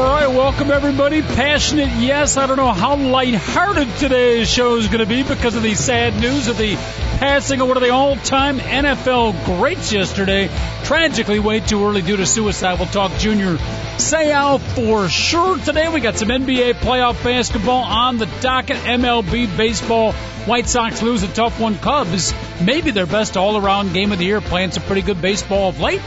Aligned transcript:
All 0.00 0.06
right, 0.06 0.28
welcome 0.28 0.70
everybody. 0.70 1.20
Passionate, 1.20 1.90
yes. 2.00 2.38
I 2.38 2.46
don't 2.46 2.56
know 2.56 2.72
how 2.72 2.96
lighthearted 2.96 3.96
today's 3.96 4.50
show 4.50 4.76
is 4.76 4.86
going 4.86 5.00
to 5.00 5.06
be 5.06 5.22
because 5.22 5.56
of 5.56 5.62
the 5.62 5.74
sad 5.74 6.18
news 6.18 6.48
of 6.48 6.56
the 6.56 6.74
passing 7.18 7.60
of 7.60 7.68
one 7.68 7.76
of 7.76 7.82
the 7.82 7.90
all-time 7.90 8.60
NFL 8.60 9.44
greats 9.44 9.92
yesterday. 9.92 10.48
Tragically, 10.84 11.38
way 11.38 11.60
too 11.60 11.84
early 11.84 12.00
due 12.00 12.16
to 12.16 12.24
suicide. 12.24 12.78
We'll 12.78 12.88
talk 12.88 13.12
Junior 13.18 13.56
Seau 13.98 14.58
for 14.74 15.06
sure 15.10 15.58
today. 15.58 15.92
We 15.92 16.00
got 16.00 16.16
some 16.16 16.28
NBA 16.28 16.76
playoff 16.76 17.22
basketball 17.22 17.82
on 17.82 18.16
the 18.16 18.26
docket. 18.40 18.78
MLB 18.78 19.54
baseball. 19.54 20.12
White 20.46 20.66
Sox 20.66 21.02
lose 21.02 21.22
a 21.24 21.28
tough 21.28 21.60
one. 21.60 21.76
Cubs, 21.76 22.32
maybe 22.64 22.90
their 22.90 23.04
best 23.04 23.36
all-around 23.36 23.92
game 23.92 24.12
of 24.12 24.18
the 24.18 24.24
year, 24.24 24.40
playing 24.40 24.70
some 24.70 24.82
pretty 24.84 25.02
good 25.02 25.20
baseball 25.20 25.68
of 25.68 25.78
late. 25.78 26.00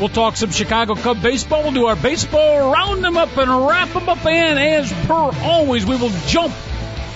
We'll 0.00 0.08
talk 0.08 0.36
some 0.36 0.50
Chicago 0.50 0.94
Cub 0.94 1.20
baseball. 1.20 1.62
We'll 1.62 1.72
do 1.72 1.84
our 1.84 1.94
baseball, 1.94 2.72
round 2.72 3.04
them 3.04 3.18
up 3.18 3.36
and 3.36 3.66
wrap 3.66 3.92
them 3.92 4.08
up. 4.08 4.24
And 4.24 4.58
as 4.58 4.90
per 5.06 5.14
always, 5.14 5.84
we 5.84 5.94
will 5.96 6.12
jump 6.26 6.54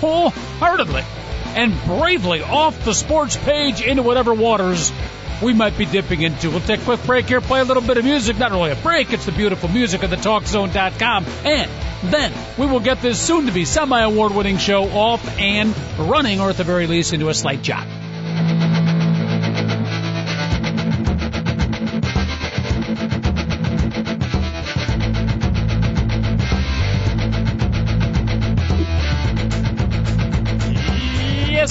wholeheartedly 0.02 1.02
and 1.56 1.72
bravely 1.84 2.42
off 2.42 2.84
the 2.84 2.92
sports 2.92 3.38
page 3.38 3.80
into 3.80 4.02
whatever 4.02 4.34
waters 4.34 4.92
we 5.42 5.54
might 5.54 5.78
be 5.78 5.86
dipping 5.86 6.20
into. 6.20 6.50
We'll 6.50 6.60
take 6.60 6.82
a 6.82 6.84
quick 6.84 7.02
break 7.04 7.26
here, 7.26 7.40
play 7.40 7.60
a 7.60 7.64
little 7.64 7.82
bit 7.82 7.96
of 7.96 8.04
music. 8.04 8.36
Not 8.36 8.50
really 8.50 8.72
a 8.72 8.76
break, 8.76 9.14
it's 9.14 9.24
the 9.24 9.32
beautiful 9.32 9.70
music 9.70 10.02
of 10.02 10.10
the 10.10 10.16
TalkZone.com. 10.16 11.24
And 11.46 11.70
then 12.12 12.34
we 12.58 12.66
will 12.66 12.80
get 12.80 13.00
this 13.00 13.18
soon 13.18 13.46
to 13.46 13.52
be 13.52 13.64
semi 13.64 14.02
award 14.02 14.32
winning 14.34 14.58
show 14.58 14.84
off 14.90 15.26
and 15.38 15.74
running, 15.98 16.38
or 16.38 16.50
at 16.50 16.58
the 16.58 16.64
very 16.64 16.86
least, 16.86 17.14
into 17.14 17.30
a 17.30 17.34
slight 17.34 17.62
jog. 17.62 17.88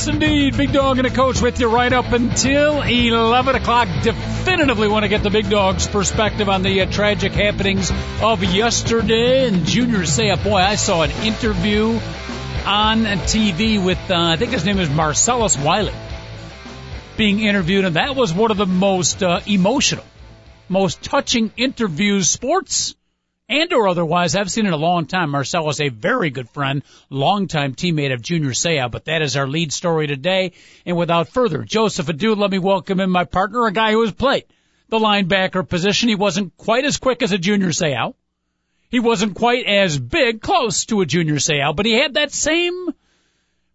Yes, 0.04 0.14
indeed. 0.14 0.58
Big 0.58 0.74
Dog 0.74 0.98
and 0.98 1.08
a 1.08 1.10
coach 1.10 1.42
with 1.42 1.62
you 1.62 1.70
right 1.70 1.94
up 1.94 2.12
until 2.12 2.82
11 2.82 3.56
o'clock. 3.56 3.88
Definitively 4.02 4.90
want 4.90 5.04
to 5.04 5.08
get 5.08 5.24
the 5.24 5.30
Big 5.30 5.50
Dog's 5.50 5.88
perspective 5.88 6.50
on 6.50 6.62
the 6.62 6.82
uh, 6.82 6.92
tragic 6.92 7.32
happenings 7.32 7.90
of 8.22 8.44
yesterday. 8.44 9.48
And 9.48 9.66
Junior 9.66 10.00
Seau, 10.00 10.44
boy, 10.44 10.58
I 10.58 10.76
saw 10.76 11.04
an 11.04 11.12
interview 11.24 12.02
on 12.66 13.06
TV 13.32 13.82
with, 13.82 14.12
uh, 14.12 14.16
I 14.18 14.36
think 14.36 14.52
his 14.52 14.66
name 14.66 14.78
is 14.78 14.90
Marcellus 14.90 15.58
Wiley, 15.58 15.94
being 17.16 17.40
interviewed. 17.40 17.86
And 17.86 17.96
that 17.96 18.14
was 18.14 18.34
one 18.34 18.52
of 18.52 18.58
the 18.58 18.66
most 18.66 19.24
uh, 19.24 19.40
emotional, 19.48 20.04
most 20.68 21.02
touching 21.02 21.50
interviews, 21.56 22.30
sports 22.30 22.94
and 23.54 23.72
or 23.72 23.88
otherwise, 23.88 24.36
I've 24.36 24.50
seen 24.50 24.66
in 24.66 24.74
a 24.74 24.78
long 24.78 25.06
time. 25.06 25.30
Marcel 25.30 25.70
is 25.70 25.80
a 25.80 25.90
very 25.90 26.32
good 26.32 26.50
friend, 26.50 26.82
longtime 27.12 27.76
teammate 27.76 28.12
of 28.12 28.22
Junior 28.22 28.50
Seau, 28.50 28.90
but 28.90 29.06
that 29.06 29.22
is 29.22 29.38
our 29.38 29.48
lead 29.48 29.72
story 29.72 30.08
today. 30.08 30.54
And 30.88 30.98
without 30.98 31.30
further, 31.30 31.64
Joseph 31.64 32.08
Adu, 32.08 32.36
let 32.36 32.50
me 32.50 32.58
welcome 32.58 33.00
in 33.00 33.12
my 33.12 33.26
partner, 33.26 33.68
a 33.68 33.72
guy 33.72 33.92
who 33.92 34.02
has 34.02 34.12
played 34.12 34.46
the 34.90 34.98
linebacker 34.98 35.68
position. 35.68 36.10
He 36.10 36.16
wasn't 36.16 36.58
quite 36.58 36.84
as 36.84 36.98
quick 36.98 37.22
as 37.22 37.32
a 37.32 37.38
Junior 37.38 37.70
Seau. 37.70 38.16
He 38.90 39.00
wasn't 39.00 39.36
quite 39.36 39.68
as 39.68 40.00
big, 40.00 40.42
close 40.42 40.86
to 40.86 41.02
a 41.02 41.06
Junior 41.06 41.36
Seau, 41.36 41.76
but 41.76 41.86
he 41.86 41.94
had 41.94 42.16
that 42.16 42.32
same, 42.32 42.90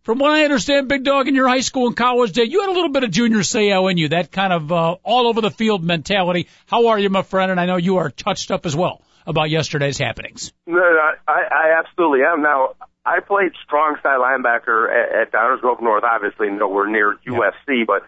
from 0.03 0.19
what 0.19 0.33
I 0.33 0.43
understand, 0.43 0.89
big 0.89 1.05
dog 1.05 1.29
in 1.29 1.37
your 1.37 1.47
high 1.47 1.61
school 1.61 1.87
and 1.87 1.97
college 1.97 2.33
day, 2.33 2.45
you 2.45 2.63
had 2.63 2.71
a 2.71 2.73
little 2.73 2.91
bit 2.91 3.05
of 3.05 3.13
Junior 3.13 3.41
Seau 3.41 3.89
in 3.89 3.97
you, 3.97 4.09
that 4.09 4.33
kind 4.33 4.53
of 4.53 4.73
uh, 4.73 4.97
all 5.05 5.29
over 5.29 5.41
the 5.41 5.53
field 5.53 5.85
mentality. 5.85 6.49
How 6.67 6.89
are 6.89 6.99
you, 6.99 7.11
my 7.11 7.23
friend? 7.23 7.53
And 7.53 7.61
I 7.61 7.67
know 7.67 7.77
you 7.77 7.99
are 7.99 8.11
touched 8.11 8.51
up 8.51 8.67
as 8.67 8.75
well 8.75 9.03
about 9.29 9.51
yesterday's 9.51 9.99
happenings. 9.99 10.53
No, 10.67 10.79
no 10.79 11.11
I, 11.29 11.43
I 11.53 11.79
absolutely 11.79 12.25
am. 12.25 12.43
Now, 12.43 12.75
I 13.05 13.21
played 13.21 13.53
strong 13.65 13.97
side 14.03 14.19
linebacker 14.19 14.89
at, 14.91 15.29
at 15.29 15.33
Downers 15.33 15.61
Grove 15.61 15.81
North, 15.81 16.03
obviously 16.03 16.49
nowhere 16.51 16.89
near 16.89 17.17
USC, 17.27 17.87
but 17.87 18.03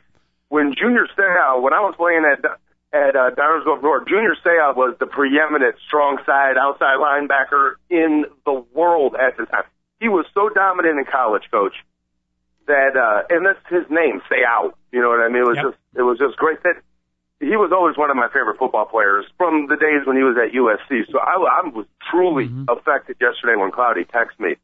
when 0.49 0.75
Junior 0.75 1.07
Seau, 1.17 1.63
when 1.63 1.73
I 1.73 1.81
was 1.81 1.95
playing 1.97 2.25
at 2.25 2.45
at 2.93 3.15
uh, 3.15 3.31
Downers 3.39 3.63
Grove 3.63 3.83
North, 3.83 4.09
Junior 4.09 4.35
Seau 4.45 4.75
was 4.75 4.97
the 4.99 5.07
preeminent 5.07 5.77
strong 5.87 6.19
side 6.27 6.57
outside 6.59 6.99
linebacker 6.99 7.75
in 7.89 8.25
the 8.45 8.65
world 8.75 9.15
at 9.15 9.37
the 9.37 9.47
time. 9.47 9.63
He 10.01 10.09
was 10.09 10.27
so 10.35 10.49
dominant 10.49 10.99
in 10.99 11.05
college, 11.05 11.45
coach, 11.53 11.75
that 12.67 12.97
uh, 12.97 13.23
and 13.31 13.47
that's 13.47 13.63
his 13.69 13.89
name, 13.91 14.21
Seau. 14.29 14.73
You 14.91 15.01
know 15.01 15.09
what 15.11 15.21
I 15.21 15.29
mean? 15.29 15.43
It 15.43 15.47
was 15.47 15.57
Yep. 15.57 15.65
just 15.67 15.79
it 15.95 16.03
was 16.03 16.19
just 16.19 16.37
great 16.37 16.63
that 16.65 16.83
he 17.41 17.57
was 17.57 17.73
always 17.73 17.97
one 17.97 18.11
of 18.11 18.17
my 18.17 18.29
favorite 18.29 18.59
football 18.59 18.85
players 18.85 19.25
from 19.37 19.67
the 19.67 19.77
days 19.77 20.07
when 20.07 20.17
he 20.17 20.23
was 20.23 20.37
at 20.37 20.53
USC. 20.53 21.11
So 21.11 21.19
I, 21.19 21.41
I 21.41 21.69
was 21.73 21.87
truly 22.11 22.53
affected 22.69 23.17
yesterday 23.21 23.57
when 23.57 23.73
Cloudy 23.73 24.05
texted 24.05 24.39
me. 24.39 24.57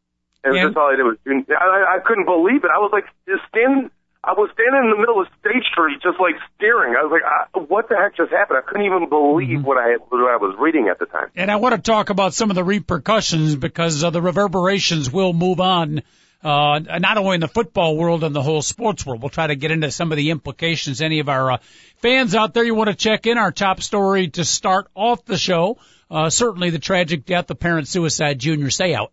And 0.45 0.55
And- 0.55 0.69
that's 0.69 0.77
all 0.77 0.93
I 0.93 0.97
did 0.97 1.03
was, 1.05 1.17
I, 1.27 1.97
I 1.97 1.99
couldn't 2.05 2.27
believe 2.27 2.63
it. 2.65 2.71
I 2.71 2.79
was 2.79 2.91
like, 2.93 3.05
just 3.27 3.43
standing, 3.49 3.91
I 4.23 4.33
was 4.33 4.51
standing 4.53 4.85
in 4.85 4.91
the 4.91 5.01
middle 5.01 5.21
of 5.21 5.27
State 5.41 5.65
Street, 5.73 6.03
just 6.03 6.21
like 6.21 6.35
staring. 6.55 6.95
I 6.95 7.03
was 7.03 7.13
like, 7.13 7.25
I, 7.25 7.59
what 7.67 7.89
the 7.89 7.97
heck 7.97 8.17
just 8.17 8.31
happened? 8.31 8.59
I 8.59 8.69
couldn't 8.69 8.85
even 8.85 9.09
believe 9.09 9.65
what 9.65 9.79
I 9.79 9.97
what 10.09 10.21
I 10.31 10.37
was 10.37 10.55
reading 10.59 10.89
at 10.91 10.99
the 10.99 11.07
time. 11.07 11.29
And 11.35 11.51
I 11.51 11.57
want 11.57 11.75
to 11.75 11.81
talk 11.81 12.11
about 12.11 12.35
some 12.35 12.51
of 12.51 12.57
the 12.57 12.65
repercussions 12.65 13.57
because 13.57 14.05
uh, 14.05 14.11
the 14.11 14.21
reverberations 14.21 15.11
will 15.11 15.33
move 15.33 15.61
on, 15.61 16.03
uh, 16.43 16.79
not 16.79 17.19
only 17.19 17.35
in 17.35 17.41
the 17.41 17.49
football 17.49 17.97
world 17.97 18.25
and 18.25 18.35
the 18.35 18.43
whole 18.43 18.63
sports 18.63 19.05
world. 19.05 19.23
We'll 19.23 19.29
try 19.31 19.49
to 19.49 19.57
get 19.57 19.71
into 19.71 19.91
some 19.91 20.13
of 20.13 20.17
the 20.17 20.31
implications. 20.31 21.03
Any 21.03 21.21
of 21.21 21.29
our 21.29 21.53
uh, 21.53 21.59
fans 21.97 22.35
out 22.35 22.55
there, 22.55 22.65
you 22.65 22.75
want 22.75 22.89
to 22.89 22.95
check 22.95 23.27
in 23.27 23.37
our 23.39 23.53
top 23.53 23.83
story 23.83 24.29
to 24.29 24.45
start 24.45 24.89
off 24.95 25.25
the 25.25 25.39
show. 25.39 25.79
Uh, 26.09 26.31
certainly 26.31 26.71
the 26.71 26.79
tragic 26.79 27.27
death 27.27 27.51
of 27.51 27.59
parent 27.59 27.89
suicide 27.89 28.39
Junior 28.39 28.69
Seau. 28.69 29.09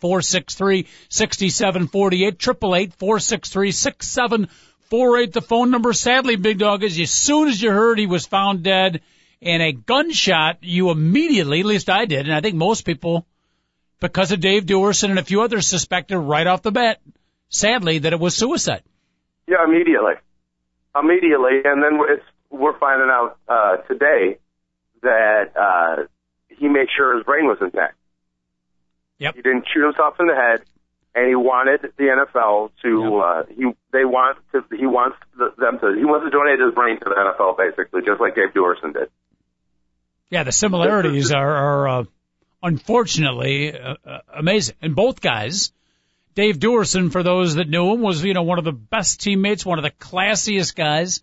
888-463-6748, 0.00 0.86
888-463-6748, 4.90 5.32
the 5.32 5.42
phone 5.42 5.72
number. 5.72 5.92
Sadly, 5.92 6.36
Big 6.36 6.58
Dog, 6.58 6.84
is 6.84 7.00
as 7.00 7.10
soon 7.10 7.48
as 7.48 7.60
you 7.60 7.72
heard 7.72 7.98
he 7.98 8.06
was 8.06 8.26
found 8.26 8.62
dead 8.62 9.00
in 9.40 9.60
a 9.60 9.72
gunshot, 9.72 10.58
you 10.62 10.90
immediately, 10.90 11.58
at 11.60 11.66
least 11.66 11.90
I 11.90 12.04
did, 12.04 12.26
and 12.26 12.34
I 12.34 12.40
think 12.40 12.54
most 12.54 12.86
people, 12.86 13.26
because 14.04 14.32
of 14.32 14.40
Dave 14.40 14.66
Duerson 14.66 15.08
and 15.08 15.18
a 15.18 15.24
few 15.24 15.40
others 15.40 15.66
suspected 15.66 16.18
right 16.18 16.46
off 16.46 16.60
the 16.60 16.70
bat, 16.70 17.00
sadly, 17.48 18.00
that 18.00 18.12
it 18.12 18.20
was 18.20 18.36
suicide. 18.36 18.82
Yeah, 19.48 19.64
immediately, 19.64 20.12
immediately, 20.94 21.62
and 21.64 21.82
then 21.82 21.98
it's, 22.10 22.24
we're 22.50 22.78
finding 22.78 23.08
out 23.08 23.38
uh, 23.48 23.76
today 23.88 24.36
that 25.00 25.56
uh, 25.56 26.02
he 26.48 26.68
made 26.68 26.88
sure 26.94 27.16
his 27.16 27.24
brain 27.24 27.46
was 27.46 27.56
intact. 27.62 27.96
Yep. 29.18 29.36
He 29.36 29.42
didn't 29.42 29.64
shoot 29.72 29.84
himself 29.84 30.16
in 30.20 30.26
the 30.26 30.34
head, 30.34 30.60
and 31.14 31.26
he 31.26 31.34
wanted 31.34 31.80
the 31.96 32.04
NFL 32.04 32.72
to. 32.82 33.16
Uh, 33.16 33.42
he 33.48 33.64
they 33.90 34.04
want 34.04 34.36
to. 34.52 34.64
He 34.76 34.86
wants 34.86 35.16
them 35.38 35.78
to. 35.78 35.94
He 35.96 36.04
wants 36.04 36.26
to 36.26 36.30
donate 36.30 36.60
his 36.60 36.74
brain 36.74 36.98
to 36.98 37.04
the 37.04 37.16
NFL, 37.16 37.56
basically, 37.56 38.02
just 38.04 38.20
like 38.20 38.34
Dave 38.34 38.52
Duerson 38.54 38.92
did. 38.92 39.08
Yeah, 40.28 40.42
the 40.42 40.52
similarities 40.52 41.32
are, 41.32 41.54
are 41.54 41.88
uh, 41.88 42.04
unfortunately 42.64 43.78
uh, 43.78 43.94
uh, 44.04 44.18
amazing. 44.34 44.74
And 44.82 44.96
both 44.96 45.20
guys, 45.20 45.70
Dave 46.34 46.58
Duerson, 46.58 47.12
for 47.12 47.22
those 47.22 47.54
that 47.54 47.68
knew 47.68 47.92
him, 47.92 48.00
was 48.00 48.24
you 48.24 48.34
know 48.34 48.42
one 48.42 48.58
of 48.58 48.64
the 48.64 48.72
best 48.72 49.20
teammates, 49.20 49.64
one 49.64 49.78
of 49.78 49.84
the 49.84 49.90
classiest 49.92 50.74
guys 50.74 51.22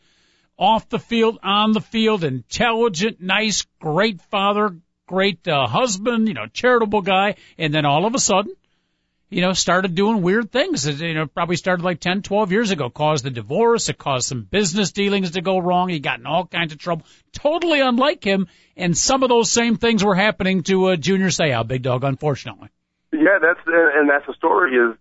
off 0.58 0.88
the 0.90 1.00
field, 1.00 1.40
on 1.44 1.72
the 1.72 1.82
field, 1.82 2.24
intelligent, 2.24 3.20
nice, 3.20 3.66
great 3.80 4.22
father, 4.22 4.78
great 5.08 5.48
uh, 5.48 5.66
husband, 5.68 6.28
you 6.28 6.36
know, 6.36 6.46
charitable 6.46 7.02
guy. 7.02 7.36
And 7.58 7.74
then 7.74 7.86
all 7.86 8.06
of 8.06 8.14
a 8.14 8.20
sudden, 8.20 8.54
you 9.32 9.42
know, 9.42 9.54
started 9.54 9.96
doing 9.96 10.22
weird 10.22 10.52
things. 10.52 10.86
It, 10.86 11.00
You 11.00 11.14
know, 11.14 11.26
probably 11.26 11.56
started 11.56 11.84
like 11.84 12.00
10, 12.02 12.22
12 12.22 12.52
years 12.52 12.70
ago, 12.70 12.90
caused 12.90 13.24
the 13.24 13.32
divorce. 13.32 13.88
It 13.90 13.98
caused 13.98 14.28
some 14.28 14.44
business 14.44 14.92
dealings 14.92 15.32
to 15.32 15.42
go 15.42 15.58
wrong. 15.58 15.88
He 15.90 16.00
got 16.00 16.20
in 16.20 16.26
all 16.26 16.46
kinds 16.46 16.74
of 16.74 16.80
trouble. 16.80 17.06
Totally 17.32 17.80
unlike 17.80 18.24
him. 18.24 18.48
And 18.76 18.96
some 18.96 19.24
of 19.24 19.30
those 19.30 19.50
same 19.50 19.78
things 19.78 20.04
were 20.04 20.16
happening 20.16 20.64
to 20.64 20.88
uh, 20.90 20.96
Junior 20.98 21.28
Seau, 21.28 21.66
Big 21.66 21.82
Dog, 21.82 22.04
unfortunately. 22.04 22.70
Yeah, 23.14 23.40
that's 23.42 23.60
and 23.66 24.10
that's 24.10 24.26
the 24.28 24.34
story. 24.34 24.76
Is 24.76 24.98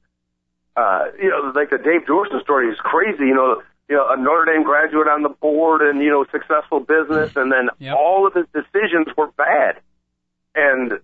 uh, 0.77 1.05
you 1.21 1.31
know, 1.31 1.53
like 1.55 1.71
the 1.71 1.79
Dave 1.79 2.07
Duerson 2.09 2.41
story 2.43 2.69
is 2.71 2.79
crazy. 2.79 3.25
You 3.27 3.35
know, 3.35 3.63
you 3.89 3.97
know, 3.97 4.07
a 4.11 4.17
Notre 4.17 4.53
Dame 4.53 4.63
graduate 4.63 5.09
on 5.09 5.23
the 5.23 5.29
board 5.29 5.83
and 5.83 6.01
you 6.01 6.11
know, 6.11 6.25
successful 6.31 6.81
business, 6.81 7.33
and 7.37 7.51
then 7.51 7.69
Yep. 7.79 7.97
all 7.97 8.27
of 8.27 8.35
his 8.35 8.47
decisions 8.53 9.09
were 9.17 9.29
bad. 9.37 9.81
And 10.55 11.01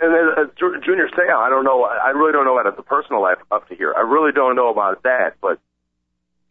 and 0.00 0.14
then 0.14 0.26
uh, 0.36 0.80
Junior 0.84 1.08
Seau, 1.08 1.36
I 1.36 1.50
don't 1.50 1.64
know. 1.64 1.84
I 1.84 2.10
really 2.10 2.32
don't 2.32 2.44
know 2.44 2.58
about 2.58 2.76
the 2.76 2.82
personal 2.82 3.20
life 3.20 3.38
up 3.50 3.68
to 3.68 3.74
here. 3.74 3.92
I 3.96 4.00
really 4.00 4.32
don't 4.32 4.56
know 4.56 4.70
about 4.70 5.02
that. 5.02 5.36
But 5.40 5.60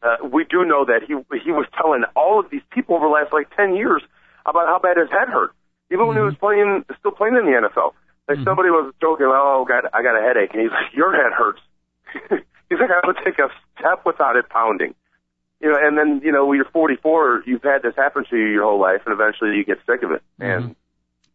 uh, 0.04 0.28
we 0.28 0.46
do 0.46 0.66
know 0.66 0.86
that 0.86 1.01
he 1.07 1.16
he 1.44 1.51
was 1.51 1.66
telling 1.75 2.04
all 2.16 2.40
of 2.40 2.50
these 2.50 2.62
people 2.72 2.96
over 2.96 3.07
the 3.07 3.12
last 3.12 3.34
like 3.34 3.50
ten 3.56 3.75
years 3.75 4.04
about 4.46 4.68
how 4.68 4.80
bad 4.80 4.98
his 4.98 5.10
head 5.10 5.30
hurt, 5.30 5.51
even 5.92 6.07
when 6.07 6.16
he 6.16 6.24
was 6.24 6.36
playing, 6.36 6.86
still 7.00 7.12
playing 7.12 7.36
in 7.36 7.46
the 7.46 7.69
NFL. 7.69 7.94
Like 8.30 8.46
somebody 8.46 8.69
was 8.69 8.94
joking, 9.01 9.25
oh, 9.25 9.66
God, 9.68 9.90
I 9.92 10.04
got 10.04 10.13
a 10.16 10.22
headache, 10.22 10.54
and 10.54 10.62
he's 10.62 10.69
like, 10.69 10.94
your 10.94 11.12
head 11.12 11.34
hurts. 11.34 11.62
he's 12.69 12.80
like, 12.80 12.92
I 12.92 13.02
would 13.07 13.18
take 13.25 13.40
a 13.40 13.50
step 13.74 14.06
without 14.06 14.36
it 14.36 14.48
pounding. 14.50 14.94
You 15.60 15.72
know, 15.72 15.78
and 15.81 15.98
then 15.98 16.22
you 16.24 16.31
know, 16.31 16.45
when 16.45 16.57
you're 16.57 16.69
44, 16.72 17.44
you've 17.48 17.63
had 17.63 17.81
this 17.81 17.95
happen 17.95 18.25
to 18.30 18.38
you 18.38 18.45
your 18.45 18.63
whole 18.63 18.80
life, 18.80 19.02
and 19.06 19.13
eventually 19.13 19.57
you 19.57 19.66
get 19.66 19.80
sick 19.88 20.04
of 20.04 20.12
it. 20.12 20.22
And 20.38 20.75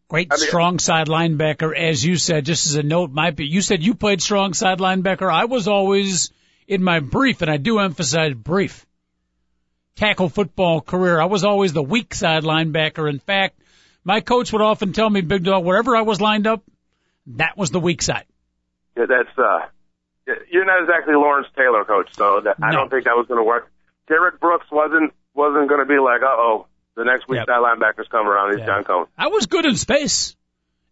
Great 0.07 0.27
I 0.31 0.37
mean- 0.37 0.47
strong 0.47 0.79
side 0.79 1.07
linebacker, 1.07 1.75
as 1.75 2.03
you 2.05 2.17
said. 2.17 2.45
Just 2.45 2.67
as 2.67 2.75
a 2.75 2.83
note, 2.83 3.11
might 3.11 3.35
be 3.35 3.45
you 3.45 3.61
said 3.61 3.83
you 3.83 3.95
played 3.95 4.21
strong 4.21 4.53
side 4.53 4.79
linebacker. 4.79 5.31
I 5.31 5.45
was 5.45 5.67
always 5.67 6.31
in 6.67 6.83
my 6.83 6.99
brief, 6.99 7.41
and 7.41 7.49
I 7.49 7.57
do 7.57 7.79
emphasize 7.79 8.33
brief 8.33 8.85
tackle 9.95 10.29
football 10.29 10.81
career. 10.81 11.19
I 11.19 11.25
was 11.25 11.43
always 11.43 11.73
the 11.73 11.83
weak 11.83 12.13
side 12.13 12.43
linebacker. 12.43 13.09
In 13.09 13.19
fact, 13.19 13.59
my 14.03 14.21
coach 14.21 14.51
would 14.53 14.61
often 14.61 14.93
tell 14.93 15.09
me, 15.09 15.21
"Big 15.21 15.43
dog, 15.43 15.63
wherever 15.63 15.95
I 15.95 16.01
was 16.01 16.21
lined 16.21 16.47
up, 16.47 16.63
that 17.27 17.57
was 17.57 17.71
the 17.71 17.79
weak 17.79 18.01
side." 18.01 18.25
Yeah, 18.95 19.05
that's 19.07 19.37
uh, 19.37 19.65
you're 20.51 20.65
not 20.65 20.81
exactly 20.83 21.15
Lawrence 21.15 21.47
Taylor, 21.55 21.83
coach. 21.83 22.09
So 22.13 22.41
that, 22.41 22.57
I 22.61 22.71
don't 22.71 22.89
think 22.89 23.05
that 23.05 23.15
was 23.15 23.25
going 23.27 23.39
to 23.39 23.43
work. 23.43 23.71
Derrick 24.07 24.39
Brooks 24.39 24.67
wasn't 24.71 25.13
wasn't 25.33 25.67
going 25.67 25.79
to 25.81 25.85
be 25.85 25.99
like, 25.99 26.21
uh 26.21 26.27
oh, 26.27 26.67
the 26.95 27.03
next 27.03 27.27
week 27.27 27.37
Yep. 27.39 27.47
that 27.47 27.59
linebacker's 27.59 28.07
come 28.09 28.27
around. 28.27 28.51
He's 28.51 28.59
Yeah. 28.59 28.65
John 28.67 28.83
Cohn. 28.83 29.07
I 29.17 29.27
was 29.27 29.45
good 29.45 29.65
in 29.65 29.75
space. 29.75 30.35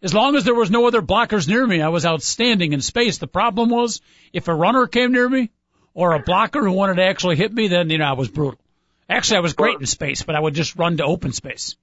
As 0.02 0.14
long 0.14 0.36
as 0.36 0.44
there 0.44 0.54
was 0.56 0.70
no 0.70 0.86
other 0.86 1.02
blockers 1.02 1.48
near 1.48 1.66
me, 1.66 1.82
I 1.82 1.88
was 1.88 2.06
outstanding 2.06 2.74
in 2.74 2.82
space. 2.82 3.20
The 3.20 3.28
problem 3.28 3.70
was 3.70 4.02
if 4.34 4.48
a 4.50 4.54
runner 4.54 4.86
came 4.88 5.14
near 5.14 5.30
me 5.30 5.50
or 5.94 6.14
a 6.14 6.20
blocker 6.20 6.62
who 6.62 6.74
wanted 6.74 6.96
to 6.98 7.04
actually 7.04 7.38
hit 7.38 7.54
me, 7.54 7.70
then, 7.70 7.90
you 7.90 7.98
know, 8.00 8.06
I 8.06 8.14
was 8.14 8.28
brutal. 8.30 8.60
Actually, 9.10 9.38
I 9.38 9.40
was 9.42 9.54
great 9.54 9.80
in 9.80 9.86
space, 9.86 10.24
but 10.24 10.36
I 10.36 10.40
would 10.42 10.56
just 10.56 10.76
run 10.78 10.98
to 10.98 11.06
open 11.06 11.32
space. 11.32 11.78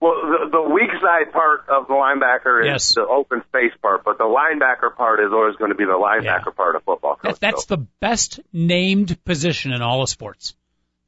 Well, 0.00 0.14
the, 0.22 0.48
the 0.50 0.62
weak 0.62 0.90
side 1.00 1.32
part 1.32 1.68
of 1.68 1.86
the 1.86 1.94
linebacker 1.94 2.62
is 2.62 2.66
Yes. 2.66 2.94
the 2.96 3.06
open 3.06 3.42
space 3.48 3.70
part, 3.80 4.02
but 4.04 4.18
the 4.18 4.24
linebacker 4.24 4.96
part 4.96 5.20
is 5.20 5.32
always 5.32 5.54
going 5.54 5.70
to 5.70 5.76
be 5.76 5.84
the 5.84 5.92
linebacker 5.92 6.46
Yeah. 6.46 6.52
part 6.56 6.74
of 6.74 6.82
football. 6.82 7.14
Coach. 7.14 7.38
That, 7.38 7.40
that's 7.40 7.66
so. 7.68 7.76
the 7.76 7.86
best 8.00 8.40
named 8.52 9.22
position 9.24 9.72
in 9.72 9.82
all 9.82 10.02
of 10.02 10.08
sports. 10.08 10.56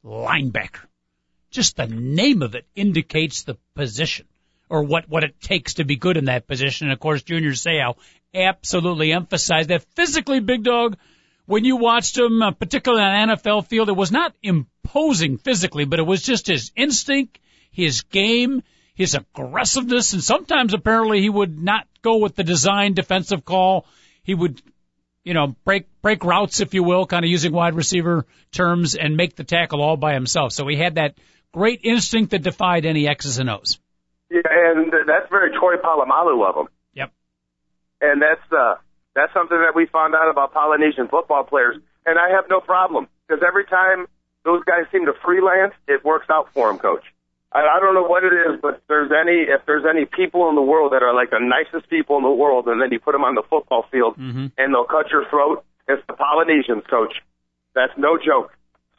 Linebacker. 0.05 0.85
Just 1.55 1.77
the 1.77 1.87
name 1.87 2.41
of 2.41 2.53
it 2.53 2.65
indicates 2.75 3.43
the 3.43 3.55
position 3.75 4.25
or 4.67 4.83
what, 4.83 5.07
what 5.07 5.23
it 5.23 5.39
takes 5.39 5.75
to 5.75 5.85
be 5.85 5.95
good 5.95 6.17
in 6.17 6.25
that 6.25 6.47
position. 6.47 6.87
And 6.87 6.93
of 6.93 6.99
course, 6.99 7.23
Junior 7.23 7.51
Seau 7.51 7.95
absolutely 8.33 9.13
emphasized 9.13 9.69
that 9.69 9.85
physically, 9.95 10.41
big 10.41 10.63
dog, 10.63 10.97
when 11.45 11.63
you 11.63 11.77
watched 11.77 12.17
him, 12.17 12.41
uh, 12.41 12.51
particularly 12.51 13.05
on 13.05 13.29
NFL 13.29 13.67
field, 13.67 13.87
it 13.87 13.95
was 13.95 14.11
not 14.11 14.35
imposing 14.43 15.37
physically, 15.37 15.85
but 15.85 15.99
it 15.99 16.05
was 16.05 16.21
just 16.21 16.47
his 16.47 16.73
instinct, 16.75 17.39
his 17.71 18.01
game, 18.01 18.61
his 18.93 19.15
aggressiveness, 19.15 20.11
and 20.11 20.21
sometimes 20.21 20.73
apparently 20.73 21.21
he 21.21 21.29
would 21.29 21.57
not 21.57 21.87
go 22.01 22.17
with 22.17 22.35
the 22.35 22.43
design 22.43 22.95
defensive 22.95 23.45
call. 23.45 23.85
He 24.23 24.33
would 24.33 24.61
you 25.23 25.33
know, 25.33 25.55
break 25.65 25.87
break 26.01 26.25
routes, 26.25 26.59
if 26.59 26.73
you 26.73 26.83
will, 26.83 27.05
kind 27.05 27.23
of 27.23 27.31
using 27.31 27.53
wide 27.53 27.75
receiver 27.75 28.25
terms, 28.51 28.95
and 28.95 29.15
make 29.17 29.35
the 29.35 29.43
tackle 29.43 29.81
all 29.81 29.97
by 29.97 30.13
himself. 30.13 30.51
So 30.51 30.67
he 30.67 30.75
had 30.75 30.95
that 30.95 31.15
great 31.55 31.81
instinct 31.83 32.31
that 32.31 32.43
defied 32.43 32.85
any 32.85 33.07
X's 33.07 33.39
and 33.39 33.49
O's. 33.49 33.79
yeah, 34.29 34.41
and 34.45 34.91
that's 34.91 35.29
very 35.29 35.51
Troy 35.57 35.77
Polamalu 35.77 36.47
of 36.49 36.55
him. 36.57 36.67
Yep. 36.93 37.11
and 38.01 38.21
that's 38.21 38.47
uh 38.51 38.75
that's 39.15 39.33
something 39.33 39.57
that 39.57 39.73
we 39.73 39.85
found 39.85 40.13
out 40.13 40.29
about 40.29 40.51
Polynesian 40.53 41.07
football 41.07 41.43
players, 41.45 41.77
and 42.05 42.19
I 42.19 42.35
have 42.35 42.45
no 42.49 42.59
problem 42.59 43.07
because 43.27 43.41
every 43.47 43.65
time 43.65 44.07
those 44.43 44.63
guys 44.65 44.83
seem 44.91 45.05
to 45.05 45.13
freelance, 45.23 45.73
it 45.87 46.03
works 46.03 46.27
out 46.29 46.47
for 46.53 46.67
them, 46.67 46.77
coach. 46.77 47.03
I, 47.51 47.59
I 47.61 47.79
don't 47.79 47.95
know 47.95 48.03
what 48.03 48.23
it 48.25 48.33
is, 48.33 48.59
but 48.61 48.73
if 48.75 48.81
there's 48.89 49.11
any 49.15 49.47
if 49.47 49.65
there's 49.65 49.85
any 49.89 50.03
people 50.05 50.49
in 50.49 50.55
the 50.55 50.61
world 50.61 50.91
that 50.91 51.01
are 51.03 51.15
like 51.15 51.29
the 51.31 51.39
nicest 51.39 51.89
people 51.89 52.17
in 52.17 52.23
the 52.23 52.37
world, 52.43 52.67
and 52.67 52.81
then 52.81 52.91
you 52.91 52.99
put 52.99 53.13
them 53.13 53.23
on 53.23 53.35
the 53.35 53.43
football 53.49 53.85
field 53.91 54.15
and 54.57 54.67
they'll 54.73 54.83
cut 54.97 55.09
your 55.09 55.23
throat, 55.29 55.63
it's 55.87 56.03
the 56.07 56.13
Polynesians, 56.13 56.83
coach. 56.89 57.13
That's 57.73 57.93
no 57.97 58.17
joke. 58.17 58.51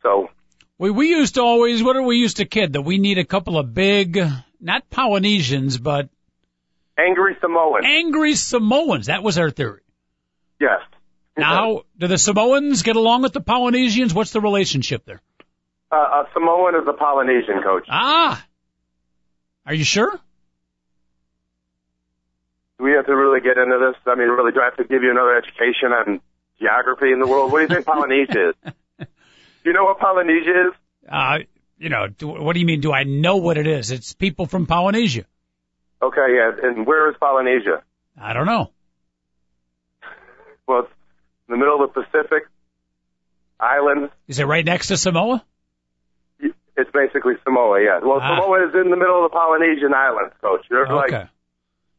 So 0.03 0.29
We 0.78 0.90
we 0.90 1.08
used 1.08 1.37
to 1.37 1.43
always 1.43 1.82
what 1.82 1.94
did 1.94 2.05
we 2.05 2.17
used 2.17 2.37
to 2.38 2.44
kid 2.44 2.75
that 2.75 2.82
we 2.82 2.99
need 2.99 3.19
a 3.19 3.25
couple 3.25 3.58
of 3.58 3.73
big, 3.73 4.19
not 4.61 4.90
Polynesians, 4.90 5.78
but 5.78 6.08
angry 6.99 7.37
Samoans, 7.40 7.84
angry 7.87 8.34
Samoans. 8.34 9.06
That 9.06 9.23
was 9.23 9.38
our 9.38 9.50
theory. 9.50 9.81
yes. 10.61 10.81
Now, 11.38 11.82
do 11.99 12.06
the 12.06 12.17
Samoans 12.17 12.82
get 12.82 12.96
along 12.96 13.20
with 13.20 13.34
the 13.34 13.43
Polynesians? 13.43 14.14
What's 14.14 14.31
the 14.32 14.40
relationship 14.40 15.05
there? 15.05 15.20
uh, 15.93 15.96
a 15.96 16.25
Samoan 16.32 16.75
is 16.75 16.88
a 16.88 16.93
Polynesian 16.94 17.62
coach. 17.62 17.87
Ah, 17.90 18.44
are 19.67 19.75
you 19.75 19.84
sure? 19.84 20.19
Do 22.79 22.84
we 22.84 22.93
have 22.93 23.06
to 23.06 23.17
really 23.17 23.40
get 23.40 23.56
into 23.56 23.79
this? 23.79 24.00
I 24.06 24.14
mean, 24.14 24.29
really, 24.29 24.52
do 24.52 24.61
I 24.61 24.64
have 24.64 24.76
to 24.76 24.84
give 24.84 25.02
you 25.02 25.11
another 25.11 25.37
education 25.37 25.93
on 25.93 26.20
geography 26.58 27.12
in 27.12 27.20
the 27.20 27.26
world? 27.26 27.52
What 27.52 27.58
do 27.58 27.62
you 27.62 27.69
think 27.69 27.87
Polynesia 27.94 28.50
is? 28.50 28.72
Do 29.67 29.71
you 29.73 29.77
know 29.77 29.85
what 29.87 29.99
Polynesia 29.99 30.69
is? 30.69 30.75
Uh, 31.11 31.39
you 31.77 31.89
know, 31.89 32.07
do, 32.07 32.29
what 32.29 32.53
do 32.53 32.61
you 32.61 32.67
mean? 32.67 32.81
Do 32.81 32.93
I 32.93 33.03
know 33.03 33.39
what 33.39 33.59
it 33.59 33.67
is? 33.67 33.91
It's 33.91 34.13
people 34.15 34.47
from 34.47 34.67
Polynesia. 34.67 35.25
Okay, 36.01 36.37
yeah, 36.37 36.53
and 36.63 36.87
where 36.87 37.11
is 37.11 37.17
Polynesia? 37.19 37.83
I 38.17 38.33
don't 38.33 38.47
know. 38.47 38.71
Well, 40.69 40.83
it's 40.83 40.91
in 41.49 41.55
the 41.55 41.57
middle 41.59 41.83
of 41.83 41.93
the 41.93 42.01
Pacific 42.05 42.45
islands. 43.59 44.13
Is 44.29 44.39
it 44.39 44.45
right 44.47 44.65
next 44.65 44.87
to 44.87 44.97
Samoa? 44.97 45.45
It's 46.39 46.91
basically 46.93 47.35
Samoa, 47.43 47.83
yeah. 47.83 47.99
Well, 48.05 48.21
Ah. 48.23 48.37
Samoa 48.37 48.69
is 48.69 48.75
in 48.77 48.91
the 48.91 48.97
middle 48.97 49.25
of 49.25 49.33
the 49.33 49.37
Polynesian 49.37 49.93
islands, 49.95 50.33
coach. 50.41 50.65
Like 50.71 51.13
Okay. 51.13 51.25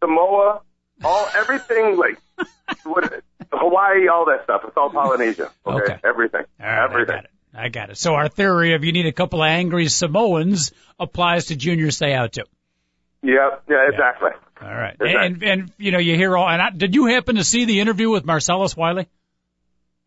Samoa, 0.01 0.61
all 1.03 1.27
everything 1.35 1.97
like 1.97 2.17
what, 2.85 3.11
Hawaii, 3.51 4.07
all 4.07 4.23
that 4.27 4.45
stuff. 4.45 4.61
It's 4.65 4.77
all 4.77 4.89
Polynesia. 4.89 5.51
Okay, 5.65 5.83
Okay. 5.95 5.99
everything, 6.05 6.45
All 6.61 6.65
right, 6.65 6.79
I 6.79 6.83
everything. 6.85 7.21
I 7.57 7.69
got 7.69 7.89
it. 7.89 7.97
So 7.97 8.13
our 8.13 8.29
theory 8.29 8.75
of 8.75 8.83
you 8.83 8.91
need 8.91 9.07
a 9.07 9.11
couple 9.11 9.41
of 9.41 9.47
angry 9.47 9.87
Samoans 9.87 10.71
applies 10.99 11.47
to 11.47 11.55
Junior 11.55 11.87
Seau 11.87 12.31
too. 12.31 12.43
Yep, 13.23 13.63
yeah, 13.67 13.89
exactly. 13.89 14.29
All 14.61 14.67
right. 14.67 14.95
Exactly. 14.99 15.15
And, 15.15 15.43
and, 15.43 15.71
you 15.77 15.91
know, 15.91 15.97
you 15.97 16.15
hear 16.15 16.37
all, 16.37 16.47
and 16.47 16.61
I, 16.61 16.69
did 16.69 16.95
you 16.95 17.07
happen 17.07 17.35
to 17.35 17.43
see 17.43 17.65
the 17.65 17.79
interview 17.79 18.09
with 18.09 18.25
Marcellus 18.25 18.77
Wiley? 18.77 19.07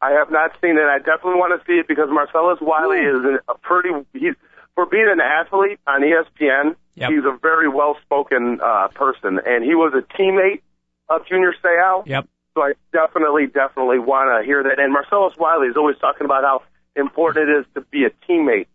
I 0.00 0.12
have 0.12 0.30
not 0.30 0.52
seen 0.62 0.78
it. 0.78 0.84
I 0.84 0.98
definitely 0.98 1.38
want 1.38 1.60
to 1.60 1.66
see 1.66 1.78
it 1.78 1.86
because 1.86 2.08
Marcellus 2.08 2.58
Wiley 2.60 3.00
is 3.00 3.40
a 3.48 3.54
pretty. 3.58 3.90
He's 4.14 4.34
for 4.74 4.86
being 4.86 5.08
an 5.10 5.20
athlete 5.20 5.78
on 5.86 6.00
ESPN. 6.00 6.76
Yep. 6.94 7.10
He's 7.10 7.24
a 7.24 7.36
very 7.40 7.68
well-spoken 7.68 8.60
uh, 8.62 8.88
person, 8.88 9.40
and 9.44 9.62
he 9.62 9.74
was 9.74 9.92
a 9.94 10.02
teammate 10.16 10.62
of 11.08 11.26
Junior 11.26 11.52
Seau. 11.62 12.06
Yep. 12.06 12.28
So 12.54 12.62
I 12.62 12.72
definitely, 12.92 13.46
definitely 13.46 13.98
want 13.98 14.30
to 14.32 14.46
hear 14.46 14.62
that. 14.62 14.78
And 14.80 14.92
Marcellus 14.92 15.34
Wiley 15.38 15.68
is 15.68 15.76
always 15.76 15.96
talking 15.98 16.24
about 16.24 16.44
how 16.44 16.62
important 16.96 17.48
it 17.48 17.60
is 17.60 17.66
to 17.74 17.80
be 17.82 18.04
a 18.04 18.10
teammate 18.28 18.66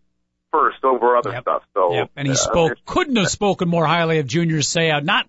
first 0.51 0.83
over 0.83 1.17
other 1.17 1.31
Yep. 1.31 1.41
stuff. 1.43 1.63
So 1.73 1.93
Yep. 1.93 2.11
And 2.15 2.27
he 2.27 2.33
uh, 2.33 2.37
spoke, 2.37 2.73
couldn't 2.85 3.15
have 3.17 3.29
spoken 3.29 3.67
more 3.67 3.85
highly 3.85 4.19
of 4.19 4.27
Junior 4.27 4.59
Seau. 4.59 5.03
Not, 5.03 5.27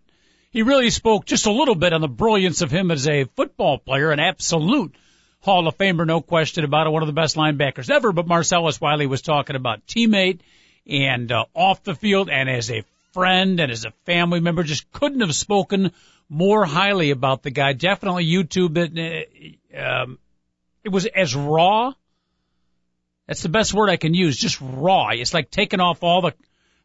he 0.50 0.62
really 0.62 0.90
spoke 0.90 1.25
just 1.25 1.47
a 1.47 1.50
little 1.50 1.75
bit 1.75 1.93
on 1.93 2.00
the 2.00 2.09
brilliance 2.09 2.62
of 2.62 2.71
him 2.71 2.90
as 2.90 3.07
a 3.09 3.25
football 3.25 3.78
player, 3.78 4.11
an 4.11 4.21
absolute 4.21 4.95
Hall 5.40 5.69
of 5.69 5.78
Famer, 5.78 6.07
no 6.07 6.21
question 6.21 6.64
about 6.64 6.87
it, 6.87 6.90
one 6.90 7.02
of 7.02 7.07
the 7.07 7.12
best 7.12 7.37
linebackers 7.37 7.90
ever. 7.90 8.12
But 8.12 8.26
Marcellus 8.26 8.81
Wiley 8.81 9.07
was 9.07 9.23
talking 9.23 9.55
about 9.55 9.87
teammate 9.87 10.40
and 10.87 11.31
uh, 11.31 11.45
off 11.55 11.83
the 11.85 11.95
field 11.95 12.31
and 12.31 12.49
as 12.49 12.71
a 12.71 12.85
friend 13.12 13.61
and 13.61 13.71
as 13.71 13.85
a 13.85 13.93
family 14.07 14.40
member, 14.40 14.62
just 14.62 14.90
couldn't 14.93 15.21
have 15.21 15.35
spoken 15.35 15.93
more 16.28 16.64
highly 16.64 17.11
about 17.11 17.43
the 17.43 17.50
guy. 17.50 17.73
Definitely 17.75 18.26
YouTube 18.26 18.76
it. 18.76 19.59
uh, 19.75 20.02
Um, 20.02 20.19
it 20.85 20.88
was 20.90 21.07
as 21.07 21.35
raw. 21.35 21.93
That's 23.26 23.42
the 23.42 23.49
best 23.49 23.75
word 23.75 23.90
I 23.90 23.97
can 23.97 24.14
use. 24.14 24.37
Just 24.37 24.61
raw. 24.61 25.09
It's 25.11 25.35
like 25.35 25.50
taking 25.50 25.80
off 25.80 26.02
all 26.02 26.23
the 26.23 26.35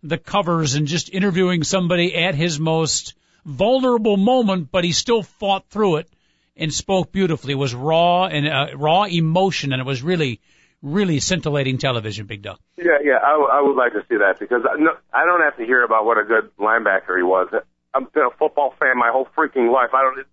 the 0.04 0.18
covers 0.18 0.74
and 0.74 0.88
just 0.88 1.14
interviewing 1.14 1.64
somebody 1.64 2.16
at 2.16 2.34
his 2.34 2.60
most 2.60 3.14
vulnerable 3.46 4.18
moment, 4.18 4.72
but 4.72 4.84
he 4.84 4.92
still 4.92 5.24
fought 5.24 5.70
through 5.70 5.98
it 5.98 6.10
and 6.58 6.74
spoke 6.74 7.12
beautifully. 7.12 7.54
It 7.54 7.58
was 7.58 7.74
raw 7.74 8.26
and 8.26 8.48
uh, 8.48 8.78
raw 8.78 9.04
emotion, 9.04 9.74
and 9.74 9.80
it 9.80 9.86
was 9.86 10.02
really, 10.02 10.40
really 10.82 11.20
scintillating 11.20 11.78
television. 11.78 12.26
Big 12.26 12.42
dog. 12.42 12.58
Yeah, 12.78 12.98
yeah, 13.04 13.20
I, 13.24 13.32
w- 13.32 13.50
I 13.52 13.62
would 13.62 13.76
like 13.76 13.94
to 13.94 14.02
see 14.10 14.18
that 14.18 14.40
because 14.40 14.64
I, 14.66 14.78
no, 14.78 14.92
I 15.14 15.26
don't 15.26 15.42
have 15.42 15.58
to 15.58 15.66
hear 15.66 15.84
about 15.84 16.06
what 16.06 16.18
a 16.18 16.24
good 16.24 16.50
linebacker 16.58 17.18
he 17.18 17.24
was. 17.24 17.50
I've 17.94 18.12
been 18.14 18.24
a 18.24 18.36
football 18.38 18.74
fan 18.80 18.98
my 18.98 19.12
whole 19.12 19.28
freaking 19.38 19.72
life. 19.72 19.90
I 19.94 20.02
don't. 20.02 20.26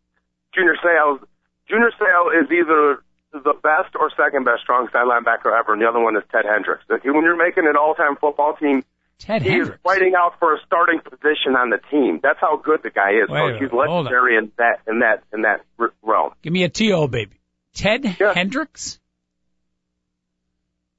Junior 0.55 0.77
Seau, 0.83 1.21
Junior 1.69 1.91
Seau 2.01 2.43
is 2.43 2.51
either 2.51 3.03
the 3.33 3.55
best 3.63 3.95
or 3.99 4.11
second 4.17 4.45
best 4.45 4.63
strong 4.63 4.89
side 4.93 5.07
linebacker 5.07 5.53
ever, 5.59 5.73
and 5.73 5.83
the 5.83 5.87
other 5.89 6.01
one 6.01 6.17
is 6.17 6.23
Ted 6.33 6.45
Hendricks. 6.45 6.85
When 6.89 7.01
you're 7.05 7.37
making 7.37 7.67
an 7.67 7.77
all-time 7.77 8.17
football 8.17 8.55
team, 8.57 8.85
Ted 9.19 9.43
he 9.43 9.57
is 9.57 9.69
fighting 9.83 10.15
out 10.17 10.39
for 10.39 10.55
a 10.55 10.59
starting 10.65 11.01
position 11.01 11.57
on 11.57 11.71
the 11.71 11.79
team. 11.91 12.21
That's 12.23 12.39
how 12.41 12.57
good 12.57 12.83
the 12.83 12.91
guy 12.91 13.13
is. 13.23 13.29
Wait 13.29 13.61
He's 13.61 13.73
legendary 13.73 14.37
in 14.37 14.53
that 14.59 14.81
in 14.87 15.01
that 15.01 15.25
in 15.33 15.43
that 15.43 15.65
realm. 16.03 16.33
Give 16.43 16.53
me 16.53 16.63
a 16.63 16.69
T.O. 16.69 17.09
baby. 17.09 17.41
Ted 17.75 18.17
Yeah. 18.19 18.33
Hendricks? 18.35 19.01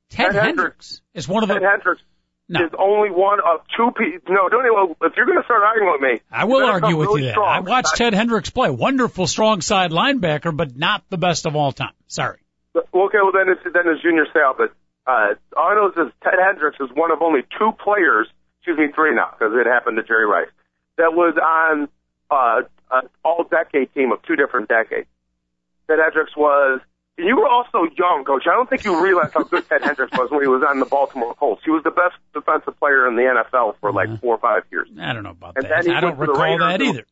Ted, 0.09 0.31
Ted 0.31 0.43
Hendricks 0.43 1.01
is 1.13 1.27
one 1.27 1.43
of 1.43 1.49
the. 1.49 1.59
Hendricks 1.59 2.01
No. 2.51 2.65
is 2.65 2.71
only 2.79 3.11
one 3.11 3.39
of 3.39 3.61
two 3.77 3.91
people. 3.95 4.33
No, 4.33 4.49
don't 4.49 4.65
even. 4.65 4.95
If 5.03 5.13
you're 5.15 5.27
going 5.27 5.37
to 5.37 5.45
start 5.45 5.61
arguing 5.61 5.91
with 5.91 6.01
me, 6.01 6.19
I 6.31 6.45
will 6.45 6.65
argue 6.65 6.97
with 6.97 7.09
really 7.09 7.25
you 7.25 7.31
strong. 7.31 7.47
I 7.47 7.59
watched 7.59 7.95
Ted 7.95 8.15
Hendricks 8.15 8.49
play. 8.49 8.71
Wonderful, 8.71 9.27
strong 9.27 9.61
side 9.61 9.91
linebacker, 9.91 10.55
but 10.55 10.75
not 10.75 11.03
the 11.09 11.19
best 11.19 11.45
of 11.45 11.55
all 11.55 11.71
time. 11.71 11.93
Sorry. 12.07 12.39
Okay, 12.75 13.17
well 13.21 13.31
then 13.31 13.49
it's 13.49 13.61
then 13.63 13.83
it's 13.85 14.01
Junior 14.01 14.25
Seau, 14.33 14.57
but 14.57 14.73
uh, 15.05 15.35
all 15.55 15.69
I 15.69 15.75
know 15.75 15.89
is 15.89 16.11
Ted 16.23 16.39
Hendricks 16.43 16.77
is 16.79 16.89
one 16.95 17.11
of 17.11 17.21
only 17.21 17.41
two 17.57 17.71
players, 17.83 18.27
excuse 18.57 18.79
me, 18.79 18.87
three 18.95 19.13
now 19.13 19.29
because 19.37 19.53
it 19.53 19.67
happened 19.67 19.97
to 19.97 20.03
Jerry 20.03 20.25
Rice, 20.25 20.49
that 20.97 21.13
was 21.13 21.35
on 21.37 21.87
uh, 22.31 22.63
an 22.91 23.09
all-decade 23.23 23.93
team 23.93 24.11
of 24.11 24.23
two 24.23 24.35
different 24.35 24.69
decades. 24.69 25.07
Ted 25.87 25.99
Hendricks 26.03 26.35
was. 26.35 26.81
You 27.19 27.35
were 27.35 27.47
also 27.47 27.83
young, 27.97 28.23
Coach. 28.25 28.43
I 28.47 28.53
don't 28.55 28.69
think 28.69 28.85
you 28.85 29.03
realized 29.03 29.33
how 29.33 29.43
good 29.43 29.67
Ted 29.67 29.81
Hendricks 29.83 30.17
was 30.17 30.31
when 30.31 30.41
he 30.41 30.47
was 30.47 30.63
on 30.67 30.79
the 30.79 30.85
Baltimore 30.85 31.33
Colts. 31.35 31.61
He 31.65 31.71
was 31.71 31.83
the 31.83 31.91
best 31.91 32.15
defensive 32.33 32.79
player 32.79 33.07
in 33.07 33.15
the 33.15 33.23
NFL 33.23 33.75
for 33.81 33.91
like 33.91 34.21
four 34.21 34.35
or 34.35 34.37
five 34.39 34.63
years. 34.71 34.87
I 34.99 35.13
don't 35.13 35.23
know 35.23 35.31
about 35.31 35.57
And 35.57 35.65
that. 35.65 35.87
I 35.89 35.99
don't 35.99 36.17
went 36.17 36.31
to 36.31 36.37
the 36.37 36.39
recall 36.39 36.57
that 36.59 36.81
either. 36.81 37.05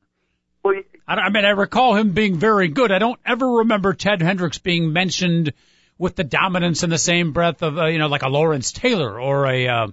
Well, 0.64 0.76
he- 0.76 0.84
I, 1.08 1.16
don't- 1.16 1.26
I 1.26 1.30
mean, 1.30 1.46
I 1.46 1.50
recall 1.50 1.96
him 1.96 2.12
being 2.12 2.36
very 2.38 2.68
good. 2.70 2.92
I 2.92 3.00
don't 3.00 3.20
ever 3.26 3.46
remember 3.58 3.94
Ted 3.94 4.22
Hendricks 4.22 4.58
being 4.60 4.94
mentioned 4.94 5.54
with 5.98 6.16
the 6.16 6.24
dominance 6.24 6.84
in 6.84 6.90
the 6.90 6.98
same 6.98 7.32
breath 7.34 7.62
of, 7.64 7.78
uh, 7.78 7.88
you 7.88 7.98
know, 8.00 8.08
like 8.08 8.22
a 8.24 8.30
Lawrence 8.30 8.72
Taylor 8.72 9.20
or 9.20 9.46
a, 9.48 9.68
uh, 9.68 9.88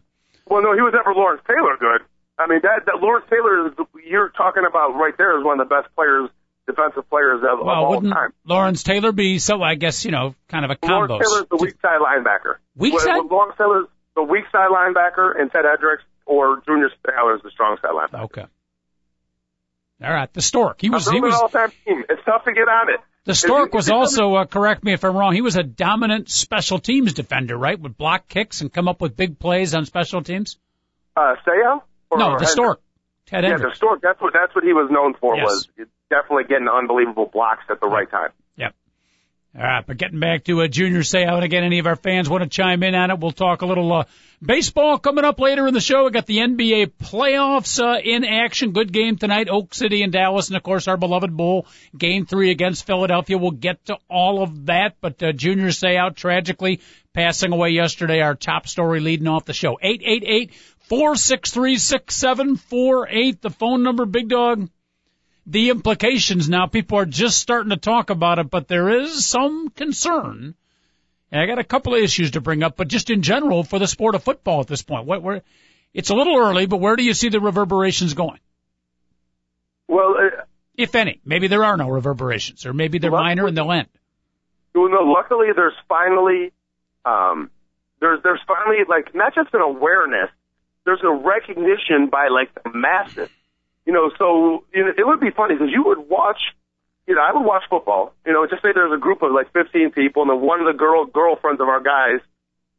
Well, 0.47 0.63
no, 0.63 0.75
he 0.75 0.81
was 0.81 0.93
never 0.95 1.13
Lawrence 1.15 1.43
Taylor 1.47 1.77
good. 1.79 2.07
I 2.39 2.47
mean, 2.47 2.61
that, 2.63 2.83
that 2.87 3.01
Lawrence 3.01 3.27
Taylor 3.31 3.69
is 3.69 3.73
you're 4.07 4.29
talking 4.31 4.65
about 4.69 4.95
right 4.97 5.15
there 5.17 5.39
is 5.39 5.45
one 5.45 5.61
of 5.61 5.69
the 5.69 5.75
best 5.75 5.95
players, 5.95 6.29
defensive 6.67 7.09
players 7.09 7.41
of, 7.43 7.61
of 7.61 7.67
well, 7.67 7.75
all 7.75 7.91
wouldn't 7.91 8.13
time. 8.13 8.33
Lawrence 8.47 8.83
Taylor 8.83 9.13
be 9.13 9.39
so, 9.39 9.63
I 9.63 9.75
guess, 9.75 10.05
you 10.05 10.11
know, 10.11 10.35
kind 10.49 10.65
of 10.65 10.71
a 10.71 10.77
combo. 10.77 11.15
Lawrence 11.15 11.29
Taylor's 11.29 11.49
the 11.51 11.57
weak 11.57 11.75
side 11.81 12.01
linebacker. 12.01 12.57
Weak 12.77 12.99
side? 13.01 13.17
well, 13.17 13.29
Lawrence 13.29 13.57
Taylor's 13.59 13.87
the 14.15 14.23
weak 14.23 14.45
side 14.53 14.71
linebacker, 14.71 15.39
and 15.39 15.51
Ted 15.51 15.65
Hendricks 15.69 16.05
or 16.27 16.63
Junior 16.67 16.89
Seau 17.05 17.37
is 17.37 17.43
the 17.43 17.51
strong 17.51 17.77
side 17.83 17.91
linebacker. 17.91 18.25
Okay. 18.25 18.45
All 20.03 20.13
right. 20.13 20.33
The 20.33 20.43
Stork. 20.43 20.81
He 20.81 20.91
was, 20.91 21.09
he 21.09 21.21
was, 21.21 21.35
an 21.35 21.41
all-time 21.41 21.73
team. 21.85 22.05
It's 22.09 22.23
tough 22.25 22.45
to 22.45 22.53
get 22.53 22.69
on 22.69 22.93
it. 22.93 23.01
the 23.25 23.35
Stork 23.35 23.73
was 23.73 23.91
also, 23.91 24.35
uh, 24.35 24.45
correct 24.45 24.85
me 24.85 24.93
if 24.93 25.05
I'm 25.05 25.17
wrong, 25.17 25.35
he 25.35 25.41
was 25.41 25.57
a 25.57 25.63
dominant 25.63 26.29
special 26.29 26.79
teams 26.79 27.15
defender, 27.15 27.57
right? 27.57 27.79
Would 27.79 27.97
block 27.97 28.29
kicks 28.29 28.61
and 28.61 28.73
come 28.73 28.89
up 28.89 29.01
with 29.01 29.17
big 29.17 29.39
plays 29.39 29.75
on 29.75 29.87
special 29.87 30.23
teams? 30.23 30.59
Uh, 31.17 31.35
Seau? 31.47 31.83
Or 32.11 32.19
No, 32.19 32.39
the? 32.39 32.47
Stork. 32.47 32.81
Ted 33.27 33.45
Yeah, 33.45 33.51
Hendricks. 33.51 33.75
the 33.75 33.77
Stork. 33.77 34.01
That's 34.03 34.21
what 34.21 34.33
that's 34.35 34.55
what 34.55 34.65
he 34.65 34.73
was 34.73 34.91
known 34.91 35.15
for. 35.15 35.37
Yes. 35.37 35.45
Was 35.47 35.69
definitely 36.11 36.45
getting 36.45 36.69
unbelievable 36.69 37.31
blocks 37.33 37.65
at 37.71 37.81
the 37.81 37.89
right 37.89 38.11
time. 38.11 38.31
Yep. 38.57 38.75
All 39.57 39.63
right, 39.63 39.87
but 39.87 39.97
getting 39.97 40.19
back 40.19 40.45
to 40.45 40.63
a 40.63 40.69
Junior 40.69 41.01
Seau 41.01 41.41
again, 41.41 41.63
any 41.63 41.79
of 41.79 41.87
our 41.87 41.95
fans 41.95 42.29
want 42.29 42.43
to 42.43 42.49
chime 42.49 42.83
in 42.83 42.95
on 42.97 43.13
it, 43.13 43.21
we'll 43.21 43.31
talk 43.31 43.63
a 43.63 43.67
little 43.67 43.93
uh, 43.93 44.05
baseball 44.43 44.99
coming 44.99 45.25
up 45.25 45.39
later 45.39 45.69
in 45.69 45.75
the 45.75 45.81
show. 45.81 46.05
We 46.05 46.11
got 46.11 46.27
the 46.27 46.39
NBA 46.39 46.95
playoffs 47.01 47.81
uh, 47.81 48.01
in 48.03 48.25
action. 48.25 48.73
Good 48.73 48.93
game 48.93 49.17
tonight, 49.17 49.49
Oak 49.49 49.73
City 49.73 50.03
and 50.03 50.13
Dallas, 50.13 50.49
and 50.49 50.57
of 50.57 50.65
course 50.65 50.89
our 50.89 50.97
beloved 50.97 51.37
Bull 51.37 51.67
game 51.97 52.27
three 52.27 52.51
against 52.51 52.85
Philadelphia. 52.85 53.39
We'll 53.39 53.53
get 53.53 53.85
to 53.87 53.99
all 54.11 54.43
of 54.43 54.67
that, 54.67 54.97
but 55.01 55.23
uh, 55.23 55.31
Junior 55.31 55.69
Seau 55.69 56.15
tragically 56.15 56.81
passing 57.13 57.53
away 57.53 57.71
yesterday. 57.71 58.23
Our 58.23 58.35
top 58.35 58.67
story 58.67 58.99
leading 58.99 59.29
off 59.29 59.45
the 59.45 59.53
show. 59.53 59.79
Eight 59.81 60.03
eight 60.05 60.25
eight 60.27 60.53
four 60.89 61.15
six 61.15 61.53
three 61.53 61.77
six 61.79 62.17
seven 62.17 62.57
four 62.57 63.09
eight. 63.09 63.41
The 63.41 63.51
phone 63.51 63.85
number, 63.85 64.05
Big 64.05 64.29
Dog 64.29 64.69
the 65.47 65.71
implications 65.71 66.49
now. 66.49 66.67
People 66.67 66.99
are 66.99 67.07
just 67.07 67.39
starting 67.39 67.71
to 67.71 67.77
talk 67.77 68.11
about 68.11 68.39
it, 68.39 68.51
but 68.51 68.69
there 68.69 69.01
is 69.03 69.27
some 69.27 69.69
concern. 69.71 70.55
And 71.31 71.41
I 71.41 71.47
got 71.47 71.59
a 71.59 71.65
couple 71.65 71.95
of 71.95 72.03
issues 72.03 72.33
to 72.33 72.41
bring 72.41 72.63
up, 72.63 72.77
but 72.77 72.89
just 72.89 73.11
in 73.11 73.23
general 73.23 73.65
for 73.65 73.79
the 73.79 73.87
sport 73.87 74.15
of 74.15 74.23
football 74.23 74.61
at 74.61 74.67
this 74.67 74.83
point, 74.83 75.07
what, 75.07 75.23
where, 75.23 75.43
it's 75.93 76.11
a 76.11 76.15
little 76.15 76.37
early, 76.37 76.67
but 76.67 76.79
where 76.79 76.97
do 76.97 77.03
you 77.03 77.15
see 77.15 77.29
the 77.29 77.41
reverberations 77.41 78.15
going? 78.15 78.39
Well, 79.89 80.17
uh, 80.17 80.43
If 80.77 80.95
any, 80.95 81.21
maybe 81.25 81.49
there 81.49 81.65
are 81.65 81.77
no 81.77 81.89
reverberations, 81.89 82.67
or 82.67 82.73
maybe 82.73 82.99
they're 82.99 83.11
Well, 83.11 83.23
minor 83.23 83.47
and 83.47 83.57
they'll 83.57 83.73
end. 83.73 83.89
Well, 84.75 84.89
no, 84.89 85.03
luckily 85.03 85.49
there's 85.55 85.75
finally, 85.89 86.53
um, 87.05 87.51
there's 88.01 88.21
there's 88.23 88.41
finally 88.47 88.79
like 88.89 89.15
not 89.15 89.35
just 89.35 89.55
an 89.55 89.61
awareness, 89.61 90.31
there's 90.85 91.03
a 91.03 91.11
recognition 91.11 92.09
by 92.11 92.29
like 92.29 92.53
the 92.55 92.71
masses. 92.75 93.29
You 93.87 93.93
know, 93.93 94.11
so 94.19 94.65
you 94.73 94.85
know, 94.85 94.93
it 94.97 95.07
would 95.07 95.21
be 95.21 95.31
funny 95.31 95.55
because 95.55 95.71
you 95.73 95.85
would 95.85 96.09
watch, 96.09 96.41
you 97.07 97.15
know, 97.15 97.21
I 97.21 97.33
would 97.33 97.45
watch 97.45 97.65
football. 97.69 98.15
You 98.25 98.33
know, 98.33 98.47
just 98.47 98.63
say 98.63 98.73
there's 98.75 98.93
a 98.93 99.01
group 99.01 99.23
of 99.23 99.33
like 99.33 99.53
15 99.53 99.93
people, 99.93 100.23
and 100.23 100.31
then 100.31 100.41
one 100.41 100.61
of 100.61 100.67
the 100.67 100.77
girl 100.77 101.05
girlfriends 101.05 101.61
of 101.61 101.69
our 101.69 101.81
guys, 101.81 102.21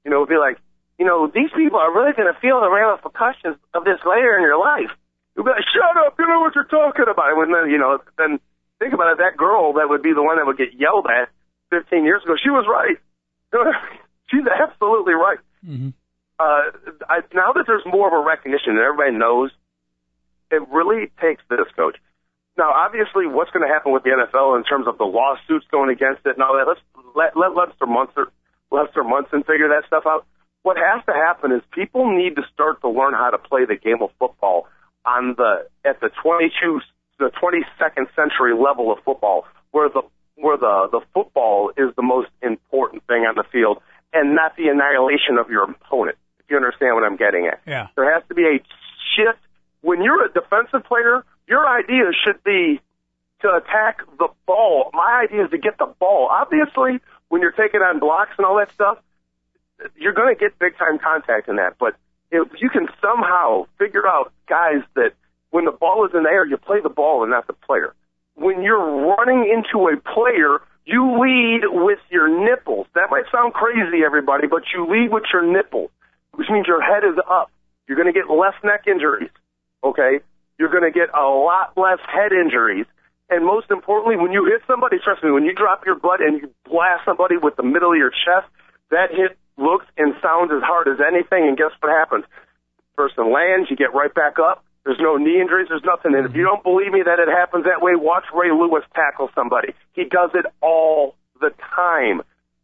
you 0.04 0.12
know, 0.12 0.22
would 0.22 0.30
be 0.30 0.42
like, 0.42 0.58
you 0.98 1.06
know, 1.06 1.28
these 1.28 1.52
people 1.56 1.80
are 1.80 1.94
really 1.94 2.14
going 2.14 2.32
to 2.32 2.40
feel 2.40 2.62
the 2.62 2.72
ramifications 2.72 3.58
of 3.74 3.84
this 3.84 4.00
later 4.06 4.38
in 4.38 4.42
your 4.42 4.58
life. 4.58 4.92
You'd 5.36 5.44
be 5.44 5.52
like, 5.52 5.68
shut 5.68 5.98
up, 6.00 6.16
you 6.18 6.28
know 6.28 6.40
what 6.40 6.56
you're 6.56 6.72
talking 6.72 7.06
about. 7.12 7.36
And 7.36 7.54
then, 7.54 7.70
you 7.70 7.78
know, 7.78 8.00
then 8.18 8.40
think 8.80 8.94
about 8.94 9.12
it, 9.12 9.18
that 9.20 9.36
girl 9.36 9.74
that 9.74 9.90
would 9.90 10.02
be 10.02 10.14
the 10.14 10.24
one 10.24 10.38
that 10.38 10.48
would 10.48 10.58
get 10.58 10.74
yelled 10.74 11.08
at 11.12 11.30
15 11.70 12.06
years 12.06 12.24
ago, 12.24 12.36
she 12.42 12.50
was 12.50 12.66
right. 12.70 12.98
She's 14.32 14.48
absolutely 14.48 15.14
right. 15.14 15.40
Mm-hmm. 15.68 15.90
Uh, 16.40 16.64
I, 17.08 17.20
now 17.34 17.54
that 17.54 17.66
there's 17.68 17.86
more 17.86 18.08
of 18.08 18.14
a 18.14 18.26
recognition 18.26 18.76
and 18.76 18.80
everybody 18.80 19.12
knows, 19.12 19.52
it 20.52 20.62
really 20.70 21.12
takes 21.22 21.42
this, 21.50 21.68
coach. 21.76 21.98
Now, 22.58 22.72
obviously, 22.72 23.28
what's 23.28 23.52
going 23.52 23.68
to 23.68 23.74
happen 23.74 23.92
with 23.92 24.04
the 24.04 24.12
NFL 24.12 24.56
in 24.58 24.64
terms 24.64 24.88
of 24.88 24.98
the 24.98 25.04
lawsuits 25.04 25.66
going 25.72 25.90
against 25.90 26.26
it 26.26 26.36
and 26.36 26.42
all 26.44 26.56
that? 26.56 26.68
Let's 26.68 26.80
let 27.16 27.36
let 27.36 27.56
Lester 27.56 27.86
Munson, 27.86 28.26
Lester 28.72 29.04
Munson 29.04 29.44
figure 29.44 29.68
that 29.70 29.84
stuff 29.88 30.04
out. 30.08 30.26
What 30.64 30.78
has 30.78 31.04
to 31.06 31.14
happen 31.14 31.52
is 31.52 31.62
people 31.72 32.10
need 32.16 32.36
to 32.38 32.44
start 32.54 32.82
to 32.82 32.90
learn 32.90 33.14
how 33.14 33.30
to 33.30 33.38
play 33.38 33.66
the 33.66 33.76
game 33.76 34.02
of 34.02 34.10
football 34.20 34.68
on 35.06 35.36
the 35.38 35.68
at 35.84 36.00
the 36.00 36.10
22 36.24 36.82
the 37.20 37.32
22nd 37.42 38.08
century 38.16 38.54
level 38.56 38.92
of 38.92 39.00
football, 39.04 39.46
where 39.72 39.90
the 39.90 40.02
where 40.36 40.58
the 40.58 40.88
the 40.92 41.02
football 41.14 41.72
is 41.78 41.94
the 41.96 42.02
most 42.04 42.30
important 42.42 43.04
thing 43.08 43.24
on 43.28 43.36
the 43.36 43.44
field, 43.52 43.82
and 44.14 44.34
not 44.34 44.56
the 44.56 44.68
annihilation 44.70 45.38
of 45.38 45.50
your 45.50 45.64
opponent. 45.70 46.18
If 46.40 46.46
you 46.50 46.56
understand 46.58 46.96
what 46.96 47.04
I'm 47.04 47.16
getting 47.18 47.48
at, 47.48 47.60
Yeah. 47.68 47.88
there 47.96 48.12
has 48.14 48.24
to 48.30 48.34
be 48.36 48.44
a 48.44 48.60
shift. 49.16 49.40
When 49.86 50.02
you're 50.02 50.26
a 50.26 50.34
defensive 50.34 50.84
player, 50.86 51.24
your 51.48 51.70
idea 51.70 52.10
should 52.26 52.44
be 52.44 52.82
to 53.42 53.54
attack 53.54 54.00
the 54.18 54.30
ball. 54.48 54.90
My 54.94 55.22
idea 55.30 55.46
is 55.46 55.52
to 55.52 55.60
get 55.60 55.78
the 55.78 55.86
ball. 56.00 56.28
Obviously, 56.32 57.00
when 57.30 57.44
you're 57.44 57.52
taking 57.52 57.82
on 57.82 58.00
blocks 58.00 58.32
and 58.40 58.48
all 58.48 58.58
that 58.58 58.72
stuff, 58.74 58.98
you're 59.96 60.14
going 60.14 60.34
to 60.34 60.40
get 60.40 60.58
big 60.58 60.76
time 60.80 60.98
contact 60.98 61.50
in 61.50 61.58
that. 61.58 61.76
But 61.80 61.94
if 62.32 62.48
you 62.60 62.72
can 62.72 62.88
somehow 63.00 63.68
figure 63.78 64.08
out 64.08 64.34
guys 64.50 64.82
that 64.96 65.12
when 65.52 65.66
the 65.66 65.72
ball 65.72 66.04
is 66.08 66.16
in 66.16 66.24
the 66.24 66.30
air, 66.30 66.48
you 66.48 66.58
play 66.58 66.82
the 66.82 66.90
ball 66.90 67.22
and 67.22 67.30
not 67.30 67.46
the 67.46 67.54
player. 67.54 67.94
When 68.34 68.64
you're 68.64 69.06
running 69.14 69.46
into 69.54 69.86
a 69.86 69.98
player, 70.02 70.66
you 70.86 71.22
lead 71.22 71.62
with 71.70 72.00
your 72.10 72.28
nipples. 72.28 72.88
That 72.96 73.12
might 73.12 73.26
sound 73.32 73.54
crazy, 73.54 74.02
everybody, 74.04 74.48
but 74.48 74.64
you 74.74 74.90
lead 74.90 75.12
with 75.12 75.26
your 75.32 75.46
nipples, 75.46 75.92
which 76.34 76.50
means 76.50 76.66
your 76.66 76.82
head 76.82 77.04
is 77.04 77.20
up. 77.30 77.52
You're 77.88 77.98
going 78.02 78.12
to 78.12 78.20
get 78.20 78.34
less 78.34 78.56
neck 78.64 78.86
injuries. 78.88 79.30
Okay? 79.86 80.20
You're 80.58 80.74
going 80.74 80.84
to 80.84 80.92
get 80.92 81.14
a 81.14 81.24
lot 81.24 81.78
less 81.78 82.00
head 82.10 82.34
injuries. 82.34 82.86
And 83.30 83.46
most 83.46 83.70
importantly, 83.70 84.18
when 84.18 84.32
you 84.32 84.46
hit 84.46 84.62
somebody, 84.68 84.98
trust 85.04 85.24
me, 85.24 85.32
when 85.32 85.46
you 85.46 85.54
drop 85.54 85.86
your 85.86 85.96
butt 85.96 86.22
and 86.22 86.42
you 86.42 86.50
blast 86.66 87.06
somebody 87.06 87.38
with 87.38 87.56
the 87.56 87.64
middle 87.64 87.92
of 87.92 87.98
your 87.98 88.12
chest, 88.12 88.50
that 88.92 89.12
hit 89.12 89.38
looks 89.58 89.86
and 89.98 90.14
sounds 90.22 90.52
as 90.52 90.62
hard 90.62 90.88
as 90.88 90.98
anything. 91.00 91.48
And 91.48 91.58
guess 91.58 91.72
what 91.80 91.92
happens? 91.94 92.26
Person 92.96 93.32
lands, 93.32 93.70
you 93.70 93.76
get 93.76 93.94
right 93.94 94.14
back 94.14 94.38
up. 94.40 94.64
There's 94.86 95.02
no 95.02 95.18
knee 95.18 95.42
injuries. 95.42 95.68
There's 95.70 95.84
nothing. 95.84 96.14
And 96.14 96.26
if 96.26 96.32
mm-hmm. 96.32 96.40
you 96.40 96.46
don't 96.46 96.64
believe 96.64 96.94
me 96.94 97.02
that 97.02 97.18
it 97.18 97.28
happens 97.28 97.66
that 97.66 97.82
way, 97.82 97.94
watch 97.96 98.26
Ray 98.34 98.52
Lewis 98.52 98.84
tackle 98.94 99.30
somebody. 99.34 99.74
He 99.94 100.06
does 100.06 100.30
it 100.36 100.46
all 100.62 101.16
the 101.42 101.50
time, 101.76 102.22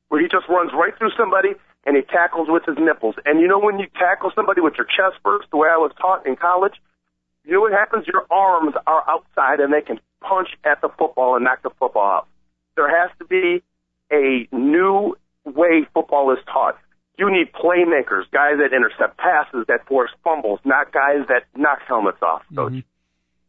where 0.09 0.21
he 0.21 0.27
just 0.27 0.47
runs 0.47 0.71
right 0.73 0.95
through 0.97 1.11
somebody 1.17 1.57
and 1.85 1.97
he 1.97 2.03
tackles 2.03 2.47
with 2.47 2.63
his 2.65 2.77
nipples. 2.77 3.15
And 3.25 3.39
you 3.41 3.47
know 3.47 3.59
when 3.59 3.79
you 3.79 3.87
tackle 3.97 4.31
somebody 4.35 4.61
with 4.61 4.75
your 4.77 4.85
chest 4.85 5.17
first, 5.23 5.49
the 5.49 5.57
way 5.57 5.67
I 5.69 5.77
was 5.77 5.91
taught 5.99 6.27
in 6.27 6.35
college, 6.35 6.75
you 7.45 7.53
know 7.53 7.61
what 7.61 7.71
happens? 7.71 8.05
Your 8.07 8.25
arms 8.29 8.75
are 8.85 9.03
outside 9.09 9.59
and 9.59 9.73
they 9.73 9.81
can 9.81 9.99
punch 10.21 10.49
at 10.63 10.81
the 10.81 10.89
football 10.97 11.35
and 11.35 11.43
knock 11.43 11.63
the 11.63 11.71
football 11.79 12.03
out. 12.03 12.27
There 12.75 12.89
has 12.89 13.11
to 13.19 13.25
be 13.25 13.63
a 14.11 14.47
new 14.51 15.15
way 15.45 15.87
football 15.93 16.31
is 16.33 16.39
taught. 16.45 16.77
You 17.17 17.31
need 17.31 17.51
playmakers, 17.53 18.23
guys 18.31 18.57
that 18.57 18.75
intercept 18.75 19.17
passes, 19.17 19.65
that 19.67 19.85
force 19.87 20.11
fumbles, 20.23 20.59
not 20.63 20.91
guys 20.91 21.27
that 21.27 21.43
knock 21.55 21.79
helmets 21.87 22.21
off. 22.21 22.43
Coach. 22.53 22.83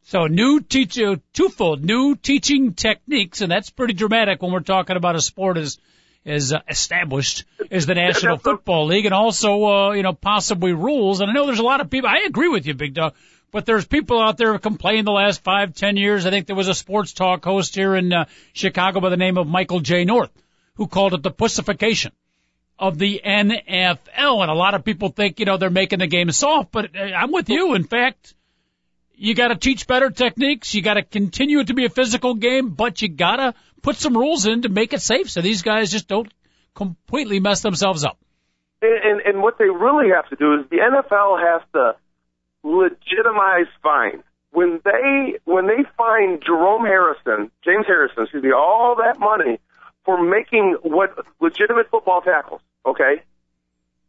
So 0.04 0.26
new 0.26 0.60
teach, 0.60 0.98
uh, 0.98 1.16
twofold, 1.32 1.84
new 1.84 2.16
teaching 2.16 2.74
techniques, 2.74 3.40
and 3.40 3.50
that's 3.50 3.70
pretty 3.70 3.94
dramatic 3.94 4.42
when 4.42 4.50
we're 4.50 4.60
talking 4.60 4.96
about 4.96 5.14
a 5.14 5.20
sport 5.20 5.56
as 5.56 5.78
as 6.24 6.52
uh, 6.52 6.60
established 6.68 7.44
as 7.70 7.86
the 7.86 7.94
National 7.94 8.36
Football 8.38 8.86
League, 8.86 9.06
and 9.06 9.14
also 9.14 9.64
uh, 9.64 9.92
you 9.92 10.02
know 10.02 10.12
possibly 10.12 10.72
rules. 10.72 11.20
And 11.20 11.30
I 11.30 11.32
know 11.32 11.46
there's 11.46 11.60
a 11.60 11.64
lot 11.64 11.80
of 11.80 11.88
people. 11.88 12.10
I 12.10 12.24
agree 12.26 12.48
with 12.48 12.66
you, 12.66 12.74
Big 12.74 12.94
Dog. 12.94 13.14
But 13.52 13.66
there's 13.66 13.86
people 13.86 14.20
out 14.20 14.36
there 14.38 14.52
who 14.52 14.58
complained 14.58 15.06
the 15.06 15.12
last 15.12 15.44
five, 15.44 15.74
ten 15.74 15.96
years. 15.96 16.26
I 16.26 16.30
think 16.30 16.46
there 16.46 16.56
was 16.56 16.68
a 16.68 16.74
sports 16.74 17.12
talk 17.12 17.44
host 17.44 17.76
here 17.76 17.94
in 17.94 18.12
uh, 18.12 18.24
Chicago 18.52 18.98
by 18.98 19.10
the 19.10 19.16
name 19.16 19.38
of 19.38 19.46
Michael 19.46 19.80
J. 19.80 20.04
North 20.04 20.30
who 20.74 20.86
called 20.86 21.14
it 21.14 21.22
the 21.22 21.30
pussification 21.30 22.12
of 22.78 22.98
the 22.98 23.20
NFL. 23.24 24.42
And 24.42 24.50
a 24.50 24.54
lot 24.54 24.74
of 24.74 24.84
people 24.84 25.10
think, 25.10 25.38
you 25.38 25.46
know, 25.46 25.56
they're 25.56 25.70
making 25.70 25.98
the 26.00 26.06
game 26.06 26.30
soft, 26.30 26.72
but 26.72 26.96
uh, 26.96 27.00
I'm 27.00 27.32
with 27.32 27.48
you. 27.48 27.74
In 27.74 27.84
fact, 27.84 28.34
you 29.14 29.34
got 29.34 29.48
to 29.48 29.56
teach 29.56 29.86
better 29.86 30.10
techniques. 30.10 30.74
You 30.74 30.82
got 30.82 30.94
to 30.94 31.02
continue 31.02 31.60
it 31.60 31.68
to 31.68 31.74
be 31.74 31.84
a 31.84 31.90
physical 31.90 32.34
game, 32.34 32.70
but 32.70 33.02
you 33.02 33.08
got 33.08 33.36
to 33.36 33.54
put 33.82 33.96
some 33.96 34.16
rules 34.16 34.46
in 34.46 34.62
to 34.62 34.68
make 34.68 34.92
it 34.92 35.02
safe 35.02 35.30
so 35.30 35.40
these 35.40 35.62
guys 35.62 35.90
just 35.90 36.08
don't 36.08 36.32
completely 36.74 37.38
mess 37.38 37.60
themselves 37.60 38.04
up. 38.04 38.18
And, 38.80 39.20
and 39.20 39.42
what 39.42 39.58
they 39.58 39.66
really 39.66 40.10
have 40.12 40.28
to 40.30 40.36
do 40.36 40.54
is 40.54 40.68
the 40.70 40.78
NFL 40.78 41.40
has 41.40 41.62
to 41.74 41.94
legitimize 42.62 43.66
fine. 43.82 44.22
When 44.50 44.80
they 44.84 45.38
when 45.44 45.66
they 45.66 45.84
find 45.96 46.42
Jerome 46.44 46.84
Harrison, 46.84 47.50
James 47.64 47.86
Harrison, 47.86 48.24
excuse 48.24 48.42
me, 48.42 48.52
all 48.52 48.96
that 48.96 49.18
money 49.18 49.58
for 50.04 50.22
making 50.22 50.76
what 50.82 51.16
legitimate 51.40 51.88
football 51.90 52.20
tackles, 52.20 52.60
okay, 52.84 53.22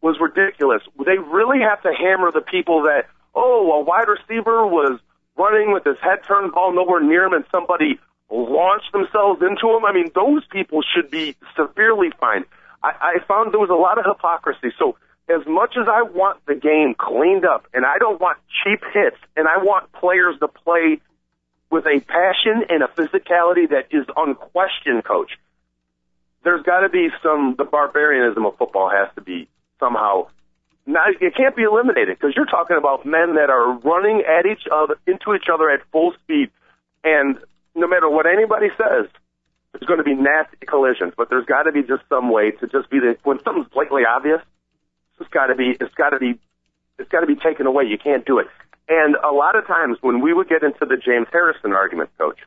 was 0.01 0.17
ridiculous. 0.19 0.81
They 1.05 1.17
really 1.17 1.59
have 1.61 1.81
to 1.83 1.93
hammer 1.93 2.31
the 2.31 2.41
people 2.41 2.83
that 2.83 3.07
oh, 3.35 3.71
a 3.71 3.83
wide 3.83 4.07
receiver 4.07 4.67
was 4.67 4.99
running 5.37 5.73
with 5.73 5.83
his 5.83 5.97
head 6.01 6.19
turned, 6.27 6.51
ball 6.51 6.73
nowhere 6.73 7.01
near 7.01 7.25
him, 7.25 7.33
and 7.33 7.45
somebody 7.51 7.99
launched 8.29 8.91
themselves 8.91 9.41
into 9.41 9.75
him. 9.75 9.85
I 9.85 9.93
mean, 9.93 10.11
those 10.13 10.45
people 10.51 10.81
should 10.83 11.09
be 11.09 11.35
severely 11.55 12.11
fined. 12.19 12.45
I, 12.83 12.91
I 12.99 13.25
found 13.27 13.53
there 13.53 13.59
was 13.59 13.69
a 13.69 13.73
lot 13.73 13.97
of 13.97 14.05
hypocrisy. 14.05 14.73
So 14.77 14.97
as 15.29 15.45
much 15.47 15.75
as 15.79 15.87
I 15.87 16.03
want 16.03 16.45
the 16.45 16.55
game 16.55 16.95
cleaned 16.97 17.45
up, 17.45 17.67
and 17.73 17.85
I 17.85 17.97
don't 17.97 18.19
want 18.19 18.37
cheap 18.63 18.81
hits, 18.93 19.17
and 19.35 19.47
I 19.47 19.63
want 19.63 19.91
players 19.93 20.35
to 20.39 20.47
play 20.47 20.99
with 21.69 21.85
a 21.85 21.99
passion 22.01 22.65
and 22.69 22.83
a 22.83 22.87
physicality 22.87 23.69
that 23.69 23.87
is 23.91 24.05
unquestioned, 24.15 25.05
coach. 25.05 25.31
There's 26.43 26.63
got 26.63 26.81
to 26.81 26.89
be 26.89 27.07
some, 27.23 27.55
the 27.57 27.63
barbarianism 27.63 28.45
of 28.45 28.57
football 28.57 28.89
has 28.89 29.13
to 29.15 29.21
be 29.21 29.47
somehow 29.79 30.27
now 30.85 31.05
it 31.07 31.35
can't 31.35 31.55
be 31.55 31.63
eliminated 31.63 32.17
because 32.19 32.35
you're 32.35 32.45
talking 32.45 32.77
about 32.77 33.05
men 33.05 33.35
that 33.35 33.49
are 33.49 33.77
running 33.79 34.23
at 34.27 34.45
each 34.45 34.63
other 34.71 34.95
into 35.07 35.33
each 35.33 35.47
other 35.51 35.69
at 35.69 35.79
full 35.91 36.13
speed, 36.23 36.49
and 37.03 37.37
no 37.75 37.87
matter 37.87 38.09
what 38.09 38.25
anybody 38.25 38.67
says, 38.77 39.07
there's 39.71 39.87
going 39.87 39.99
to 39.99 40.03
be 40.03 40.13
nasty 40.13 40.65
collisions. 40.67 41.13
But 41.15 41.29
there's 41.29 41.45
got 41.45 41.63
to 41.63 41.71
be 41.71 41.81
just 41.81 42.03
some 42.09 42.31
way 42.31 42.51
to 42.51 42.67
just 42.67 42.89
be 42.89 42.99
the 42.99 43.17
when 43.23 43.39
something's 43.43 43.67
blatantly 43.69 44.03
obvious, 44.03 44.41
it's 45.19 45.29
got 45.29 45.47
to 45.47 45.55
be 45.55 45.75
it's 45.79 45.93
got 45.95 46.09
to 46.09 46.19
be 46.19 46.39
it's 46.99 47.09
got 47.09 47.21
to 47.21 47.27
be 47.27 47.35
taken 47.35 47.65
away. 47.65 47.85
You 47.85 47.97
can't 47.97 48.25
do 48.25 48.39
it. 48.39 48.47
And 48.87 49.15
a 49.15 49.31
lot 49.31 49.55
of 49.55 49.65
times 49.65 49.97
when 50.01 50.21
we 50.21 50.33
would 50.33 50.49
get 50.49 50.63
into 50.63 50.85
the 50.85 50.97
James 50.97 51.27
Harrison 51.31 51.73
argument, 51.73 52.09
coach, 52.17 52.39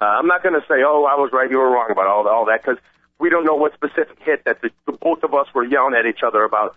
uh, 0.00 0.04
I'm 0.04 0.26
not 0.26 0.42
going 0.42 0.54
to 0.54 0.66
say, 0.68 0.82
oh, 0.84 1.04
I 1.04 1.14
was 1.14 1.30
right, 1.32 1.50
you 1.50 1.58
were 1.58 1.70
wrong 1.70 1.88
about 1.90 2.06
all, 2.06 2.26
all 2.28 2.46
that 2.46 2.62
because 2.62 2.78
we 3.18 3.30
don't 3.30 3.44
know 3.44 3.54
what 3.54 3.72
specific 3.74 4.18
hit 4.20 4.44
that 4.44 4.60
the, 4.60 4.70
the 4.86 4.92
both 4.92 5.22
of 5.22 5.34
us 5.34 5.46
were 5.54 5.64
yelling 5.64 5.94
at 5.94 6.06
each 6.06 6.20
other 6.26 6.42
about. 6.44 6.76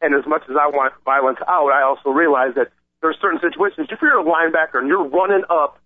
And 0.00 0.14
as 0.14 0.26
much 0.26 0.42
as 0.48 0.56
I 0.56 0.66
want 0.68 0.92
violence 1.04 1.38
out, 1.48 1.70
I 1.72 1.82
also 1.82 2.10
realize 2.10 2.54
that 2.56 2.70
there 3.00 3.10
are 3.10 3.16
certain 3.20 3.40
situations. 3.40 3.88
If 3.90 4.00
you're 4.02 4.20
a 4.20 4.24
linebacker 4.24 4.78
and 4.78 4.88
you're 4.88 5.08
running 5.08 5.42
up 5.48 5.78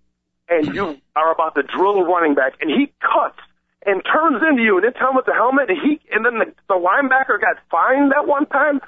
and 0.49 0.75
you 0.75 1.01
are 1.15 1.33
about 1.33 1.55
to 1.55 1.63
drill 1.63 1.99
a 1.99 2.05
running 2.05 2.35
back 2.35 2.55
and 2.61 2.71
he 2.71 2.93
cuts 3.01 3.39
and 3.87 4.03
turns 4.05 4.43
into 4.43 4.63
you 4.63 4.77
and 4.77 4.85
it's 4.85 4.99
helmet 4.99 5.25
to 5.27 5.33
helmet 5.33 5.71
and 5.71 5.79
he 5.79 6.01
and 6.11 6.27
then 6.27 6.39
the, 6.43 6.47
the 6.69 6.75
linebacker 6.75 7.41
got 7.41 7.57
fined 7.71 8.13
that 8.13 8.27
one 8.27 8.47
time. 8.47 8.81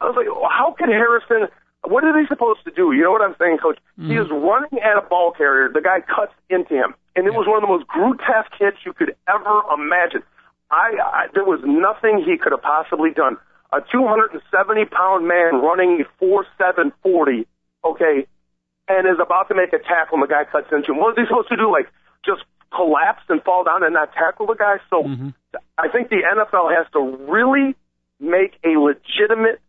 I 0.00 0.06
was 0.06 0.14
like, 0.14 0.26
well, 0.26 0.50
how 0.50 0.74
can 0.76 0.90
Harrison? 0.90 1.48
What 1.86 2.04
are 2.04 2.12
they 2.12 2.26
supposed 2.26 2.60
to 2.66 2.70
do? 2.70 2.92
You 2.92 3.02
know 3.02 3.14
what 3.14 3.22
I'm 3.22 3.34
saying, 3.38 3.58
Coach? 3.62 3.78
Mm. 3.98 4.10
He 4.10 4.14
is 4.18 4.26
running 4.30 4.82
at 4.82 4.98
a 4.98 5.06
ball 5.06 5.32
carrier. 5.32 5.70
The 5.72 5.80
guy 5.80 6.02
cuts 6.02 6.34
into 6.50 6.74
him, 6.74 6.94
and 7.14 7.26
it 7.26 7.32
was 7.32 7.46
one 7.46 7.62
of 7.62 7.62
the 7.62 7.70
most 7.70 7.86
grotesque 7.86 8.52
hits 8.58 8.78
you 8.84 8.92
could 8.92 9.14
ever 9.26 9.62
imagine. 9.72 10.22
I, 10.70 10.98
I 11.00 11.22
there 11.32 11.46
was 11.46 11.62
nothing 11.64 12.22
he 12.22 12.36
could 12.36 12.52
have 12.52 12.62
possibly 12.62 13.10
done 13.14 13.38
a 13.72 13.80
270 13.80 14.40
pound 14.86 15.28
man 15.28 15.60
running 15.60 16.04
4.740, 16.20 17.46
okay, 17.84 18.26
and 18.88 19.06
is 19.06 19.20
about 19.20 19.48
to 19.48 19.54
make 19.54 19.72
a 19.72 19.78
tackle 19.78 20.16
and 20.16 20.22
the 20.22 20.30
guy 20.30 20.44
cuts 20.50 20.68
into 20.72 20.92
him. 20.92 20.98
What 20.98 21.18
is 21.18 21.24
he 21.24 21.28
supposed 21.28 21.48
to 21.50 21.56
do? 21.56 21.70
Like 21.70 21.86
just 22.24 22.42
collapse 22.74 23.22
and 23.28 23.42
fall 23.42 23.64
down 23.64 23.82
and 23.82 23.94
not 23.94 24.12
tackle 24.12 24.46
the 24.46 24.54
guy? 24.54 24.76
So 24.90 25.02
mm-hmm. 25.02 25.28
I 25.76 25.88
think 25.88 26.08
the 26.08 26.22
NFL 26.22 26.74
has 26.76 26.86
to 26.92 27.00
really 27.30 27.76
make 28.20 28.58
a 28.64 28.78
legitimate 28.78 29.60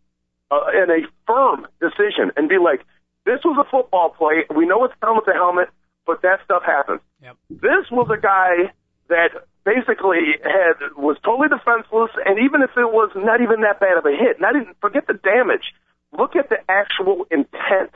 uh, 0.52 0.66
and 0.74 0.90
a 0.92 1.08
firm 1.28 1.68
decision 1.80 2.32
and 2.36 2.50
be 2.50 2.58
like, 2.58 2.82
this 3.26 3.40
was 3.46 3.58
a 3.60 3.70
football 3.70 4.10
play. 4.10 4.46
We 4.56 4.66
know 4.66 4.86
it's 4.86 4.94
helmet 5.02 5.26
to 5.26 5.34
helmet, 5.34 5.70
but 6.06 6.22
that 6.24 6.40
stuff 6.44 6.64
happens. 6.66 7.02
Yep. 7.22 7.38
This 7.50 7.86
was 7.92 8.10
a 8.10 8.20
guy 8.20 8.74
that 9.10 9.46
basically 9.66 10.40
had 10.42 10.80
was 10.98 11.18
totally 11.24 11.50
defenseless, 11.50 12.12
and 12.26 12.40
even 12.40 12.62
if 12.62 12.72
it 12.78 12.90
was 12.90 13.12
not 13.16 13.42
even 13.42 13.62
that 13.62 13.80
bad 13.80 13.98
of 13.98 14.06
a 14.06 14.16
hit, 14.16 14.40
not 14.40 14.56
even 14.56 14.74
forget 14.82 15.06
the 15.06 15.14
damage. 15.14 15.74
Look 16.18 16.36
at 16.36 16.50
the 16.50 16.58
actual 16.68 17.28
intent. 17.30 17.94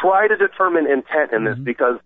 Try 0.00 0.28
to 0.28 0.36
determine 0.36 0.86
intent 0.86 1.32
in 1.32 1.44
this 1.44 1.54
mm-hmm. 1.54 1.64
because 1.64 1.98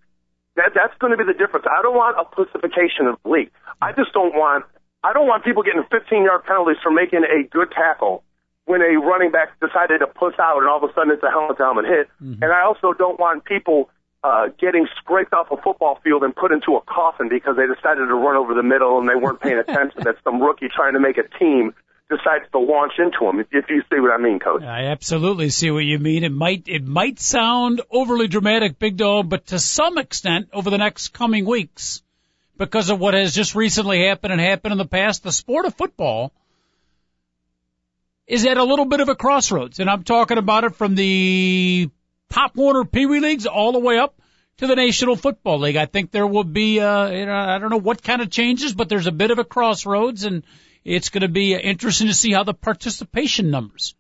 that 0.57 0.73
that's 0.75 0.97
going 0.99 1.13
to 1.13 1.17
be 1.17 1.25
the 1.25 1.37
difference. 1.37 1.67
I 1.69 1.83
don't 1.83 1.95
want 1.95 2.17
a 2.19 2.25
pussification 2.25 3.07
of 3.07 3.17
the 3.23 3.29
league. 3.29 3.51
I 3.81 3.93
just 3.93 4.13
don't 4.13 4.35
want 4.35 4.65
I 5.05 5.13
don't 5.13 5.29
want 5.29 5.45
people 5.45 5.63
getting 5.63 5.85
15 5.91 6.25
yard 6.25 6.45
penalties 6.45 6.81
for 6.83 6.91
making 6.91 7.23
a 7.25 7.47
good 7.49 7.71
tackle 7.71 8.25
when 8.65 8.83
a 8.83 8.99
running 8.99 9.31
back 9.31 9.55
decided 9.61 10.01
to 10.01 10.09
push 10.09 10.35
out 10.41 10.59
and 10.59 10.67
all 10.67 10.83
of 10.83 10.91
a 10.91 10.93
sudden 10.95 11.13
it's 11.13 11.23
a 11.23 11.31
helmet 11.31 11.59
helmet 11.59 11.85
hit. 11.87 12.09
Mm-hmm. 12.21 12.43
And 12.43 12.53
I 12.53 12.63
also 12.63 12.93
don't 12.93 13.21
want 13.21 13.45
people 13.45 13.89
uh, 14.25 14.49
getting 14.59 14.89
scraped 14.99 15.33
off 15.33 15.47
a 15.53 15.57
football 15.57 16.01
field 16.03 16.25
and 16.25 16.35
put 16.35 16.51
into 16.51 16.75
a 16.75 16.81
coffin 16.83 17.29
because 17.29 17.57
they 17.57 17.67
decided 17.67 18.09
to 18.09 18.15
run 18.15 18.35
over 18.35 18.55
the 18.55 18.63
middle 18.63 18.99
and 18.99 19.09
they 19.09 19.15
weren't 19.15 19.41
paying 19.41 19.59
attention 19.59 20.03
that 20.05 20.17
some 20.25 20.43
rookie 20.43 20.69
trying 20.69 20.95
to 20.95 21.01
make 21.01 21.19
a 21.19 21.29
team 21.39 21.75
decides 22.09 22.45
to 22.53 22.59
launch 22.59 22.93
into. 22.99 23.41
If, 23.41 23.49
if 23.53 23.65
you 23.69 23.83
see 23.91 24.01
what 24.01 24.13
I 24.13 24.19
mean, 24.19 24.39
Coach. 24.39 24.63
I 24.63 24.87
absolutely 24.87 25.51
see 25.51 25.71
what 25.71 25.85
you 25.85 25.99
mean. 25.99 26.25
It 26.25 26.33
might 26.33 26.65
it 26.67 26.85
might 26.85 27.19
sound 27.19 27.81
overly 27.91 28.29
dramatic, 28.29 28.79
Big 28.79 28.97
Dog, 28.97 29.29
but 29.29 29.47
to 29.49 29.59
some 29.59 29.99
extent, 29.99 30.49
over 30.53 30.71
the 30.71 30.79
next 30.79 31.09
coming 31.09 31.45
weeks, 31.45 32.03
because 32.57 32.91
of 32.91 33.01
what 33.01 33.15
has 33.15 33.35
just 33.35 33.55
recently 33.55 34.07
happened 34.07 34.33
and 34.33 34.41
happened 34.41 34.73
in 34.73 34.79
the 34.79 34.87
past, 34.87 35.23
the 35.23 35.33
sport 35.33 35.67
of 35.67 35.75
football 35.75 36.33
is 38.27 38.45
at 38.47 38.57
a 38.57 38.65
little 38.65 38.87
bit 38.87 39.01
of 39.01 39.09
a 39.09 39.15
crossroads, 39.15 39.79
and 39.79 39.89
I'm 39.89 40.03
talking 40.03 40.39
about 40.39 40.65
it 40.65 40.75
from 40.75 40.95
the 40.95 41.91
Pop 42.29 42.57
Warner 42.57 42.85
Pee 42.85 43.07
Wee 43.07 43.21
leagues 43.21 43.47
all 43.47 43.73
the 43.73 43.79
way 43.79 43.99
up 43.99 44.21
to 44.59 44.67
the 44.67 44.75
National 44.75 45.17
Football 45.17 45.61
League. 45.61 45.77
I 45.77 45.87
think 45.87 46.11
there 46.11 46.27
will 46.27 46.45
be, 46.45 46.81
uh, 46.81 47.09
you 47.11 47.27
know, 47.27 47.37
I 47.37 47.59
don't 47.59 47.71
know 47.71 47.77
what 47.79 48.03
kind 48.03 48.23
of 48.23 48.31
changes, 48.31 48.75
but 48.75 48.89
there's 48.89 49.07
a 49.07 49.13
bit 49.13 49.31
of 49.31 49.39
a 49.39 49.45
crossroads, 49.45 50.25
and 50.25 50.43
it's 50.87 51.09
going 51.09 51.23
to 51.23 51.29
be 51.29 51.55
interesting 51.55 52.07
to 52.07 52.15
see 52.15 52.33
how 52.33 52.45
the 52.45 52.55
participation 52.55 53.51
numbers 53.51 53.95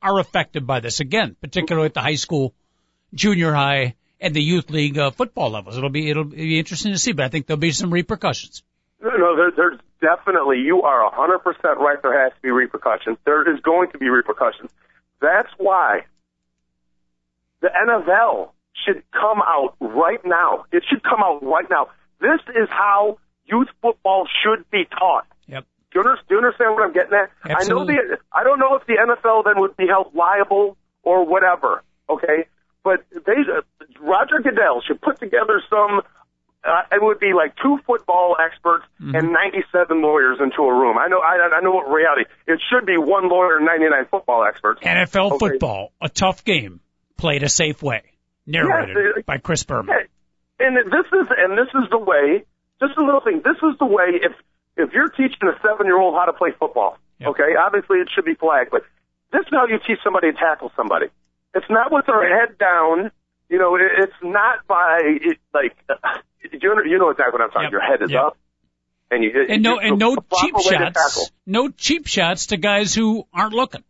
are 0.00 0.18
affected 0.18 0.66
by 0.66 0.80
this. 0.80 1.00
Again, 1.00 1.36
particularly 1.40 1.86
at 1.86 1.94
the 1.94 2.00
high 2.00 2.14
school, 2.14 2.54
junior 3.12 3.52
high, 3.52 3.94
and 4.18 4.34
the 4.34 4.42
youth 4.42 4.70
league 4.70 4.98
uh, 4.98 5.10
football 5.10 5.50
levels. 5.50 5.76
It'll 5.76 5.90
be 5.90 6.08
it'll 6.08 6.24
be 6.24 6.58
interesting 6.58 6.92
to 6.92 6.98
see, 6.98 7.12
but 7.12 7.24
I 7.24 7.28
think 7.28 7.46
there'll 7.46 7.58
be 7.58 7.72
some 7.72 7.92
repercussions. 7.92 8.62
No, 9.02 9.10
no, 9.10 9.36
there, 9.36 9.50
there's 9.54 9.80
definitely. 10.00 10.60
You 10.60 10.82
are 10.82 11.10
100% 11.12 11.76
right. 11.76 12.00
There 12.00 12.22
has 12.22 12.32
to 12.32 12.42
be 12.42 12.50
repercussions. 12.50 13.18
There 13.24 13.52
is 13.52 13.60
going 13.60 13.90
to 13.90 13.98
be 13.98 14.08
repercussions. 14.08 14.70
That's 15.20 15.50
why 15.58 16.06
the 17.60 17.68
NFL 17.68 18.50
should 18.86 19.02
come 19.12 19.40
out 19.44 19.74
right 19.80 20.20
now. 20.24 20.64
It 20.72 20.84
should 20.88 21.02
come 21.02 21.20
out 21.22 21.42
right 21.42 21.68
now. 21.68 21.88
This 22.20 22.40
is 22.56 22.68
how 22.70 23.18
youth 23.44 23.68
football 23.82 24.26
should 24.42 24.70
be 24.70 24.84
taught. 24.84 25.26
Yep. 25.46 25.66
Do 25.92 26.00
you, 26.00 26.04
do 26.04 26.34
you 26.34 26.36
understand 26.38 26.74
what 26.74 26.84
I'm 26.84 26.92
getting 26.92 27.12
at? 27.12 27.30
Absolutely. 27.44 27.94
I 27.94 27.96
know 27.96 28.08
the 28.08 28.18
I 28.32 28.44
don't 28.44 28.58
know 28.58 28.76
if 28.76 28.86
the 28.86 28.94
NFL 28.94 29.44
then 29.44 29.60
would 29.60 29.76
be 29.76 29.86
held 29.86 30.14
liable 30.14 30.76
or 31.02 31.26
whatever. 31.26 31.82
Okay, 32.08 32.46
but 32.82 33.04
they 33.12 33.32
uh, 33.46 33.62
Roger 34.00 34.40
Goodell 34.42 34.82
should 34.86 35.00
put 35.00 35.18
together 35.18 35.62
some. 35.68 36.02
Uh, 36.64 36.82
it 36.92 37.02
would 37.02 37.18
be 37.18 37.32
like 37.34 37.56
two 37.60 37.78
football 37.86 38.36
experts 38.38 38.84
mm-hmm. 39.00 39.16
and 39.16 39.32
97 39.32 40.00
lawyers 40.00 40.38
into 40.40 40.62
a 40.62 40.72
room. 40.72 40.96
I 40.96 41.08
know, 41.08 41.18
I, 41.18 41.58
I 41.58 41.60
know 41.60 41.72
what 41.72 41.90
reality. 41.90 42.22
It 42.46 42.60
should 42.70 42.86
be 42.86 42.96
one 42.96 43.28
lawyer 43.28 43.56
and 43.56 43.66
99 43.66 44.06
football 44.08 44.44
experts. 44.48 44.80
NFL 44.80 45.32
okay. 45.32 45.38
football, 45.38 45.90
a 46.00 46.08
tough 46.08 46.44
game 46.44 46.78
played 47.16 47.42
a 47.42 47.48
safe 47.48 47.82
way. 47.82 48.02
Narrated 48.46 48.96
yes, 48.96 49.24
by 49.24 49.38
Chris 49.38 49.64
Berman. 49.64 49.94
And 50.60 50.76
this 50.76 51.06
is 51.06 51.26
and 51.36 51.58
this 51.58 51.68
is 51.74 51.90
the 51.90 51.98
way. 51.98 52.44
Just 52.78 52.96
a 52.96 53.04
little 53.04 53.20
thing. 53.20 53.42
This 53.44 53.56
is 53.56 53.78
the 53.78 53.86
way. 53.86 54.22
If 54.22 54.32
if 54.76 54.92
you're 54.92 55.08
teaching 55.08 55.48
a 55.48 55.58
seven 55.62 55.86
year 55.86 55.98
old 55.98 56.14
how 56.14 56.24
to 56.24 56.32
play 56.32 56.50
football, 56.58 56.98
yep. 57.18 57.30
okay, 57.30 57.54
obviously 57.58 57.98
it 57.98 58.08
should 58.14 58.24
be 58.24 58.34
flagged, 58.34 58.70
but 58.70 58.82
this 59.32 59.42
is 59.42 59.48
how 59.50 59.66
you 59.66 59.78
teach 59.86 59.98
somebody 60.04 60.32
to 60.32 60.38
tackle 60.38 60.72
somebody. 60.76 61.06
It's 61.54 61.66
not 61.68 61.92
with 61.92 62.06
their 62.06 62.22
head 62.28 62.58
down. 62.58 63.10
You 63.48 63.58
know, 63.58 63.76
it, 63.76 63.82
it's 63.98 64.20
not 64.22 64.66
by 64.66 65.00
it, 65.04 65.38
like 65.52 65.76
you 66.52 66.74
know, 66.74 66.82
you 66.82 66.98
know 66.98 67.10
exactly 67.10 67.38
what 67.38 67.42
I'm 67.42 67.50
talking. 67.50 67.64
Yep. 67.64 67.72
Your 67.72 67.80
head 67.80 68.02
is 68.02 68.10
yep. 68.10 68.22
up. 68.22 68.38
And, 69.10 69.22
you, 69.22 69.30
and 69.46 69.62
no, 69.62 69.78
and 69.78 69.98
no 69.98 70.16
cheap 70.16 70.54
shots, 70.58 71.30
no 71.44 71.68
cheap 71.68 72.06
shots 72.06 72.46
to 72.46 72.56
guys 72.56 72.94
who 72.94 73.26
aren't 73.34 73.52
looking 73.52 73.84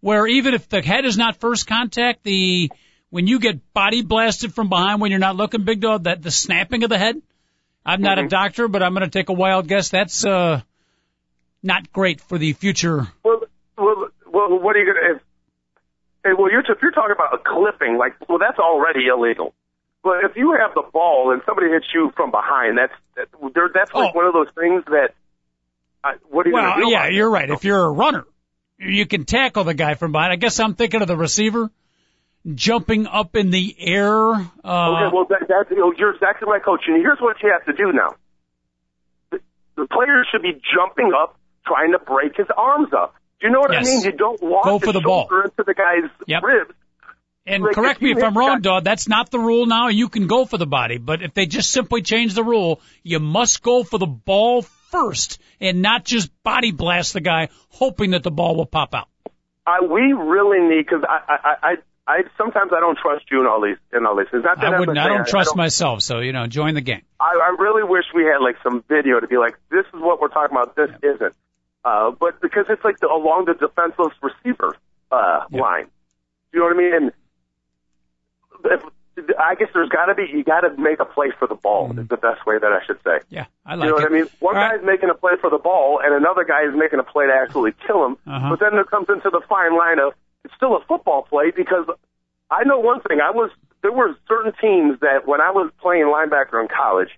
where 0.00 0.26
even 0.26 0.54
if 0.54 0.68
the 0.68 0.82
head 0.82 1.04
is 1.04 1.16
not 1.16 1.36
first 1.36 1.66
contact, 1.66 2.22
the 2.22 2.70
when 3.10 3.26
you 3.26 3.40
get 3.40 3.72
body 3.72 4.02
blasted 4.02 4.54
from 4.54 4.68
behind 4.68 5.00
when 5.00 5.10
you're 5.10 5.20
not 5.20 5.36
looking, 5.36 5.64
big 5.64 5.80
dog, 5.80 6.04
that 6.04 6.22
the 6.22 6.30
snapping 6.30 6.84
of 6.84 6.90
the 6.90 6.98
head. 6.98 7.20
I'm 7.84 8.02
not 8.02 8.18
mm-hmm. 8.18 8.26
a 8.26 8.30
doctor, 8.30 8.68
but 8.68 8.82
I'm 8.82 8.92
going 8.92 9.08
to 9.08 9.10
take 9.10 9.28
a 9.28 9.32
wild 9.32 9.66
guess. 9.66 9.88
That's 9.88 10.24
uh, 10.24 10.60
not 11.62 11.92
great 11.92 12.20
for 12.20 12.38
the 12.38 12.52
future. 12.52 13.06
Well, 13.24 13.42
well, 13.76 14.08
well 14.26 14.58
what 14.58 14.76
are 14.76 14.80
you 14.80 14.92
gonna? 14.92 15.16
If, 15.16 15.22
hey, 16.24 16.30
well, 16.38 16.50
you're 16.50 16.60
if 16.60 16.82
you're 16.82 16.92
talking 16.92 17.12
about 17.12 17.34
a 17.34 17.38
clipping, 17.38 17.96
like, 17.96 18.14
well, 18.28 18.38
that's 18.38 18.58
already 18.58 19.06
illegal. 19.06 19.54
But 20.02 20.24
if 20.24 20.36
you 20.36 20.56
have 20.60 20.74
the 20.74 20.84
ball 20.92 21.32
and 21.32 21.42
somebody 21.44 21.68
hits 21.68 21.86
you 21.92 22.12
from 22.16 22.30
behind, 22.30 22.78
that's 22.78 22.92
that, 23.16 23.28
there, 23.54 23.68
that's 23.72 23.92
like 23.92 24.14
Oh. 24.14 24.16
one 24.16 24.26
of 24.26 24.32
those 24.32 24.48
things 24.54 24.84
that. 24.86 25.14
I, 26.04 26.14
what 26.30 26.46
are 26.46 26.50
you 26.50 26.54
Well, 26.54 26.90
yeah, 26.90 27.08
you're 27.08 27.28
right. 27.28 27.50
If 27.50 27.64
you're 27.64 27.84
a 27.84 27.90
runner, 27.90 28.24
you 28.78 29.04
can 29.06 29.24
tackle 29.24 29.64
the 29.64 29.74
guy 29.74 29.94
from 29.94 30.12
behind. 30.12 30.32
I 30.32 30.36
guess 30.36 30.60
I'm 30.60 30.74
thinking 30.74 31.02
of 31.02 31.08
the 31.08 31.16
receiver 31.16 31.70
jumping 32.54 33.06
up 33.06 33.36
in 33.36 33.50
the 33.50 33.74
air. 33.78 34.32
Uh, 34.32 34.36
Okay, 35.04 35.10
well, 35.14 35.26
that, 35.30 35.46
that's, 35.48 35.70
you 35.70 35.78
know, 35.78 35.92
you're 35.96 36.14
exactly 36.14 36.48
right, 36.50 36.62
coach. 36.64 36.82
And 36.86 36.96
here's 36.96 37.18
what 37.20 37.36
you 37.42 37.50
have 37.52 37.64
to 37.66 37.72
do 37.72 37.92
now. 37.92 38.14
The, 39.30 39.40
the 39.76 39.86
player 39.86 40.24
should 40.30 40.42
be 40.42 40.60
jumping 40.74 41.12
up, 41.20 41.38
trying 41.66 41.92
to 41.92 41.98
break 41.98 42.36
his 42.36 42.46
arms 42.56 42.88
up. 42.92 43.14
Do 43.40 43.46
you 43.46 43.52
know 43.52 43.60
what 43.60 43.72
Yes. 43.72 43.86
I 43.86 43.90
mean? 43.90 44.02
You 44.02 44.12
don't 44.12 44.42
walk 44.42 44.64
Go 44.64 44.78
for 44.78 44.92
the 44.92 45.00
ball. 45.00 45.28
into 45.44 45.62
the 45.64 45.74
guy's 45.74 46.10
Yep. 46.26 46.42
ribs. 46.42 46.74
and 47.46 47.62
like, 47.62 47.74
correct 47.74 48.02
me 48.02 48.10
if 48.12 48.22
I'm 48.22 48.36
wrong, 48.36 48.60
Dodd. 48.60 48.84
That's 48.84 49.08
not 49.08 49.30
the 49.30 49.38
rule 49.38 49.66
now. 49.66 49.88
You 49.88 50.08
can 50.08 50.26
go 50.26 50.44
for 50.44 50.58
the 50.58 50.66
body, 50.66 50.98
but 50.98 51.22
if 51.22 51.34
they 51.34 51.46
just 51.46 51.70
simply 51.70 52.02
change 52.02 52.34
the 52.34 52.44
rule, 52.44 52.80
you 53.02 53.20
must 53.20 53.62
go 53.62 53.84
for 53.84 53.98
the 53.98 54.06
ball 54.06 54.62
first 54.90 55.38
and 55.60 55.80
not 55.82 56.04
just 56.04 56.30
body 56.42 56.72
blast 56.72 57.12
the 57.14 57.20
guy, 57.20 57.48
hoping 57.68 58.10
that 58.10 58.22
the 58.22 58.30
ball 58.30 58.56
will 58.56 58.66
pop 58.66 58.94
out. 58.94 59.08
I, 59.66 59.80
we 59.82 60.12
really 60.12 60.60
need 60.60 60.84
because 60.86 61.04
I, 61.08 61.20
I, 61.28 61.54
I, 61.62 61.74
I 62.08 62.22
sometimes 62.38 62.72
I 62.74 62.80
don't 62.80 62.96
trust 62.96 63.26
you 63.30 63.40
in 63.42 63.46
all 63.46 63.60
these 63.60 63.76
in 63.92 64.06
all 64.06 64.16
these 64.16 64.28
things. 64.30 64.42
Not 64.42 64.56
that 64.56 64.64
I 64.64 64.72
I'm 64.72 64.80
wouldn't. 64.80 64.96
I 64.96 65.08
don't 65.08 65.26
trust 65.28 65.54
myself, 65.54 66.00
so 66.00 66.20
you 66.20 66.32
know, 66.32 66.46
join 66.46 66.74
the 66.74 66.80
gang. 66.80 67.02
I, 67.20 67.38
I 67.38 67.56
really 67.60 67.82
wish 67.84 68.04
we 68.14 68.24
had 68.24 68.38
like 68.38 68.56
some 68.62 68.82
video 68.88 69.20
to 69.20 69.26
be 69.28 69.36
like, 69.36 69.56
this 69.70 69.84
is 69.92 70.00
what 70.00 70.18
we're 70.20 70.28
talking 70.28 70.56
about. 70.56 70.74
This 70.74 70.90
isn't. 71.02 71.34
Uh, 71.84 72.10
but 72.10 72.40
because 72.40 72.64
it's 72.70 72.82
like 72.82 72.98
the, 73.00 73.08
along 73.08 73.44
the 73.44 73.54
defenseless 73.54 74.14
receiver 74.22 74.74
uh, 75.12 75.44
Yeah. 75.50 75.60
line. 75.60 75.86
You 76.52 76.60
know 76.60 76.66
what 76.66 76.74
I 76.74 76.78
mean? 76.78 76.94
And 76.94 77.12
if, 78.64 78.80
I 79.38 79.54
guess 79.56 79.68
there's 79.74 79.88
got 79.90 80.06
to 80.06 80.14
be 80.14 80.26
you 80.32 80.44
got 80.44 80.60
to 80.60 80.70
make 80.80 81.00
a 81.00 81.04
play 81.04 81.28
for 81.38 81.46
the 81.46 81.56
ball. 81.56 81.90
Is 81.90 82.08
the 82.08 82.16
best 82.16 82.46
way 82.46 82.56
that 82.58 82.72
I 82.72 82.84
should 82.86 82.98
say. 83.04 83.18
Yeah, 83.28 83.46
I 83.66 83.74
like. 83.74 83.84
You 83.84 83.90
know 83.90 83.96
what. 83.96 84.10
I 84.10 84.14
mean? 84.14 84.26
One 84.38 84.56
All 84.56 84.62
right. 84.62 84.78
guy's 84.78 84.86
making 84.86 85.10
a 85.10 85.14
play 85.14 85.32
for 85.40 85.50
the 85.50 85.58
ball, 85.58 86.00
and 86.02 86.14
another 86.14 86.44
guy 86.44 86.64
is 86.64 86.74
making 86.74 87.00
a 87.00 87.04
play 87.04 87.26
to 87.26 87.32
actually 87.34 87.72
kill 87.86 88.06
him. 88.06 88.16
Uh-huh. 88.26 88.48
But 88.50 88.60
then 88.60 88.72
there 88.72 88.84
comes 88.84 89.08
into 89.10 89.28
the 89.30 89.42
fine 89.48 89.76
line 89.76 89.98
of 89.98 90.14
it's 90.48 90.56
still 90.56 90.76
a 90.76 90.80
football 90.88 91.22
play 91.28 91.52
because 91.54 91.84
I 92.50 92.64
know 92.64 92.80
one 92.80 93.04
thing. 93.04 93.20
I 93.20 93.30
was 93.30 93.52
there 93.82 93.92
were 93.92 94.16
certain 94.26 94.52
teams 94.60 94.98
that 95.00 95.28
when 95.28 95.40
I 95.40 95.52
was 95.52 95.70
playing 95.80 96.08
linebacker 96.08 96.56
in 96.60 96.68
college, 96.72 97.12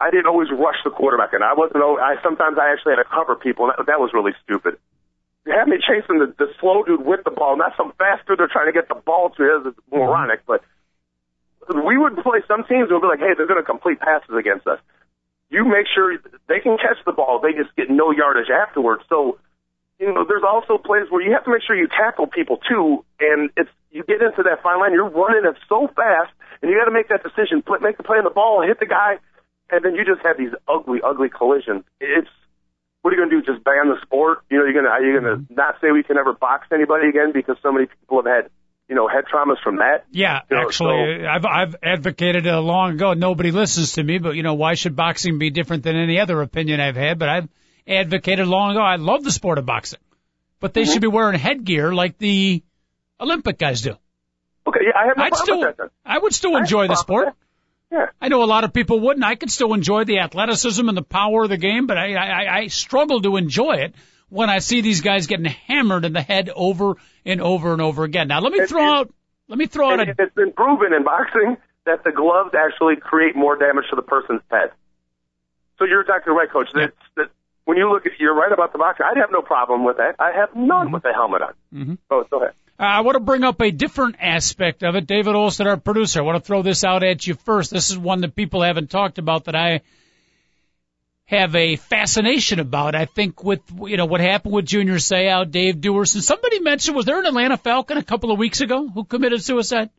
I 0.00 0.10
didn't 0.10 0.26
always 0.26 0.48
rush 0.50 0.78
the 0.86 0.90
quarterback, 0.90 1.34
and 1.34 1.42
I 1.42 1.54
wasn't. 1.54 1.82
I 1.82 2.22
sometimes 2.22 2.56
I 2.58 2.70
actually 2.70 2.94
had 2.94 3.02
to 3.02 3.10
cover 3.10 3.34
people. 3.34 3.66
and 3.66 3.74
That, 3.76 3.86
that 3.90 3.98
was 3.98 4.14
really 4.14 4.32
stupid. 4.46 4.78
They 5.44 5.50
had 5.50 5.66
me 5.66 5.82
chasing 5.82 6.22
the, 6.22 6.30
the 6.38 6.54
slow 6.62 6.86
dude 6.86 7.04
with 7.04 7.26
the 7.26 7.34
ball, 7.34 7.58
not 7.58 7.74
some 7.76 7.92
fast 7.98 8.22
dude 8.30 8.38
they're 8.38 8.46
trying 8.46 8.70
to 8.70 8.72
get 8.72 8.86
the 8.86 8.94
ball 8.94 9.30
to. 9.34 9.42
It's 9.66 9.78
moronic, 9.90 10.46
but 10.46 10.62
we 11.74 11.98
would 11.98 12.16
play 12.22 12.46
some 12.46 12.62
teams 12.64 12.90
would 12.90 13.02
be 13.02 13.10
like, 13.10 13.18
hey, 13.18 13.34
they're 13.36 13.50
going 13.50 13.60
to 13.60 13.66
complete 13.66 13.98
passes 13.98 14.34
against 14.38 14.66
us. 14.66 14.78
You 15.50 15.64
make 15.66 15.90
sure 15.92 16.14
they 16.46 16.60
can 16.60 16.78
catch 16.78 17.02
the 17.04 17.12
ball, 17.12 17.42
they 17.42 17.52
just 17.52 17.74
get 17.74 17.90
no 17.90 18.10
yardage 18.10 18.50
afterwards. 18.50 19.02
So, 19.08 19.38
you 20.02 20.12
know, 20.12 20.26
there's 20.26 20.42
also 20.42 20.82
plays 20.82 21.06
where 21.10 21.22
you 21.22 21.30
have 21.30 21.44
to 21.44 21.50
make 21.50 21.62
sure 21.62 21.76
you 21.78 21.86
tackle 21.86 22.26
people 22.26 22.58
too, 22.58 23.04
and 23.20 23.50
it's 23.56 23.70
you 23.92 24.02
get 24.02 24.20
into 24.20 24.42
that 24.42 24.60
fine 24.60 24.80
line, 24.80 24.92
you're 24.92 25.08
running 25.08 25.46
it 25.46 25.54
so 25.68 25.86
fast, 25.94 26.34
and 26.60 26.70
you 26.70 26.76
got 26.76 26.86
to 26.86 26.90
make 26.90 27.06
that 27.08 27.22
decision, 27.22 27.62
make 27.80 27.96
the 27.96 28.02
play 28.02 28.18
on 28.18 28.24
the 28.24 28.34
ball, 28.34 28.66
hit 28.66 28.80
the 28.80 28.86
guy, 28.86 29.22
and 29.70 29.84
then 29.84 29.94
you 29.94 30.04
just 30.04 30.20
have 30.26 30.36
these 30.36 30.50
ugly, 30.66 30.98
ugly 31.06 31.28
collisions. 31.28 31.84
It's 32.00 32.26
what 33.02 33.12
are 33.12 33.16
you 33.16 33.22
going 33.22 33.30
to 33.30 33.36
do? 33.38 33.46
Just 33.46 33.62
ban 33.62 33.86
the 33.86 34.00
sport? 34.02 34.42
You 34.50 34.58
know, 34.58 34.64
you're 34.64 34.74
going 34.74 34.86
to 34.86 34.90
are 34.90 35.02
you 35.02 35.20
going 35.20 35.38
to 35.38 35.42
mm-hmm. 35.44 35.54
not 35.54 35.78
say 35.80 35.92
we 35.92 36.02
can 36.02 36.18
ever 36.18 36.32
box 36.32 36.66
anybody 36.74 37.06
again 37.06 37.30
because 37.32 37.56
so 37.62 37.70
many 37.70 37.86
people 37.86 38.18
have 38.18 38.26
had 38.26 38.50
you 38.88 38.96
know 38.96 39.06
head 39.06 39.30
traumas 39.30 39.62
from 39.62 39.76
that? 39.76 40.02
Yeah, 40.10 40.40
You 40.50 40.56
know, 40.56 40.62
actually, 40.66 41.26
I've 41.26 41.46
I've 41.46 41.76
advocated 41.80 42.44
it 42.46 42.52
long 42.58 42.94
ago. 42.94 43.14
Nobody 43.14 43.52
listens 43.52 43.92
to 43.92 44.02
me, 44.02 44.18
but 44.18 44.34
you 44.34 44.42
know, 44.42 44.54
why 44.54 44.74
should 44.74 44.96
boxing 44.96 45.38
be 45.38 45.50
different 45.50 45.84
than 45.84 45.94
any 45.94 46.18
other 46.18 46.42
opinion 46.42 46.80
I've 46.80 46.96
had? 46.96 47.20
But 47.20 47.28
I've 47.28 47.48
advocated 47.86 48.46
long 48.46 48.72
ago. 48.72 48.80
I 48.80 48.96
love 48.96 49.24
the 49.24 49.30
sport 49.32 49.58
of 49.58 49.66
boxing, 49.66 50.00
but 50.60 50.74
they 50.74 50.82
Mm-hmm. 50.82 50.92
should 50.92 51.02
be 51.02 51.08
wearing 51.08 51.38
headgear 51.38 51.92
like 51.92 52.18
the 52.18 52.62
Olympic 53.20 53.58
guys 53.58 53.80
do. 53.82 53.96
Okay, 54.66 54.80
yeah, 54.86 54.92
I 54.98 55.06
have 55.08 55.16
no 55.16 55.22
I'd 55.24 55.30
problem 55.32 55.44
still, 55.46 55.58
with 55.60 55.76
that. 55.76 55.76
Then. 55.78 55.88
I 56.04 56.18
would 56.18 56.34
still 56.34 56.56
I 56.56 56.60
enjoy 56.60 56.82
no 56.86 56.88
the 56.88 56.96
sport. 56.96 57.28
Yeah. 57.90 58.06
I 58.20 58.28
know 58.28 58.42
a 58.42 58.46
lot 58.46 58.64
of 58.64 58.72
people 58.72 59.00
wouldn't. 59.00 59.24
I 59.24 59.34
could 59.34 59.50
still 59.50 59.74
enjoy 59.74 60.04
the 60.04 60.20
athleticism 60.20 60.88
and 60.88 60.96
the 60.96 61.02
power 61.02 61.42
of 61.44 61.50
the 61.50 61.56
game, 61.58 61.86
but 61.86 61.98
I, 61.98 62.14
I, 62.14 62.56
I 62.60 62.66
struggle 62.68 63.20
to 63.22 63.36
enjoy 63.36 63.72
it 63.74 63.94
when 64.30 64.48
I 64.48 64.60
see 64.60 64.80
these 64.80 65.02
guys 65.02 65.26
getting 65.26 65.44
hammered 65.46 66.04
in 66.06 66.12
the 66.14 66.22
head 66.22 66.48
over 66.54 66.94
and 67.26 67.42
over 67.42 67.72
and 67.72 67.82
over 67.82 68.04
again. 68.04 68.28
Now 68.28 68.40
let 68.40 68.52
me 68.52 68.60
It- 68.60 68.68
throw 68.68 68.82
it- 68.82 68.96
out, 69.00 69.14
let 69.48 69.58
me 69.58 69.66
throw 69.66 69.90
out 69.92 70.00
a, 70.00 70.14
it's 70.18 70.34
been 70.34 70.52
proven 70.52 70.94
in 70.94 71.04
boxing 71.04 71.58
that 71.84 72.02
the 72.04 72.12
gloves 72.12 72.54
actually 72.54 72.96
create 72.96 73.36
more 73.36 73.56
damage 73.56 73.84
to 73.90 73.96
the 73.96 74.02
person's 74.02 74.40
head. 74.50 74.70
So 75.78 75.84
you're 75.84 76.00
exactly 76.00 76.32
right, 76.32 76.48
Coach. 76.50 76.68
That, 76.74 76.92
that 77.16 77.26
when 77.64 77.76
you 77.76 77.90
look 77.90 78.06
at, 78.06 78.12
you're 78.18 78.34
right 78.34 78.52
about 78.52 78.72
the 78.72 78.78
boxing. 78.78 79.06
I'd 79.08 79.18
have 79.20 79.30
no 79.30 79.42
problem 79.42 79.84
with 79.84 79.98
that. 79.98 80.16
I 80.18 80.32
have 80.32 80.54
none 80.56 80.86
Mm-hmm. 80.86 80.94
with 80.94 81.02
the 81.02 81.12
helmet 81.12 81.42
on. 81.42 81.52
Mm-hmm. 81.74 81.94
Oh, 82.10 82.24
go 82.30 82.38
ahead. 82.42 82.54
Uh, 82.78 82.82
I 82.84 83.00
want 83.02 83.14
to 83.16 83.20
bring 83.20 83.44
up 83.44 83.60
a 83.60 83.70
different 83.70 84.16
aspect 84.20 84.82
of 84.82 84.96
it. 84.96 85.06
David 85.06 85.34
Olson, 85.34 85.66
our 85.66 85.76
producer, 85.76 86.20
I 86.20 86.22
want 86.22 86.42
to 86.42 86.46
throw 86.46 86.62
this 86.62 86.82
out 86.84 87.04
at 87.04 87.26
you 87.26 87.34
first. 87.34 87.70
This 87.70 87.90
is 87.90 87.98
one 87.98 88.22
that 88.22 88.34
people 88.34 88.62
haven't 88.62 88.90
talked 88.90 89.18
about 89.18 89.44
that 89.44 89.54
I 89.54 89.82
have 91.26 91.54
a 91.54 91.76
fascination 91.76 92.58
about. 92.58 92.94
I 92.94 93.04
think 93.04 93.44
with, 93.44 93.60
you 93.86 93.96
know, 93.96 94.06
what 94.06 94.20
happened 94.20 94.54
with 94.54 94.66
Junior 94.66 94.96
Seau, 94.96 95.48
Dave 95.48 95.76
Duerson. 95.76 96.20
Somebody 96.22 96.58
mentioned, 96.60 96.96
was 96.96 97.06
there 97.06 97.18
an 97.20 97.26
Atlanta 97.26 97.56
Falcon 97.56 97.96
a 97.96 98.02
couple 98.02 98.32
of 98.32 98.38
weeks 98.38 98.60
ago 98.60 98.88
who 98.88 99.04
committed 99.04 99.42
suicide? 99.42 99.90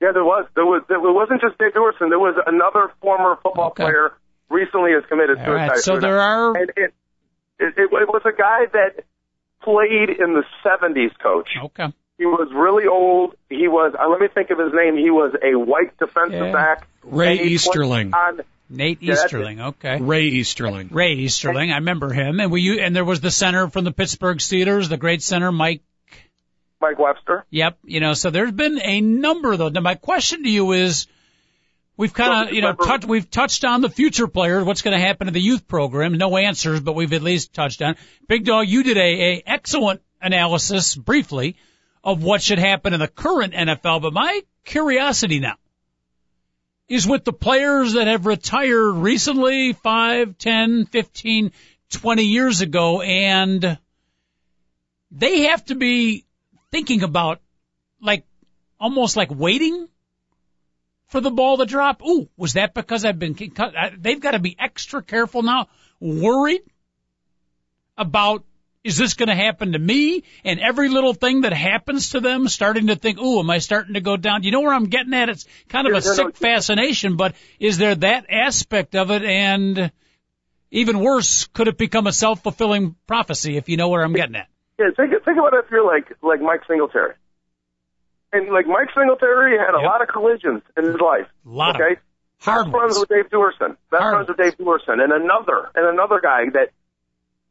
Yeah, 0.00 0.12
there 0.12 0.24
was. 0.24 0.46
There 0.54 0.66
was. 0.66 0.82
It 0.90 1.00
wasn't 1.00 1.40
just 1.40 1.56
Dave 1.58 1.72
Duerson. 1.72 2.10
There 2.10 2.18
was 2.18 2.34
another 2.46 2.92
former 3.00 3.36
football 3.42 3.68
Okay. 3.70 3.84
player 3.84 4.12
recently 4.50 4.92
has 4.92 5.04
committed 5.08 5.38
All 5.38 5.44
suicide. 5.46 5.68
right, 5.68 5.78
so 5.78 5.98
there 5.98 6.20
are, 6.20 6.56
And 6.56 6.70
it, 6.70 6.94
it, 7.58 7.74
it, 7.76 7.76
it 7.78 8.08
was 8.08 8.22
a 8.24 8.32
guy 8.36 8.66
that 8.72 9.04
played 9.62 10.10
in 10.10 10.34
the 10.34 10.44
70s, 10.64 11.18
Coach. 11.22 11.48
okay. 11.64 11.92
He 12.18 12.26
was 12.26 12.48
really 12.54 12.86
old. 12.86 13.34
He 13.50 13.66
was. 13.66 13.92
Uh, 13.98 14.08
let 14.08 14.20
me 14.20 14.28
think 14.32 14.50
of 14.50 14.58
his 14.58 14.72
name. 14.72 14.96
He 14.96 15.10
was 15.10 15.34
a 15.42 15.56
white 15.56 15.98
defensive 15.98 16.32
Yeah. 16.46 16.52
back. 16.52 16.86
Ray 17.02 17.30
And 17.30 17.34
he 17.40 17.44
played 17.46 17.52
Easterling. 17.54 18.14
On, 18.14 18.40
Nate 18.70 19.02
Yeah, 19.02 19.14
Easterling, 19.14 19.60
okay. 19.60 20.00
Ray 20.00 20.26
Easterling. 20.26 20.88
Ray 20.92 21.14
Easterling, 21.14 21.72
I 21.72 21.76
remember 21.76 22.12
him. 22.12 22.38
And 22.38 22.52
we, 22.52 22.60
u- 22.62 22.78
and 22.80 22.94
there 22.94 23.04
was 23.04 23.20
the 23.20 23.32
center 23.32 23.68
from 23.68 23.84
the 23.84 23.90
Pittsburgh 23.92 24.38
Steelers, 24.38 24.88
the 24.88 24.96
great 24.96 25.22
center, 25.22 25.50
Mike 25.50 25.82
Mike 26.80 26.98
Webster. 27.00 27.44
Yep. 27.50 27.78
You 27.84 28.00
know, 28.00 28.12
so 28.14 28.30
there's 28.30 28.52
been 28.52 28.78
a 28.80 29.00
number 29.00 29.56
though. 29.56 29.68
Now 29.70 29.80
my 29.80 29.94
question 29.96 30.44
to 30.44 30.48
you 30.50 30.70
is, 30.72 31.06
we've 31.96 32.12
kind 32.12 32.48
of, 32.48 32.54
you 32.54 32.62
know, 32.62 32.72
touched, 32.72 33.06
we've 33.06 33.30
touched 33.30 33.64
on 33.64 33.80
the 33.80 33.90
future 33.90 34.26
players, 34.26 34.64
what's 34.64 34.82
going 34.82 34.98
to 34.98 35.04
happen 35.04 35.26
to 35.26 35.32
the 35.32 35.40
youth 35.40 35.66
program. 35.66 36.14
No 36.14 36.36
answers, 36.36 36.80
but 36.80 36.94
we've 36.94 37.12
at 37.12 37.22
least 37.22 37.52
touched 37.52 37.82
on. 37.82 37.96
Big 38.28 38.44
Dog, 38.44 38.68
you 38.68 38.82
did 38.82 38.96
a, 38.96 39.00
a 39.00 39.42
excellent 39.46 40.02
analysis 40.20 40.94
briefly 40.94 41.56
of 42.02 42.22
what 42.22 42.42
should 42.42 42.58
happen 42.58 42.94
in 42.94 43.00
the 43.00 43.08
current 43.08 43.54
NFL. 43.54 44.02
But 44.02 44.12
my 44.12 44.42
curiosity 44.64 45.40
now 45.40 45.56
is 46.88 47.06
with 47.06 47.24
the 47.24 47.32
players 47.32 47.94
that 47.94 48.06
have 48.06 48.26
retired 48.26 48.92
recently, 48.92 49.72
five, 49.72 50.36
ten, 50.36 50.86
fifteen, 50.86 51.52
twenty 51.90 52.24
years 52.24 52.60
ago, 52.60 53.00
and 53.00 53.78
they 55.10 55.42
have 55.42 55.64
to 55.66 55.74
be 55.74 56.24
thinking 56.70 57.02
about 57.02 57.40
like 58.00 58.24
almost 58.78 59.16
like 59.16 59.30
waiting 59.30 59.88
for 61.08 61.20
the 61.20 61.30
ball 61.30 61.58
to 61.58 61.66
drop. 61.66 62.02
Ooh, 62.02 62.28
was 62.36 62.54
that 62.54 62.74
because 62.74 63.04
I've 63.04 63.18
been? 63.18 63.36
I- 63.58 63.92
They've 63.96 64.20
got 64.20 64.32
to 64.32 64.38
be 64.38 64.56
extra 64.58 65.02
careful 65.02 65.42
now, 65.42 65.68
worried 66.00 66.62
about 67.96 68.44
is 68.82 68.98
this 68.98 69.14
going 69.14 69.30
to 69.30 69.34
happen 69.34 69.72
to 69.72 69.78
me? 69.78 70.24
And 70.44 70.60
every 70.60 70.90
little 70.90 71.14
thing 71.14 71.40
that 71.42 71.54
happens 71.54 72.10
to 72.10 72.20
them, 72.20 72.48
starting 72.48 72.88
to 72.88 72.96
think, 72.96 73.18
ooh, 73.18 73.40
am 73.40 73.48
I 73.48 73.58
starting 73.58 73.94
to 73.94 74.02
go 74.02 74.18
down? 74.18 74.42
You 74.42 74.50
know 74.50 74.60
where 74.60 74.74
I'm 74.74 74.90
getting 74.90 75.14
at? 75.14 75.30
It's 75.30 75.46
kind 75.70 75.86
of 75.86 75.94
a 75.94 75.96
Yeah, 75.96 76.00
no, 76.04 76.08
no. 76.10 76.26
sick 76.26 76.36
fascination, 76.36 77.16
but 77.16 77.34
is 77.58 77.78
there 77.78 77.94
that 77.94 78.26
aspect 78.28 78.94
of 78.94 79.10
it? 79.10 79.24
And 79.24 79.90
even 80.70 81.00
worse, 81.00 81.46
could 81.46 81.68
it 81.68 81.78
become 81.78 82.06
a 82.06 82.12
self-fulfilling 82.12 82.94
prophecy 83.06 83.56
if 83.56 83.70
you 83.70 83.78
know 83.78 83.88
where 83.88 84.04
I'm 84.04 84.12
getting 84.12 84.36
at? 84.36 84.48
Yeah, 84.78 84.86
think 84.94 85.12
think 85.24 85.38
about 85.38 85.54
it 85.54 85.64
if 85.64 85.70
you're 85.70 85.86
like 85.86 86.12
like 86.20 86.42
Mike 86.42 86.62
Singletary. 86.68 87.14
And 88.34 88.50
like 88.52 88.66
Mike 88.66 88.88
Singletary 88.94 89.56
had 89.58 89.74
a 89.74 89.80
Yep. 89.80 89.86
lot 89.90 90.02
of 90.02 90.08
collisions 90.08 90.62
in 90.76 90.84
his 90.84 90.98
life. 91.00 91.26
lot 91.46 91.76
of 91.76 91.80
okay. 91.80 92.00
hard 92.42 92.66
Best 92.66 92.76
friends 92.76 92.98
with 92.98 93.08
Dave 93.08 93.30
Duerson. 93.30 93.76
Best 93.90 94.02
Hard 94.02 94.14
friends 94.14 94.28
with 94.28 94.36
Dave 94.38 94.58
Duerson, 94.58 94.98
and 95.02 95.12
another 95.12 95.70
and 95.74 95.86
another 95.88 96.20
guy 96.20 96.50
that. 96.52 96.68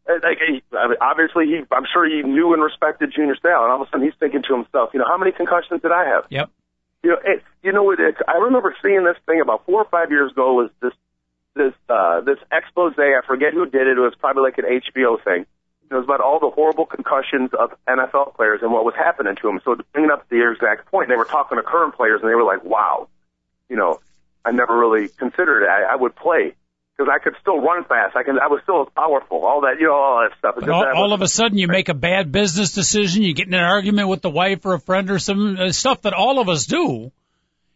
uh, 0.09 0.19
Like 0.21 0.39
he, 0.45 0.61
obviously, 1.01 1.45
he 1.47 1.57
I'm 1.71 1.85
sure 1.91 2.03
he 2.05 2.21
knew 2.21 2.53
and 2.53 2.61
respected 2.61 3.13
Junior 3.15 3.35
Seau, 3.35 3.63
and 3.63 3.71
all 3.71 3.81
of 3.81 3.87
a 3.87 3.91
sudden 3.91 4.03
he's 4.05 4.17
thinking 4.19 4.43
to 4.43 4.53
himself, 4.55 4.91
you 4.93 4.99
know, 4.99 5.05
how 5.07 5.17
many 5.17 5.31
concussions 5.31 5.81
did 5.81 5.91
I 5.91 6.05
have? 6.13 6.25
Yep. 6.29 6.49
You 7.03 7.09
know, 7.11 7.17
it, 7.23 7.43
you 7.63 7.71
know, 7.73 7.83
what? 7.83 7.99
it, 7.99 8.15
I 8.27 8.37
remember 8.37 8.75
seeing 8.81 9.03
this 9.03 9.17
thing 9.25 9.41
about 9.41 9.65
four 9.65 9.81
or 9.81 9.89
five 9.89 10.11
years 10.11 10.31
ago. 10.31 10.53
Was 10.53 10.69
this 10.81 10.93
this 11.55 11.73
uh, 11.89 12.21
this 12.21 12.39
expose. 12.51 12.93
I 12.97 13.21
forget 13.25 13.53
who 13.53 13.65
did 13.65 13.87
it. 13.87 13.97
It 13.97 14.01
was 14.01 14.13
probably 14.19 14.43
like 14.43 14.57
an 14.57 14.65
HBO 14.65 15.21
thing. 15.23 15.45
It 15.93 15.97
was 15.97 16.06
about 16.06 16.21
all 16.21 16.39
the 16.39 16.49
horrible 16.49 16.86
concussions 16.86 17.51
of 17.53 17.71
NFL 17.88 18.36
players 18.36 18.62
and 18.62 18.71
what 18.71 18.84
was 18.84 18.95
happening 18.95 19.36
to 19.36 19.41
them. 19.47 19.62
So 19.63 19.75
bringing 19.93 20.12
up 20.12 20.27
the 20.29 20.49
exact 20.51 20.89
point, 20.89 21.10
they 21.10 21.15
were 21.15 21.25
talking 21.25 21.58
to 21.58 21.63
current 21.63 21.95
players 21.95 22.21
and 22.21 22.29
they 22.29 22.36
were 22.36 22.43
like, 22.43 22.63
"Wow, 22.63 23.10
you 23.69 23.75
know, 23.75 23.99
I 24.43 24.51
never 24.51 24.77
really 24.77 25.08
considered 25.10 25.63
it. 25.63 25.69
I, 25.69 25.93
I 25.93 25.95
would 25.95 26.15
play." 26.15 26.56
Because 26.95 27.12
I 27.12 27.17
could 27.17 27.34
still 27.41 27.60
run 27.60 27.86
fast, 27.86 28.15
I 28.15 28.21
can. 28.21 28.39
I 28.39 28.47
was 28.47 28.62
still 28.63 28.86
powerful. 28.86 29.45
All 29.45 29.62
that, 29.62 29.79
you 29.79 29.88
know, 29.88 29.95
all 29.95 30.27
that 30.27 30.38
stuff. 30.38 30.56
All, 30.67 30.95
all 30.95 31.13
of 31.13 31.23
a 31.23 31.27
sudden, 31.27 31.58
you 31.58 31.67
make 31.67 31.89
a 31.89 31.95
bad 31.95 32.32
business 32.32 32.73
decision. 32.73 33.23
You 33.23 33.34
get 33.34 33.47
in 33.47 33.56
an 33.56 33.63
argument 33.63 34.10
with 34.10 34.21
the 34.21 34.29
wife 34.29 34.63
or 34.65 34.73
a 34.73 34.79
friend 34.79 35.10
or 35.10 35.17
some 35.17 35.58
uh, 35.58 35.71
stuff 35.71 36.03
that 36.03 36.13
all 36.13 36.39
of 36.39 36.49
us 36.49 36.67
do, 36.67 36.86
and 37.06 37.12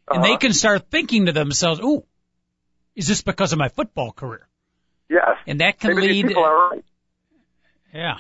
uh-huh. 0.08 0.21
they 0.21 0.38
can 0.38 0.53
start 0.53 0.91
thinking 0.91 1.25
to 1.25 1.32
themselves, 1.32 1.80
"Ooh, 1.80 2.03
is 2.95 3.08
this 3.08 3.21
because 3.21 3.53
of 3.53 3.60
my 3.60 3.69
football 3.69 4.12
career?" 4.12 4.47
Yes. 5.10 5.38
And 5.47 5.62
that 5.62 5.80
can 5.80 5.95
Maybe 5.95 6.13
lead. 6.13 6.27
People 6.27 6.43
are 6.43 6.69
right. 6.69 6.86
Yeah. 7.97 8.17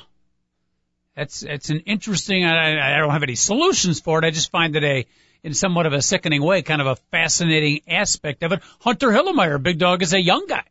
That's 1.15 1.43
it's 1.43 1.69
an 1.69 1.81
interesting. 1.81 2.43
I, 2.43 2.95
I 2.95 2.97
don't 2.97 3.11
have 3.11 3.21
any 3.21 3.35
solutions 3.35 4.01
for 4.01 4.17
it. 4.17 4.25
I 4.25 4.31
just 4.31 4.49
find 4.49 4.75
it 4.75 4.83
a, 4.83 5.05
in 5.43 5.53
somewhat 5.53 5.85
of 5.85 5.93
a 5.93 6.01
sickening 6.01 6.41
way, 6.41 6.63
kind 6.63 6.81
of 6.81 6.87
a 6.87 6.95
fascinating 7.11 7.81
aspect 7.87 8.41
of 8.41 8.53
it. 8.53 8.61
Hunter 8.79 9.09
Hillenmeyer, 9.09 9.61
big 9.61 9.77
dog, 9.77 10.01
is 10.01 10.13
a 10.13 10.21
young 10.21 10.47
guy 10.47 10.63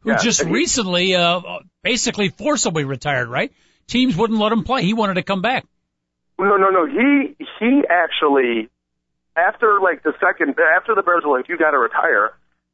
who 0.00 0.10
yeah, 0.10 0.18
just 0.18 0.44
he, 0.44 0.48
recently, 0.48 1.16
uh, 1.16 1.40
basically 1.82 2.28
forcibly 2.28 2.84
retired. 2.84 3.28
Right? 3.28 3.52
Teams 3.88 4.16
wouldn't 4.16 4.38
let 4.38 4.52
him 4.52 4.62
play. 4.62 4.84
He 4.84 4.94
wanted 4.94 5.14
to 5.14 5.24
come 5.24 5.42
back. 5.42 5.66
No, 6.38 6.56
no, 6.56 6.70
no. 6.70 6.86
He 6.86 7.34
he 7.58 7.82
actually 7.90 8.68
after 9.34 9.80
like 9.82 10.04
the 10.04 10.12
second 10.20 10.54
after 10.76 10.94
the 10.94 11.02
Bears 11.02 11.24
were 11.26 11.36
like, 11.36 11.48
you 11.48 11.58
got 11.58 11.72
to 11.72 11.78
retire. 11.78 12.30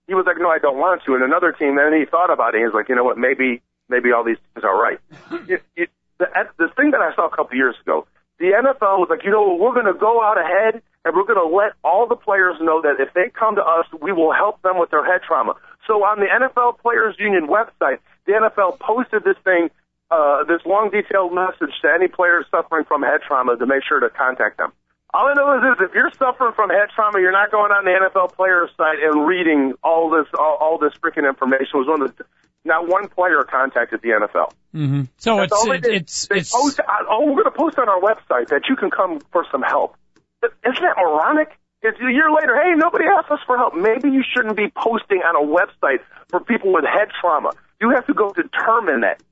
He 0.07 0.13
was 0.15 0.27
like, 0.27 0.37
no, 0.39 0.51
I 0.51 0.59
don't 0.59 0.77
want 0.77 1.03
to. 1.07 1.15
And 1.15 1.25
another 1.25 1.53
team, 1.53 1.77
then 1.77 1.99
he 1.99 2.05
thought 2.05 2.31
about 2.31 2.55
it. 2.55 2.59
He 2.59 2.65
was 2.65 2.75
like, 2.75 2.91
you 2.91 2.95
know 2.95 3.05
what, 3.05 3.17
maybe 3.17 3.63
maybe 3.89 4.13
all 4.13 4.25
these 4.25 4.39
things 4.55 4.65
are 4.65 4.77
right. 4.77 4.99
it, 5.49 5.63
it, 5.77 5.91
the, 6.19 6.27
the 6.59 6.69
thing 6.77 6.91
that 6.93 7.01
I 7.01 7.15
saw 7.15 7.27
a 7.27 7.31
couple 7.31 7.53
of 7.53 7.57
years 7.57 7.77
ago, 7.83 8.07
the 8.39 8.53
NFL 8.53 8.99
was 9.01 9.09
like, 9.11 9.25
you 9.25 9.31
know, 9.31 9.57
we're 9.59 9.73
going 9.73 9.87
to 9.87 9.99
go 9.99 10.23
out 10.23 10.39
ahead 10.39 10.83
and 11.05 11.15
we're 11.15 11.25
going 11.25 11.41
to 11.41 11.55
let 11.55 11.73
all 11.85 12.07
the 12.07 12.17
players 12.17 12.57
know 12.61 12.83
that 12.83 13.01
if 13.01 13.15
they 13.15 13.31
come 13.31 13.57
to 13.57 13.63
us, 13.63 13.87
we 14.01 14.13
will 14.13 14.33
help 14.33 14.61
them 14.63 14.79
with 14.79 14.91
their 14.91 15.05
head 15.05 15.23
trauma. 15.27 15.55
So 15.87 16.03
on 16.03 16.19
the 16.19 16.27
NFL 16.27 16.79
Players 16.81 17.15
Union 17.19 17.47
website, 17.47 17.99
the 18.27 18.33
NFL 18.33 18.81
posted 18.81 19.23
this 19.23 19.37
thing, 19.45 19.71
uh, 20.11 20.45
this 20.45 20.61
long 20.67 20.91
detailed 20.91 21.33
message 21.33 21.73
to 21.83 21.89
any 21.95 22.09
players 22.09 22.45
suffering 22.51 22.85
from 22.85 23.03
head 23.03 23.21
trauma 23.27 23.57
to 23.57 23.67
make 23.67 23.85
sure 23.87 24.01
to 24.01 24.11
contact 24.11 24.59
them. 24.59 24.73
All 25.15 25.29
I 25.29 25.35
know 25.35 25.57
is 25.57 25.79
this: 25.79 25.89
if 25.89 25.95
you're 25.95 26.11
suffering 26.19 26.53
from 26.55 26.71
head 26.71 26.91
trauma, 26.95 27.21
you're 27.21 27.33
not 27.33 27.51
going 27.51 27.71
on 27.71 27.85
the 27.85 27.95
NFL 27.95 28.35
players 28.35 28.71
site 28.77 28.99
and 29.01 29.27
reading 29.27 29.75
all 29.83 30.11
this 30.11 30.27
all, 30.37 30.59
all 30.61 30.79
this 30.79 30.93
freaking 30.99 31.27
information. 31.27 31.71
It 31.73 31.79
was 31.79 31.89
one 31.89 32.03
of 32.03 32.17
the 32.17 32.25
not 32.67 32.89
one 32.89 33.09
player 33.09 33.43
contacted 33.45 34.03
the 34.03 34.09
NFL. 34.09 34.53
Mm-hmm. 34.75 35.03
So 35.17 35.37
That's 35.37 35.53
it's 35.53 35.87
it's 35.87 36.27
they 36.29 36.37
it's 36.39 36.53
post, 36.53 36.81
oh 37.09 37.25
we're 37.27 37.43
going 37.43 37.45
to 37.45 37.51
post 37.51 37.79
on 37.79 37.89
our 37.89 38.01
website 38.01 38.49
that 38.49 38.63
you 38.69 38.77
can 38.77 38.91
come 38.91 39.21
for 39.33 39.47
some 39.51 39.63
help. 39.63 39.97
Isn't 40.43 40.83
that 40.83 40.97
moronic? 40.99 41.57
It's 41.83 41.99
a 42.01 42.13
year 42.13 42.31
later, 42.33 42.61
hey, 42.61 42.75
nobody 42.75 43.05
asked 43.07 43.31
us 43.31 43.39
for 43.47 43.57
help. 43.57 43.75
Maybe 43.75 44.11
you 44.11 44.25
shouldn't 44.35 44.57
be 44.57 44.69
posting 44.75 45.19
on 45.19 45.37
a 45.37 45.47
website 45.47 46.01
for 46.29 46.41
people 46.41 46.73
with 46.73 46.85
head 46.85 47.09
trauma. 47.21 47.53
You 47.81 47.91
have 47.91 48.07
to 48.07 48.15
go 48.15 48.33
determine 48.33 49.03
that. 49.03 49.23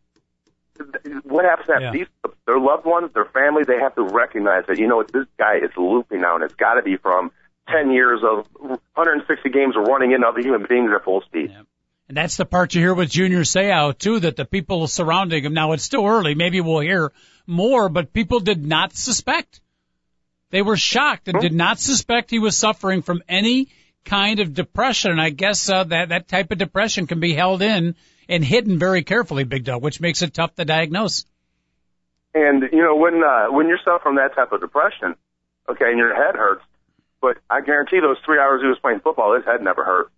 What 1.25 1.45
happens 1.45 1.67
to 1.69 1.79
yeah. 1.81 1.91
these 1.93 2.07
their 2.47 2.59
loved 2.59 2.85
ones, 2.85 3.11
their 3.15 3.27
family, 3.27 3.65
they 3.65 3.79
have 3.79 3.95
to 3.95 4.03
recognize 4.03 4.65
that 4.69 4.79
you 4.79 4.87
know 4.87 4.97
what 4.97 5.13
this 5.13 5.27
guy 5.39 5.57
is 5.57 5.71
looping 5.77 6.21
now, 6.21 6.35
and 6.35 6.45
it's 6.45 6.55
got 6.55 6.75
to 6.75 6.83
be 6.83 6.97
from 6.97 7.31
ten 7.69 7.91
years 7.91 8.21
of 8.25 8.47
160 8.61 9.51
games 9.51 9.77
of 9.77 9.87
running 9.87 10.13
into 10.13 10.27
other 10.27 10.41
human 10.41 10.67
beings 10.69 10.91
at 10.95 11.05
full 11.05 11.23
speed. 11.23 11.51
Yeah. 11.51 11.63
And 12.09 12.17
that's 12.17 12.37
the 12.37 12.45
part 12.45 12.75
you 12.75 12.81
hear 12.81 12.95
with 12.95 13.11
Junior 13.11 13.41
Seau 13.41 13.97
too, 13.97 14.21
that 14.21 14.37
the 14.37 14.45
people 14.45 14.87
surrounding 14.87 15.45
him, 15.45 15.55
now 15.55 15.73
it's 15.73 15.85
still 15.85 16.07
early, 16.07 16.35
maybe 16.35 16.61
we'll 16.61 16.81
hear 16.81 17.13
more, 17.47 17.89
but 17.89 18.13
people 18.13 18.41
did 18.41 18.65
not 18.65 18.95
suspect. 18.95 19.61
They 20.51 20.63
were 20.63 20.77
shocked 20.77 21.29
and 21.29 21.41
did 21.41 21.53
not 21.53 21.79
suspect 21.79 22.31
he 22.31 22.39
was 22.39 22.57
suffering 22.57 23.03
from 23.03 23.23
any 23.29 23.69
kind 24.05 24.41
of 24.41 24.55
depression. 24.55 25.11
And 25.11 25.21
I 25.21 25.31
guess 25.31 25.69
uh, 25.69 25.85
that 25.85 26.11
that 26.11 26.29
type 26.29 26.53
of 26.53 26.59
depression 26.59 27.07
can 27.07 27.21
be 27.21 27.35
held 27.35 27.63
in 27.63 27.97
and 28.29 28.45
hidden 28.45 28.79
very 28.79 29.03
carefully, 29.03 29.45
Big 29.45 29.65
Dog, 29.65 29.83
which 29.83 30.01
makes 30.01 30.23
it 30.23 30.35
tough 30.35 30.55
to 30.57 30.65
diagnose. 30.65 31.27
And 32.35 32.65
you 32.73 32.83
know 32.83 32.97
when 32.97 33.23
uh, 33.23 33.47
when 33.47 33.69
you're 33.69 33.81
suffering 33.85 34.17
that 34.17 34.35
type 34.35 34.53
of 34.53 34.61
depression, 34.61 35.15
okay, 35.69 35.87
and 35.87 35.99
your 35.99 36.15
head 36.15 36.35
hurts, 36.35 36.65
but 37.21 37.39
I 37.49 37.61
guarantee 37.61 38.01
those 38.01 38.19
three 38.25 38.39
hours 38.39 38.61
he 38.61 38.69
was 38.69 38.79
playing 38.81 39.01
football, 39.01 39.35
his 39.37 39.45
head 39.45 39.63
never 39.63 39.85
hurt. 39.85 40.11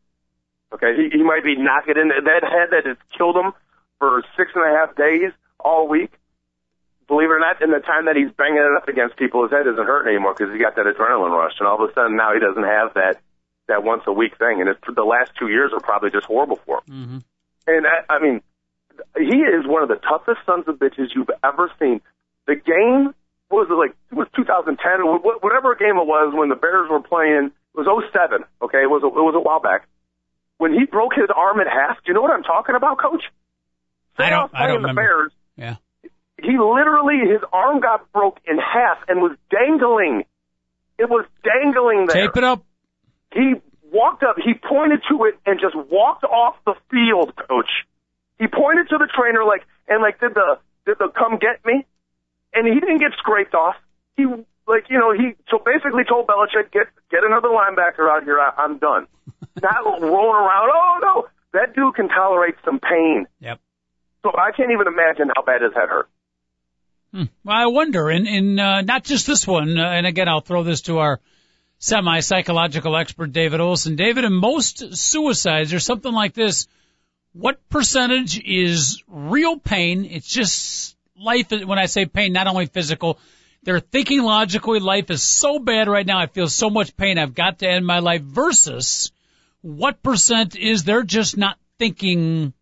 Okay, 0.73 0.97
he, 0.97 1.19
he 1.19 1.23
might 1.23 1.45
be 1.45 1.57
knocking 1.57 1.97
in 1.97 2.09
that 2.09 2.43
head 2.43 2.71
that 2.71 2.87
has 2.87 2.97
killed 3.17 3.37
him 3.37 3.53
for 3.99 4.23
six 4.37 4.51
and 4.55 4.65
a 4.65 4.77
half 4.77 4.97
days 4.97 5.33
all 5.61 5.89
week. 5.89 6.13
Believe 7.07 7.31
it 7.31 7.35
or 7.35 7.39
not, 7.39 7.63
in 7.63 7.71
the 7.71 7.79
time 7.79 8.07
that 8.07 8.17
he's 8.17 8.33
banging 8.35 8.59
it 8.59 8.77
up 8.77 8.89
against 8.89 9.17
people, 9.17 9.43
his 9.43 9.53
head 9.53 9.63
doesn't 9.63 9.87
hurt 9.87 10.09
anymore 10.09 10.35
because 10.37 10.53
he 10.53 10.59
got 10.59 10.75
that 10.75 10.87
adrenaline 10.87 11.31
rush, 11.31 11.55
and 11.61 11.69
all 11.69 11.83
of 11.83 11.89
a 11.89 11.95
sudden 11.95 12.17
now 12.17 12.35
he 12.35 12.41
doesn't 12.41 12.67
have 12.67 12.95
that 12.95 13.23
that 13.69 13.83
once 13.83 14.03
a 14.07 14.13
week 14.13 14.39
thing. 14.39 14.61
And 14.61 14.69
it's, 14.69 14.81
the 14.83 15.07
last 15.07 15.33
two 15.39 15.49
years 15.49 15.73
are 15.73 15.81
probably 15.81 16.11
just 16.11 16.27
horrible 16.27 16.57
for 16.67 16.83
him. 16.87 16.95
Mm-hmm. 16.95 17.19
And 17.67 17.87
I, 17.87 18.15
I 18.15 18.19
mean, 18.19 18.43
he 19.17 19.39
is 19.39 19.67
one 19.67 19.83
of 19.83 19.89
the 19.89 20.03
toughest 20.03 20.39
sons 20.47 20.67
of 20.67 20.77
bitches 20.77 21.15
you've 21.15 21.31
ever 21.43 21.71
seen. 21.79 22.01
The 22.47 22.55
game 22.55 23.15
what 23.49 23.69
was 23.69 23.71
it 23.71 23.79
like? 23.79 23.95
It 24.11 24.19
was 24.19 24.27
2010, 24.35 24.75
or 25.03 25.19
whatever 25.19 25.75
game 25.77 25.97
it 25.99 26.07
was 26.07 26.35
when 26.35 26.49
the 26.49 26.57
Bears 26.57 26.91
were 26.91 27.01
playing. 27.01 27.53
It 27.55 27.79
was 27.79 27.87
07. 27.87 28.43
Okay, 28.63 28.83
it 28.83 28.91
was 28.91 29.03
a, 29.03 29.07
it 29.07 29.23
was 29.23 29.35
a 29.37 29.41
while 29.41 29.61
back 29.61 29.87
when 30.59 30.73
he 30.73 30.85
broke 30.87 31.15
his 31.15 31.29
arm 31.35 31.61
in 31.61 31.67
half. 31.67 31.97
Do 31.99 32.03
you 32.09 32.15
know 32.15 32.23
what 32.23 32.33
I'm 32.33 32.43
talking 32.43 32.75
about, 32.75 32.99
Coach? 32.99 33.23
I 34.19 34.31
don't. 34.31 34.51
I 34.55 34.67
don't 34.67 34.83
the 34.83 34.89
remember. 34.89 35.03
Bears. 35.03 35.33
Yeah. 35.57 35.77
He 36.43 36.59
literally 36.59 37.21
his 37.31 37.41
arm 37.53 37.81
got 37.81 38.11
broke 38.13 38.39
in 38.47 38.59
half 38.59 38.99
and 39.09 39.21
was 39.21 39.37
dangling. 39.51 40.25
It 40.99 41.09
was 41.09 41.27
dangling 41.43 42.07
there. 42.07 42.27
Tape 42.27 42.37
it 42.37 42.45
up. 42.45 42.65
He 43.33 43.55
walked 43.91 44.23
up. 44.23 44.37
He 44.37 44.55
pointed 44.55 45.01
to 45.11 45.25
it 45.25 45.39
and 45.47 45.61
just 45.61 45.75
walked 45.75 46.25
off 46.25 46.57
the 46.65 46.75
field, 46.91 47.35
Coach. 47.37 47.71
He 48.39 48.47
pointed 48.47 48.89
to 48.91 48.99
the 48.99 49.09
trainer 49.15 49.45
like 49.45 49.63
and 49.89 50.03
like 50.03 50.21
did 50.21 50.35
the 50.35 50.59
did 50.85 50.99
the 50.99 51.09
come 51.09 51.39
get 51.39 51.65
me, 51.65 51.87
and 52.53 52.67
he 52.67 52.81
didn't 52.81 52.99
get 52.99 53.13
scraped 53.19 53.55
off. 53.55 53.77
He 54.17 54.25
like 54.67 54.89
you 54.89 54.99
know 54.99 55.13
he 55.13 55.37
so 55.51 55.59
basically 55.59 56.05
told 56.05 56.27
Belichick 56.27 56.71
get 56.73 56.89
get 57.11 57.25
another 57.25 57.49
linebacker 57.49 58.09
out 58.11 58.25
here. 58.25 58.39
I, 58.39 58.53
I'm 58.59 58.79
done. 58.79 59.07
Not 59.63 59.85
rolling 59.85 60.37
around. 60.37 60.71
Oh 60.73 60.99
no, 61.03 61.29
that 61.53 61.75
dude 61.75 61.95
can 61.95 62.09
tolerate 62.09 62.55
some 62.65 62.81
pain. 62.81 63.27
Yep. 63.41 63.61
So 64.23 64.33
I 64.37 64.51
can't 64.57 64.71
even 64.71 64.87
imagine 64.87 65.31
how 65.35 65.43
bad 65.43 65.63
his 65.63 65.73
head 65.75 65.89
hurt. 65.89 66.09
Hmm. 67.13 67.25
Well, 67.45 67.57
I 67.57 67.67
wonder, 67.67 68.11
and 68.11 68.27
in 68.27 68.59
uh, 68.59 68.83
not 68.83 69.05
just 69.05 69.27
this 69.27 69.47
one, 69.47 69.79
uh, 69.79 69.89
and 69.89 70.07
again, 70.07 70.29
I'll 70.29 70.41
throw 70.41 70.65
this 70.65 70.83
to 70.83 70.99
our 70.99 71.21
semi-psychological 71.79 72.97
expert, 72.97 73.33
David 73.33 73.61
Olson. 73.61 73.97
David, 73.97 74.25
in 74.25 74.33
most 74.33 74.97
suicides 74.97 75.73
or 75.73 75.79
something 75.79 76.13
like 76.13 76.35
this, 76.35 76.67
what 77.33 77.69
percentage 77.69 78.41
is 78.43 79.03
real 79.07 79.59
pain? 79.59 80.05
It's 80.05 80.29
just 80.29 80.97
life. 81.19 81.51
When 81.51 81.79
I 81.79 81.87
say 81.87 82.07
pain, 82.07 82.33
not 82.33 82.47
only 82.47 82.67
physical, 82.67 83.19
they're 83.63 83.81
thinking 83.81 84.23
logically. 84.23 84.81
Life 84.81 85.11
is 85.11 85.23
so 85.23 85.59
bad 85.59 85.89
right 85.89 86.07
now. 86.07 86.19
I 86.19 86.27
feel 86.27 86.49
so 86.49 86.71
much 86.71 86.97
pain. 86.97 87.19
I've 87.19 87.35
got 87.35 87.59
to 87.61 87.69
end 87.69 87.87
my 87.87 87.99
life. 87.99 88.23
Versus 88.23 89.13
what 89.67 90.01
percent 90.01 90.55
is 90.55 90.85
they're 90.85 91.03
just 91.03 91.37
not 91.37 91.59
thinking 91.77 92.53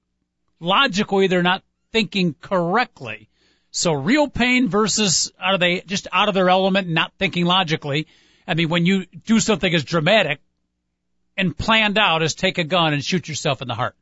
logically, 0.59 1.27
they're 1.27 1.43
not 1.43 1.63
thinking 1.93 2.35
correctly. 2.41 3.29
So 3.73 3.93
real 3.93 4.29
pain 4.29 4.69
versus 4.69 5.31
are 5.39 5.59
they 5.59 5.83
just 5.83 6.09
out 6.13 6.29
of 6.29 6.35
their 6.35 6.49
element, 6.49 6.89
not 6.89 7.13
thinking 7.19 7.45
logically? 7.45 8.07
I 8.49 8.55
mean, 8.55 8.71
when 8.71 8.87
you 8.87 9.05
do 9.05 9.39
something 9.39 9.73
as 9.75 9.85
dramatic 9.85 10.41
and 11.37 11.57
planned 11.57 11.99
out 11.99 12.23
as 12.23 12.35
take 12.35 12.57
a 12.57 12.65
gun 12.65 12.95
and 12.95 13.05
shoot 13.05 13.29
yourself 13.29 13.61
in 13.61 13.69
the 13.69 13.75
heart. 13.75 13.97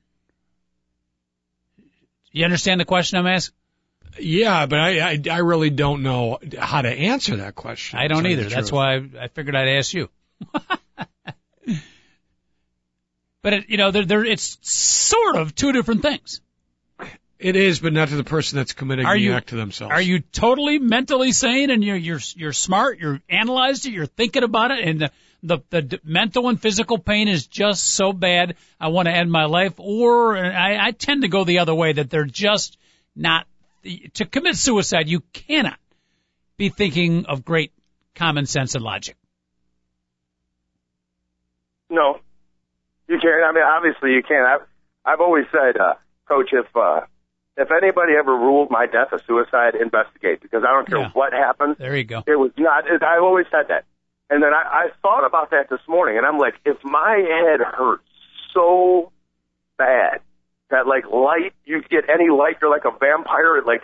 You 2.31 2.45
understand 2.45 2.81
the 2.81 2.85
question 2.85 3.19
I'm 3.19 3.27
asking? 3.27 3.57
Yeah, 4.21 4.67
but 4.67 4.79
I, 4.79 5.01
I, 5.01 5.23
I 5.31 5.39
really 5.39 5.71
don't 5.71 6.03
know 6.03 6.39
how 6.57 6.83
to 6.83 6.89
answer 6.89 7.37
that 7.37 7.55
question. 7.55 7.99
I 7.99 8.07
don't 8.09 8.27
either. 8.27 8.45
That's 8.45 8.71
why 8.71 8.95
I, 8.95 9.09
I 9.23 9.29
figured 9.29 9.57
I'd 9.57 9.77
ask 9.77 9.93
you. 9.93 10.09
but 13.43 13.53
it, 13.53 13.65
you 13.69 13.77
know, 13.77 13.91
they're, 13.91 14.05
they're, 14.05 14.25
it's 14.25 14.59
sort 14.63 15.37
of 15.37 15.55
two 15.55 15.73
different 15.73 16.03
things. 16.03 16.41
It 17.39 17.57
is, 17.57 17.81
but 17.81 17.93
not 17.93 18.09
to 18.11 18.17
the 18.17 18.23
person 18.23 18.57
that's 18.57 18.73
committing 18.73 19.05
Are 19.05 19.15
the 19.15 19.21
you- 19.21 19.33
act 19.33 19.49
to 19.49 19.57
themselves. 19.57 19.93
Are 19.93 20.01
you 20.01 20.21
totally 20.21 20.79
mentally 20.79 21.33
sane 21.33 21.71
and 21.71 21.83
you're 21.83 21.97
you're 21.97 22.21
you're 22.37 22.53
smart? 22.53 23.01
You're 23.01 23.21
analyzed 23.29 23.85
it. 23.85 23.93
You're 23.93 24.07
thinking 24.07 24.45
about 24.45 24.71
it, 24.71 24.87
and 24.87 25.01
the 25.01 25.11
the, 25.43 25.59
the 25.71 25.83
d- 25.83 25.99
mental 26.05 26.49
and 26.49 26.61
physical 26.63 26.99
pain 26.99 27.27
is 27.27 27.49
just 27.49 27.85
so 27.85 28.13
bad. 28.13 28.55
I 28.79 28.89
want 28.89 29.07
to 29.09 29.13
end 29.13 29.33
my 29.33 29.47
life, 29.47 29.73
or 29.79 30.37
I, 30.39 30.87
I 30.87 30.91
tend 30.93 31.23
to 31.23 31.29
go 31.29 31.43
the 31.43 31.59
other 31.59 31.75
way 31.75 31.93
that 31.95 32.11
they're 32.11 32.25
just 32.27 32.79
not 33.17 33.49
to 34.15 34.25
commit 34.25 34.55
suicide. 34.55 35.09
You 35.09 35.19
cannot 35.33 35.81
be 36.57 36.69
thinking 36.69 37.27
of 37.27 37.45
great 37.45 37.73
common 38.15 38.47
sense 38.47 38.77
and 38.77 38.85
logic. 38.85 39.17
No, 41.91 42.21
you 43.13 43.19
can't. 43.21 43.45
I 43.45 43.53
mean, 43.53 43.63
obviously 43.65 44.13
you 44.15 44.23
can't. 44.23 44.47
I've 44.47 44.67
I've 45.05 45.21
always 45.21 45.45
said, 45.53 45.77
uh, 45.81 45.95
Coach, 46.29 46.51
if 46.53 46.67
uh, 46.77 47.01
if 47.57 47.71
anybody 47.71 48.13
ever 48.19 48.33
ruled 48.33 48.71
my 48.71 48.87
death 48.87 49.13
a 49.13 49.21
suicide, 49.27 49.75
investigate 49.75 50.41
because 50.41 50.65
I 50.65 50.73
don't 50.73 50.89
care 50.89 50.99
Yeah. 51.01 51.11
what 51.13 51.33
happened. 51.33 51.77
There 51.79 51.97
you 51.97 52.05
go. 52.05 52.25
It 52.27 52.37
was 52.39 52.51
not. 52.57 52.87
It, 52.91 53.03
I've 53.03 53.23
always 53.23 53.47
said 53.51 53.69
that. 53.69 53.85
And 54.31 54.43
then 54.43 54.55
I, 54.55 54.87
I 54.87 54.89
thought 55.03 55.27
about 55.27 55.51
that 55.51 55.69
this 55.69 55.81
morning, 55.87 56.17
and 56.17 56.25
I'm 56.25 56.39
like, 56.39 56.55
if 56.65 56.79
my 56.83 57.17
head 57.19 57.61
hurts 57.61 58.05
so 58.55 59.13
bad 59.77 60.21
that 60.71 60.87
like 60.87 61.05
light, 61.11 61.53
you 61.65 61.83
get 61.83 62.05
any 62.09 62.31
light, 62.31 62.57
you're 62.63 62.71
like 62.71 62.87
a 62.87 62.97
vampire. 62.99 63.59
It 63.59 63.67
like 63.67 63.83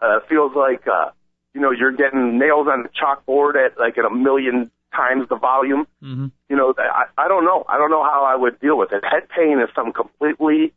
uh, 0.00 0.20
feels 0.28 0.54
like 0.54 0.86
uh, 0.86 1.10
you 1.54 1.60
know 1.62 1.70
you're 1.70 1.92
getting 1.92 2.38
nails 2.38 2.66
on 2.70 2.82
the 2.82 2.90
chalkboard 2.90 3.54
at 3.56 3.78
like 3.78 3.96
at 3.96 4.04
a 4.04 4.10
million 4.10 4.70
times 4.94 5.28
the 5.28 5.36
volume. 5.36 5.86
hmm 6.00 6.26
You 6.48 6.56
know, 6.56 6.74
I, 6.78 7.04
I 7.18 7.28
don't 7.28 7.44
know. 7.44 7.64
I 7.68 7.78
don't 7.78 7.90
know 7.90 8.02
how 8.04 8.24
I 8.24 8.36
would 8.36 8.60
deal 8.60 8.78
with 8.78 8.92
it. 8.92 9.04
Head 9.04 9.28
pain 9.34 9.58
is 9.60 9.68
something 9.74 9.92
completely 9.92 10.72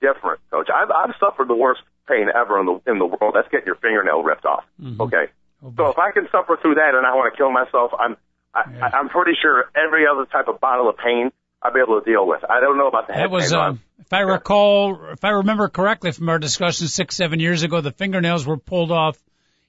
different, 0.00 0.40
Coach. 0.50 0.68
I've 0.74 0.90
I've 0.90 1.14
suffered 1.20 1.48
the 1.48 1.54
worst 1.54 1.82
pain 2.08 2.26
ever 2.34 2.58
in 2.60 2.66
the 2.66 2.80
in 2.90 2.98
the 2.98 3.06
world. 3.06 3.34
That's 3.34 3.48
getting 3.48 3.66
your 3.66 3.76
fingernail 3.76 4.22
ripped 4.22 4.44
off. 4.46 4.64
Mhm. 4.80 5.00
Okay. 5.00 5.26
Oh, 5.62 5.72
So 5.76 5.86
if 5.88 5.98
I 5.98 6.10
can 6.12 6.26
suffer 6.32 6.56
through 6.60 6.76
that 6.76 6.94
and 6.94 7.06
I 7.06 7.14
want 7.14 7.32
to 7.32 7.36
kill 7.36 7.50
myself, 7.52 7.92
I'm 7.98 8.16
I, 8.54 8.62
Yeah. 8.72 8.88
I, 8.92 8.96
I'm 8.98 9.08
pretty 9.08 9.32
sure 9.40 9.70
every 9.76 10.06
other 10.06 10.24
type 10.26 10.48
of 10.48 10.58
bottle 10.60 10.88
of 10.88 10.96
pain 10.96 11.30
I'll 11.62 11.72
be 11.72 11.80
able 11.80 12.00
to 12.00 12.04
deal 12.10 12.26
with. 12.26 12.42
I 12.48 12.60
don't 12.60 12.78
know 12.78 12.88
about 12.88 13.06
the 13.06 13.12
head 13.12 13.24
That 13.24 13.30
was, 13.30 13.50
pain. 13.50 13.60
um, 13.60 13.80
if 13.98 14.10
I 14.14 14.20
recall, 14.20 15.10
if 15.12 15.22
I 15.24 15.28
remember 15.30 15.68
correctly 15.68 16.10
from 16.10 16.30
our 16.30 16.38
discussion 16.38 16.88
six, 16.88 17.14
seven 17.14 17.38
years 17.38 17.62
ago, 17.62 17.82
the 17.82 17.92
fingernails 17.92 18.46
were 18.46 18.56
pulled 18.56 18.90
off 18.90 19.18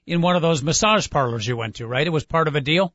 in 0.06 0.22
one 0.22 0.34
of 0.34 0.40
those 0.40 0.62
massage 0.62 1.10
parlors 1.10 1.46
you 1.46 1.54
went 1.56 1.76
to, 1.76 1.86
right? 1.86 2.06
It 2.06 2.10
was 2.10 2.24
part 2.24 2.48
of 2.48 2.56
a 2.56 2.62
deal. 2.62 2.94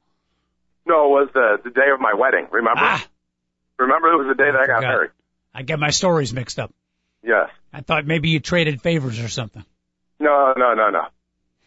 No, 0.88 1.06
it 1.06 1.10
was 1.10 1.30
the 1.34 1.58
the 1.64 1.70
day 1.70 1.90
of 1.94 2.00
my 2.00 2.14
wedding. 2.14 2.48
Remember? 2.52 2.82
Ah, 2.82 3.06
Remember, 3.78 4.12
it 4.12 4.18
was 4.18 4.36
the 4.36 4.44
day 4.44 4.50
that 4.52 4.60
I 4.60 4.66
got 4.68 4.82
married. 4.82 5.12
I 5.54 5.62
get 5.62 5.80
my 5.80 5.92
stories 5.92 6.34
mixed 6.34 6.60
up. 6.60 6.74
Yes. 7.24 7.50
I 7.74 7.82
thought 7.82 8.06
maybe 8.06 8.30
you 8.30 8.40
traded 8.40 8.82
favors 8.82 9.20
or 9.20 9.28
something. 9.28 9.64
No, 10.20 10.54
no, 10.58 10.74
no, 10.74 10.90
no. 10.90 11.04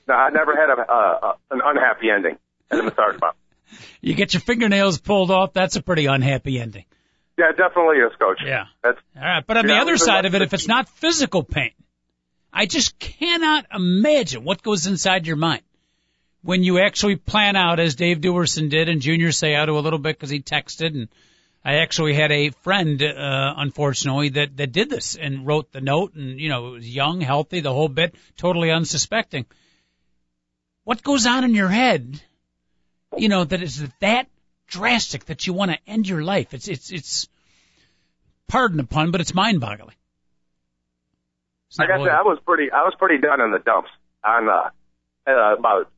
No, 0.09 0.15
I 0.15 0.31
never 0.31 0.57
had 0.57 0.71
a, 0.71 0.93
uh, 0.93 1.35
an 1.51 1.61
unhappy 1.65 2.11
ending 2.11 2.37
at 2.71 2.81
a 2.81 2.83
massage 2.83 3.17
spot. 3.17 3.37
You 4.01 4.15
get 4.15 4.33
your 4.35 4.41
fingernails 4.41 4.99
pulled 4.99 5.31
off. 5.31 5.53
That's 5.53 5.77
a 5.77 5.83
pretty 5.83 6.07
unhappy 6.07 6.59
ending. 6.59 6.85
Yeah, 7.39 7.53
definitely 7.53 7.99
is, 7.99 8.13
Coach. 8.19 8.41
Yeah. 8.45 8.65
That's 8.83 8.99
All 9.17 9.23
right. 9.23 9.45
But 9.47 9.59
on 9.59 9.67
the 9.67 9.75
I 9.75 9.81
other 9.81 9.97
side 9.97 10.25
of 10.27 10.35
it, 10.35 10.43
if 10.43 10.53
it's 10.53 10.67
not 10.67 10.89
physical 10.89 11.45
pain, 11.45 11.71
I 12.53 12.67
just 12.67 12.99
cannot 12.99 13.67
imagine 13.73 14.43
what 14.43 14.63
goes 14.63 14.87
inside 14.87 15.27
your 15.27 15.37
mind 15.37 15.63
when 16.43 16.63
you 16.63 16.81
actually 16.81 17.17
plan 17.17 17.57
out, 17.57 17.81
as 17.81 17.95
Dave 17.95 18.21
Duerson 18.21 18.71
did 18.71 18.89
and 18.89 19.01
Junior 19.01 19.29
Seau 19.29 19.69
a 19.69 19.73
little 19.73 19.99
bit 19.99 20.17
because 20.17 20.31
he 20.31 20.41
texted. 20.41 20.95
And 20.95 21.09
I 21.65 21.77
actually 21.77 22.15
had 22.15 22.33
a 22.33 22.51
friend, 22.51 23.03
uh, 23.03 23.55
unfortunately, 23.57 24.31
that, 24.31 24.57
that 24.57 24.73
did 24.73 24.89
this 24.89 25.17
and 25.17 25.47
wrote 25.47 25.73
the 25.73 25.81
note 25.81 26.15
and, 26.15 26.41
you 26.41 26.49
know, 26.49 26.69
it 26.69 26.71
was 26.71 26.89
young, 26.89 27.21
healthy, 27.21 27.61
the 27.61 27.73
whole 27.73 27.89
bit, 27.89 28.15
totally 28.37 28.71
unsuspecting. 28.71 29.47
What 30.85 31.03
goes 31.03 31.27
on 31.27 31.45
in 31.45 31.55
your 31.55 31.69
head, 31.69 32.21
you 33.17 33.29
know, 33.29 33.45
that 33.45 33.63
is 33.63 33.87
that 34.01 34.29
drastic 34.67 35.27
that 35.27 35.47
you 35.47 35.53
want 35.53 35.73
to 35.73 35.79
end 35.87 36.09
your 36.09 36.23
life? 36.23 36.55
It's, 36.55 36.69
it's, 36.69 36.91
it's, 36.91 37.29
pardon 38.49 38.79
the 38.79 38.85
pun, 38.85 39.11
but 39.11 39.21
it's 39.21 39.35
mind 39.35 39.61
boggling. 39.61 39.95
I 41.79 41.87
got 41.87 41.99
to, 41.99 42.11
I 42.11 42.23
was 42.23 42.39
pretty 42.45 42.73
I 42.73 42.83
was 42.83 42.95
pretty 42.99 43.19
done 43.19 43.41
in 43.41 43.53
the 43.53 43.61
dumps 43.61 43.91
on 44.25 44.49
uh, 44.49 44.71
uh 45.25 45.57
about 45.57 45.89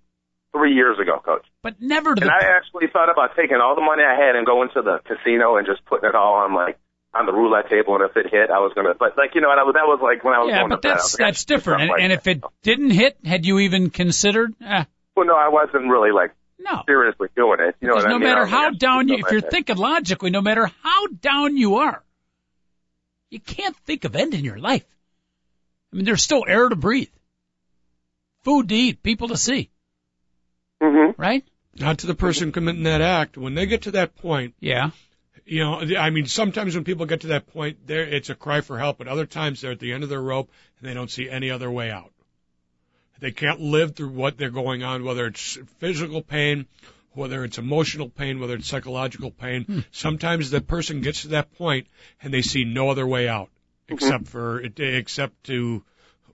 three 0.53 0.75
years 0.75 0.99
ago, 0.99 1.21
Coach. 1.25 1.47
but 1.63 1.81
never 1.81 2.15
to 2.15 2.21
And 2.21 2.29
the 2.31 2.35
I 2.35 2.57
actually 2.57 2.87
thought 2.93 3.11
about 3.11 3.37
taking 3.37 3.57
all 3.57 3.75
the 3.75 3.81
money 3.81 4.03
I 4.03 4.15
had 4.15 4.37
and 4.37 4.47
going 4.47 4.69
to 4.75 4.83
the 4.83 4.99
casino 5.05 5.57
and 5.57 5.67
just 5.67 5.85
putting 5.87 6.09
it 6.09 6.15
all 6.15 6.35
on 6.35 6.55
like 6.55 6.79
on 7.15 7.27
the 7.27 7.33
roulette 7.33 7.69
table, 7.69 7.95
and 7.95 8.05
if 8.09 8.17
it 8.17 8.31
hit, 8.31 8.51
I 8.51 8.59
was 8.61 8.73
gonna. 8.75 8.95
But 8.99 9.17
like 9.19 9.35
you 9.35 9.41
know, 9.41 9.51
and 9.51 9.61
I 9.61 9.65
that 9.65 9.87
was 9.87 10.01
like 10.03 10.25
when 10.25 10.35
I 10.35 10.39
was 10.41 10.51
yeah, 10.51 10.59
going 10.61 10.71
but 10.71 10.83
to 10.83 10.89
that's 10.89 11.15
like, 11.15 11.19
that's 11.19 11.39
I 11.39 11.41
should 11.41 11.47
do 11.49 11.55
different. 11.57 11.83
And, 11.83 11.89
something 11.91 12.05
and 12.05 12.13
like 12.13 12.21
if 12.21 12.27
it 12.27 12.45
didn't 12.63 12.91
hit, 12.91 13.17
had 13.25 13.45
you 13.47 13.59
even 13.61 13.91
considered? 13.91 14.55
Eh, 14.65 14.85
well, 15.17 15.27
no, 15.27 15.37
I 15.37 15.49
wasn't 15.49 15.91
really 15.91 16.11
like 16.11 16.33
no. 16.59 16.83
seriously 16.87 17.29
doing 17.37 17.61
it. 17.61 17.77
You 17.81 17.89
know 17.89 17.95
Because 17.97 18.05
what 18.05 18.09
no 18.11 18.17
I 18.17 18.19
mean? 18.19 18.29
Matter 18.29 18.47
how 18.47 18.71
down 18.71 19.09
you, 19.09 19.17
if 19.17 19.31
you're 19.31 19.41
like 19.41 19.45
that. 19.45 19.51
thinking 19.51 19.77
logically, 19.77 20.31
no 20.31 20.41
matter 20.41 20.71
how 20.83 21.07
down 21.09 21.57
you 21.57 21.77
are, 21.77 22.03
you 23.31 23.41
can't 23.41 23.77
think 23.85 24.05
of 24.05 24.17
ending 24.17 24.45
your 24.45 24.59
life. 24.59 24.85
I 25.93 25.97
mean, 25.97 26.05
there's 26.07 26.23
still 26.23 26.45
air 26.49 26.69
to 26.69 26.77
breathe, 26.77 27.11
food 28.45 28.71
to 28.71 28.75
eat, 28.75 29.03
people 29.03 29.29
to 29.29 29.37
see. 29.37 29.71
Right? 31.23 31.45
Not 31.79 31.99
to 31.99 32.09
the 32.09 32.15
person 32.17 32.51
committing 32.51 32.83
that 32.83 33.01
act. 33.01 33.39
When 33.39 33.55
they 33.55 33.67
get 33.67 33.83
to 33.83 33.93
that 33.93 34.17
point, 34.17 34.55
Yeah. 34.61 34.91
you 35.47 35.61
know, 35.61 35.81
I 35.97 36.11
mean, 36.11 36.27
sometimes 36.27 36.75
when 36.75 36.85
people 36.85 37.07
get 37.07 37.21
to 37.21 37.29
that 37.29 37.47
point, 37.47 37.87
there 37.87 38.03
it's 38.03 38.29
a 38.29 38.35
cry 38.35 38.61
for 38.61 38.77
help, 38.77 38.99
but 38.99 39.07
other 39.07 39.25
times 39.25 39.61
they're 39.61 39.71
at 39.71 39.79
the 39.79 39.93
end 39.93 40.03
of 40.03 40.11
their 40.11 40.21
rope 40.21 40.51
and 40.79 40.89
they 40.89 40.95
don't 40.95 41.11
see 41.11 41.31
any 41.31 41.51
other 41.51 41.71
way 41.71 41.91
out. 41.91 42.13
They 43.21 43.31
can't 43.31 43.61
live 43.61 43.95
through 43.95 44.09
what 44.09 44.37
they're 44.37 44.51
going 44.51 44.83
on, 44.83 45.05
whether 45.05 45.27
it's 45.27 45.57
physical 45.79 46.23
pain, 46.23 46.67
whether 47.13 47.45
it's 47.45 47.57
emotional 47.57 48.09
pain, 48.09 48.41
whether 48.41 48.57
it's 48.57 48.67
psychological 48.67 49.31
pain. 49.31 49.65
Hmm. 49.65 49.79
Sometimes 49.93 50.51
the 50.51 50.61
person 50.61 51.03
gets 51.03 51.23
to 51.23 51.29
that 51.29 51.53
point 51.55 51.87
and 52.21 52.35
they 52.35 52.43
see 52.43 52.65
no 52.65 52.91
other 52.91 53.07
way 53.07 53.29
out 53.29 53.49
mm-hmm. 53.49 53.95
except 53.95 54.27
for 54.27 54.61
except 54.61 55.45
to 55.45 55.85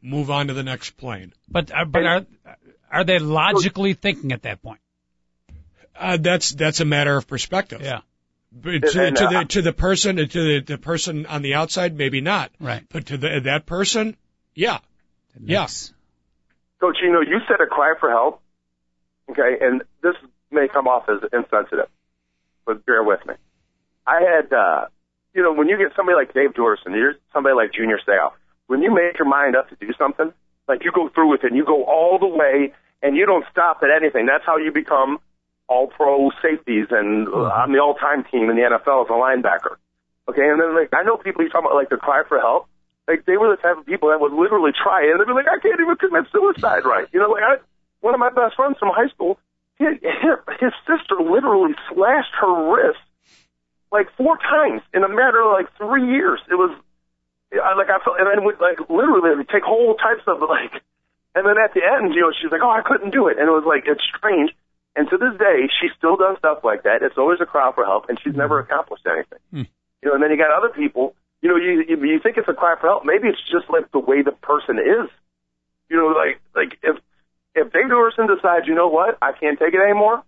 move 0.00 0.30
on 0.30 0.46
to 0.46 0.54
the 0.54 0.62
next 0.62 0.92
plane. 0.92 1.34
But 1.46 1.70
uh, 1.70 1.76
are, 1.76 1.84
but 1.84 2.06
are 2.06 2.26
are 2.90 3.04
they 3.04 3.18
logically 3.18 3.94
thinking 3.94 4.32
at 4.32 4.42
that 4.42 4.62
point? 4.62 4.80
Uh, 5.96 6.16
that's 6.16 6.52
that's 6.52 6.80
a 6.80 6.84
matter 6.84 7.16
of 7.16 7.26
perspective. 7.26 7.80
Yeah. 7.82 8.00
But 8.50 8.82
to, 8.82 9.10
to 9.10 9.26
uh, 9.26 9.30
the 9.30 9.44
to 9.48 9.62
the 9.62 9.72
person 9.72 10.16
to 10.16 10.26
the, 10.26 10.60
the 10.60 10.78
person 10.78 11.26
on 11.26 11.42
the 11.42 11.54
outside, 11.54 11.96
maybe 11.96 12.20
not. 12.20 12.50
Right. 12.58 12.84
But 12.88 13.06
to 13.06 13.18
the, 13.18 13.40
that 13.44 13.66
person, 13.66 14.16
yeah, 14.54 14.78
Yes. 15.40 15.92
Coach, 16.80 16.98
you 17.02 17.12
know, 17.12 17.20
you 17.20 17.38
said 17.48 17.60
a 17.60 17.66
cry 17.66 17.94
for 17.98 18.10
help. 18.10 18.40
Okay, 19.30 19.58
and 19.60 19.82
this 20.02 20.14
may 20.50 20.68
come 20.72 20.86
off 20.88 21.08
as 21.08 21.18
insensitive, 21.32 21.88
but 22.64 22.86
bear 22.86 23.02
with 23.02 23.20
me. 23.26 23.34
I 24.06 24.22
had, 24.22 24.52
uh, 24.52 24.86
you 25.34 25.42
know, 25.42 25.52
when 25.52 25.68
you 25.68 25.76
get 25.76 25.94
somebody 25.94 26.16
like 26.16 26.32
Dave 26.32 26.54
Duerson, 26.54 26.94
you're 26.94 27.14
somebody 27.32 27.54
like 27.54 27.74
Junior 27.74 27.98
Seau, 28.06 28.32
when 28.68 28.80
you 28.80 28.94
make 28.94 29.18
your 29.18 29.28
mind 29.28 29.54
up 29.54 29.68
to 29.68 29.76
do 29.76 29.92
something, 29.98 30.32
like 30.68 30.84
you 30.84 30.92
go 30.92 31.08
through 31.08 31.30
with 31.30 31.44
it 31.44 31.48
and 31.48 31.56
you 31.56 31.64
go 31.64 31.84
all 31.84 32.18
the 32.18 32.28
way 32.28 32.72
and 33.02 33.16
you 33.16 33.26
don't 33.26 33.44
stop 33.50 33.80
at 33.82 33.90
anything. 33.90 34.26
That's 34.26 34.44
how 34.44 34.56
you 34.58 34.72
become 34.72 35.18
all 35.68 35.86
pro 35.86 36.30
safeties 36.42 36.86
and 36.90 37.28
uh, 37.28 37.64
on 37.64 37.72
the 37.72 37.78
all 37.78 37.94
time 37.94 38.24
team 38.30 38.50
in 38.50 38.56
the 38.56 38.62
NFL 38.62 39.04
as 39.04 39.10
a 39.10 39.16
linebacker. 39.16 39.76
Okay, 40.28 40.48
and 40.48 40.60
then 40.60 40.74
like 40.74 40.90
I 40.92 41.02
know 41.02 41.16
people 41.16 41.42
you 41.42 41.50
talk 41.50 41.64
about 41.64 41.74
like 41.74 41.90
the 41.90 41.96
cry 41.96 42.22
for 42.28 42.38
help. 42.38 42.68
Like 43.06 43.24
they 43.24 43.36
were 43.36 43.56
the 43.56 43.60
type 43.60 43.78
of 43.78 43.86
people 43.86 44.10
that 44.10 44.20
would 44.20 44.32
literally 44.32 44.72
try 44.72 45.04
it 45.04 45.12
and 45.12 45.20
they'd 45.20 45.26
be 45.26 45.32
like, 45.32 45.48
I 45.48 45.58
can't 45.58 45.80
even 45.80 45.96
commit 45.96 46.28
suicide 46.30 46.84
right. 46.84 47.08
You 47.12 47.20
know, 47.20 47.30
like 47.30 47.42
I 47.42 47.56
one 48.00 48.14
of 48.14 48.20
my 48.20 48.30
best 48.30 48.54
friends 48.56 48.76
from 48.78 48.90
high 48.92 49.08
school, 49.08 49.38
his, 49.76 49.96
his 50.60 50.72
sister 50.86 51.16
literally 51.18 51.74
slashed 51.88 52.34
her 52.40 52.72
wrist 52.72 53.00
like 53.90 54.08
four 54.16 54.36
times 54.36 54.82
in 54.92 55.02
a 55.02 55.08
matter 55.08 55.40
of 55.40 55.52
like 55.52 55.66
three 55.76 56.06
years. 56.06 56.40
It 56.50 56.54
was 56.54 56.76
I 57.52 57.74
like 57.74 57.88
I 57.88 57.98
felt, 58.04 58.20
and 58.20 58.28
then 58.28 58.44
would 58.44 58.60
like 58.60 58.78
literally 58.90 59.36
would 59.36 59.48
take 59.48 59.64
whole 59.64 59.94
types 59.94 60.22
of 60.26 60.40
like, 60.40 60.84
and 61.34 61.46
then 61.46 61.56
at 61.56 61.72
the 61.72 61.80
end, 61.80 62.12
you 62.12 62.20
know, 62.20 62.32
she's 62.32 62.52
like, 62.52 62.60
oh, 62.62 62.70
I 62.70 62.82
couldn't 62.84 63.10
do 63.10 63.28
it, 63.28 63.38
and 63.38 63.48
it 63.48 63.52
was 63.52 63.64
like 63.64 63.84
it's 63.86 64.04
strange. 64.04 64.52
And 64.96 65.08
to 65.10 65.16
this 65.16 65.38
day, 65.38 65.70
she 65.80 65.88
still 65.96 66.16
does 66.16 66.36
stuff 66.38 66.60
like 66.64 66.82
that. 66.82 67.02
It's 67.02 67.16
always 67.16 67.40
a 67.40 67.46
cry 67.46 67.70
for 67.72 67.84
help, 67.84 68.08
and 68.08 68.18
she's 68.20 68.34
never 68.34 68.58
accomplished 68.58 69.06
anything. 69.06 69.38
Hmm. 69.50 69.70
You 70.02 70.10
know, 70.10 70.14
and 70.14 70.22
then 70.22 70.30
you 70.30 70.36
got 70.36 70.50
other 70.50 70.68
people. 70.74 71.14
You 71.40 71.48
know, 71.48 71.56
you, 71.56 71.84
you 71.88 71.96
you 72.04 72.20
think 72.20 72.36
it's 72.36 72.48
a 72.48 72.54
cry 72.54 72.74
for 72.80 72.88
help. 72.88 73.04
Maybe 73.04 73.28
it's 73.28 73.40
just 73.50 73.70
like 73.70 73.90
the 73.92 74.00
way 74.00 74.22
the 74.22 74.32
person 74.32 74.78
is. 74.78 75.08
You 75.88 75.96
know, 75.96 76.12
like 76.12 76.40
like 76.54 76.78
if 76.82 76.96
if 77.54 77.72
Dave 77.72 77.88
Duerson 77.88 78.28
decides, 78.28 78.66
you 78.66 78.74
know 78.74 78.88
what, 78.88 79.16
I 79.22 79.32
can't 79.32 79.58
take 79.58 79.72
it 79.72 79.80
anymore. 79.80 80.22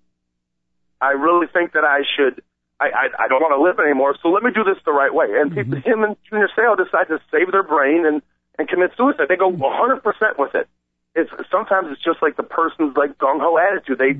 I 1.01 1.13
really 1.13 1.47
think 1.47 1.73
that 1.73 1.85
I 1.85 2.01
should. 2.17 2.43
I 2.81 2.87
I, 2.87 3.25
I 3.25 3.29
don't 3.29 3.41
want 3.41 3.55
to 3.55 3.63
live 3.63 3.79
anymore. 3.79 4.17
So 4.23 4.31
let 4.31 4.43
me 4.43 4.51
do 4.51 4.65
this 4.65 4.83
the 4.85 4.93
right 4.93 5.13
way. 5.13 5.29
And 5.39 5.55
people, 5.55 5.77
him 5.77 6.03
and 6.03 6.17
Junior 6.29 6.49
Seau 6.57 6.77
decide 6.77 7.09
to 7.09 7.21
save 7.31 7.53
their 7.53 7.63
brain 7.63 8.07
and 8.07 8.23
and 8.59 8.69
commit 8.69 8.93
suicide. 8.97 9.27
They 9.29 9.37
go 9.37 9.49
100 9.49 10.03
percent 10.03 10.39
with 10.39 10.55
it. 10.55 10.69
It's 11.15 11.31
sometimes 11.51 11.89
it's 11.93 12.03
just 12.03 12.23
like 12.23 12.37
the 12.37 12.43
person's 12.43 12.97
like 12.97 13.19
gung 13.19 13.41
ho 13.41 13.59
attitude. 13.59 13.99
They 13.99 14.15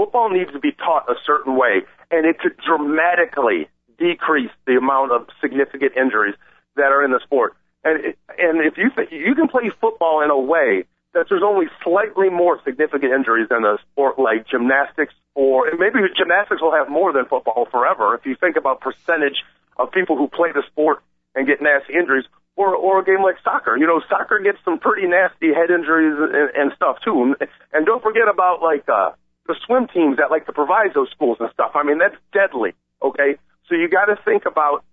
football 0.00 0.30
needs 0.30 0.50
to 0.52 0.58
be 0.58 0.72
taught 0.72 1.04
a 1.10 1.14
certain 1.26 1.56
way, 1.56 1.84
and 2.10 2.24
it 2.24 2.38
could 2.38 2.56
dramatically 2.64 3.68
decrease 3.98 4.50
the 4.66 4.76
amount 4.80 5.12
of 5.12 5.28
significant 5.42 5.92
injuries 5.94 6.34
that 6.76 6.88
are 6.88 7.04
in 7.04 7.10
the 7.10 7.20
sport. 7.22 7.52
And 7.84 8.16
and 8.38 8.64
if 8.64 8.78
you 8.78 8.88
think 8.96 9.12
you 9.12 9.34
can 9.34 9.48
play 9.48 9.68
football 9.78 10.22
in 10.24 10.30
a 10.30 10.40
way 10.40 10.84
that 11.12 11.26
there's 11.28 11.42
only 11.44 11.66
slightly 11.84 12.30
more 12.30 12.58
significant 12.64 13.12
injuries 13.12 13.48
than 13.50 13.64
a 13.64 13.76
sport 13.92 14.18
like 14.18 14.48
gymnastics, 14.48 15.12
or 15.34 15.68
and 15.68 15.78
maybe 15.78 16.00
gymnastics 16.16 16.62
will 16.62 16.72
have 16.72 16.88
more 16.88 17.12
than 17.12 17.26
football 17.26 17.68
forever. 17.70 18.14
If 18.14 18.24
you 18.24 18.36
think 18.40 18.56
about 18.56 18.80
percentage 18.80 19.44
of 19.76 19.92
people 19.92 20.16
who 20.16 20.28
play 20.28 20.52
the 20.52 20.62
sport 20.72 21.02
and 21.34 21.46
get 21.46 21.60
nasty 21.60 21.92
injuries, 21.92 22.24
or 22.56 22.74
or 22.74 23.00
a 23.00 23.04
game 23.04 23.22
like 23.22 23.36
soccer. 23.44 23.76
You 23.76 23.86
know, 23.86 24.00
soccer 24.08 24.40
gets 24.40 24.58
some 24.64 24.78
pretty 24.78 25.06
nasty 25.06 25.52
head 25.52 25.70
injuries 25.70 26.16
and, 26.16 26.50
and 26.56 26.72
stuff 26.74 26.96
too. 27.04 27.36
And, 27.72 27.86
don't 27.86 28.02
forget 28.02 28.28
about 28.32 28.62
like 28.62 28.88
uh, 28.88 29.12
the 29.50 29.56
swim 29.66 29.88
teams 29.88 30.18
at 30.22 30.30
like 30.30 30.46
the 30.46 30.52
proviso 30.52 31.06
schools 31.10 31.38
and 31.40 31.50
stuff. 31.52 31.72
I 31.74 31.82
mean, 31.82 31.98
that's 31.98 32.14
deadly. 32.32 32.72
Okay, 33.02 33.34
so 33.68 33.74
you 33.74 33.88
got 33.88 34.06
to 34.06 34.16
think 34.24 34.46
about 34.46 34.84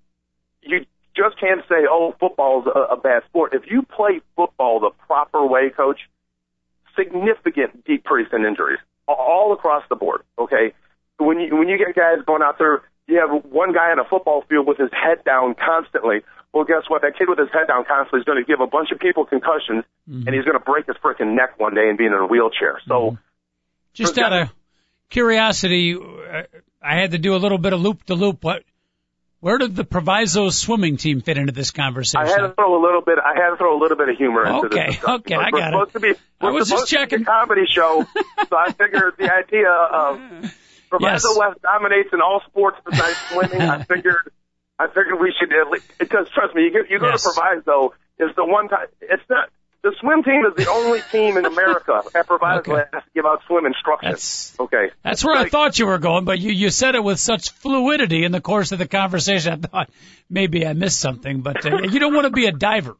you 0.64 0.86
just 1.16 1.40
can't 1.40 1.62
say, 1.70 1.86
oh, 1.90 2.16
football's 2.20 2.66
a, 2.66 2.94
a 2.94 2.98
bad 2.98 3.22
sport. 3.30 3.54
If 3.54 3.70
you 3.70 3.84
play 3.84 4.22
football 4.36 4.80
the 4.80 4.90
proper 5.06 5.46
way, 5.46 5.70
coach, 5.70 6.00
significant 6.96 7.86
decrease 7.86 8.30
in 8.34 8.46
injuries 8.46 8.80
all 9.08 9.54
across 9.54 9.84
the 9.90 9.96
board. 9.96 10.22
Okay, 10.40 10.74
when 11.18 11.40
you 11.40 11.56
when 11.56 11.68
you 11.68 11.78
get 11.78 11.96
guys 11.96 12.26
going 12.26 12.42
out 12.42 12.58
there, 12.58 12.82
you 13.06 13.22
have 13.22 13.46
one 13.46 13.74
guy 13.74 13.92
on 13.92 14.00
a 14.00 14.06
football 14.06 14.44
field 14.50 14.66
with 14.66 14.78
his 14.78 14.90
head 14.92 15.24
down 15.24 15.54
constantly. 15.54 16.22
Well, 16.54 16.64
guess 16.64 16.90
what? 16.90 17.04
That 17.04 17.14
kid 17.18 17.30
with 17.30 17.38
his 17.38 17.50
head 17.54 17.68
down 17.68 17.86
constantly 17.86 18.22
is 18.22 18.26
going 18.26 18.42
to 18.42 18.48
give 18.48 18.62
a 18.62 18.68
bunch 18.68 18.90
of 18.92 18.98
people 18.98 19.26
concussions, 19.26 19.86
mm-hmm. 20.10 20.26
and 20.26 20.34
he's 20.34 20.46
going 20.46 20.58
to 20.58 20.64
break 20.64 20.88
his 20.88 20.96
freaking 20.98 21.36
neck 21.36 21.60
one 21.60 21.76
day 21.76 21.90
and 21.90 21.98
be 21.98 22.06
in 22.06 22.14
a 22.14 22.26
wheelchair. 22.26 22.82
So. 22.88 23.14
Mm-hmm. 23.14 23.22
Just 23.98 24.18
out 24.18 24.34
of 24.34 24.50
curiosity, 25.10 25.96
uh, 25.96 26.44
I 26.82 26.96
had 26.96 27.12
to 27.12 27.18
do 27.18 27.36
a 27.36 27.38
little 27.38 27.58
bit 27.58 27.74
of 27.74 27.82
loop 27.82 28.06
the 28.06 28.16
loop. 28.16 28.44
What? 28.44 28.64
Where 29.40 29.58
did 29.60 29.76
the 29.76 29.84
Proviso 29.84 30.50
swimming 30.50 30.98
team 30.98 31.22
fit 31.22 31.38
into 31.38 31.52
this 31.54 31.70
conversation? 31.72 32.26
I 32.26 32.30
had 32.30 32.38
to 32.48 32.54
throw 32.56 32.80
a 32.80 32.82
little 32.84 33.02
bit. 33.02 33.20
I 33.24 33.40
had 33.40 33.52
to 33.52 33.58
throw 33.58 33.78
a 33.78 33.80
little 33.80 33.96
bit 33.98 34.10
of 34.10 34.18
humor 34.18 34.46
into 34.46 34.66
Okay, 34.68 34.86
this. 34.88 34.96
discussion. 34.96 35.16
okay, 35.20 35.36
I 35.36 35.50
we're 35.52 35.60
it. 35.60 35.72
supposed 35.72 35.94
To 35.94 36.00
be, 36.00 36.14
I 36.42 36.46
we're 36.46 36.52
was 36.54 36.70
just 36.70 36.88
supposed 36.88 36.90
to 36.90 36.96
be 36.96 37.00
checking. 37.02 37.22
a 37.22 37.26
comedy 37.26 37.62
show, 37.70 38.06
so 38.50 38.58
I 38.58 38.72
figured 38.72 39.14
the 39.20 39.32
idea 39.32 39.70
of 39.72 40.18
Proviso 40.90 41.28
Yes. 41.30 41.38
West 41.38 41.62
dominates 41.62 42.10
in 42.14 42.22
all 42.22 42.42
sports 42.48 42.78
besides 42.90 43.16
swimming. 43.32 43.62
I 43.62 43.84
figured, 43.84 44.32
I 44.80 44.88
figured 44.88 45.20
we 45.22 45.34
should 45.40 45.54
at 45.54 45.70
least 45.70 45.86
because 46.00 46.28
trust 46.34 46.56
me, 46.56 46.64
you 46.64 46.72
go, 46.74 46.80
you 46.90 46.98
go 47.00 47.10
Yes. 47.10 47.24
to 47.24 47.30
Proviso 47.36 47.94
is 48.20 48.36
the 48.36 48.44
one 48.46 48.70
time. 48.70 48.88
It's 49.02 49.24
not. 49.30 49.50
The 49.84 49.94
swim 50.00 50.24
team 50.24 50.44
is 50.46 50.56
the 50.66 50.70
only 50.70 51.02
team 51.12 51.38
in 51.38 51.46
America 51.46 52.02
at 52.16 52.28
Proviso 52.28 52.60
Okay. 52.60 52.72
that 52.74 52.92
to 52.92 53.04
give 53.14 53.26
out 53.26 53.42
swim 53.48 53.66
instructions. 53.66 54.52
That's- 54.52 54.56
okay. 54.60 54.90
That's 55.04 55.24
where 55.24 55.36
I 55.38 55.48
thought 55.50 55.78
you 55.80 55.86
were 55.86 55.98
going, 56.00 56.26
but 56.26 56.40
you, 56.40 56.52
you 56.52 56.70
said 56.72 56.96
it 56.96 57.04
with 57.04 57.20
such 57.20 57.52
fluidity 57.52 58.24
in 58.26 58.32
the 58.32 58.42
course 58.42 58.72
of 58.72 58.80
the 58.80 58.88
conversation. 58.88 59.54
I 59.54 59.68
thought 59.68 59.90
maybe 60.30 60.66
I 60.66 60.74
missed 60.74 61.00
something, 61.00 61.42
but 61.42 61.66
uh, 61.66 61.84
you 61.84 62.00
don't 62.00 62.14
want 62.14 62.26
to 62.26 62.32
be 62.32 62.48
a 62.48 62.52
diver 62.52 62.98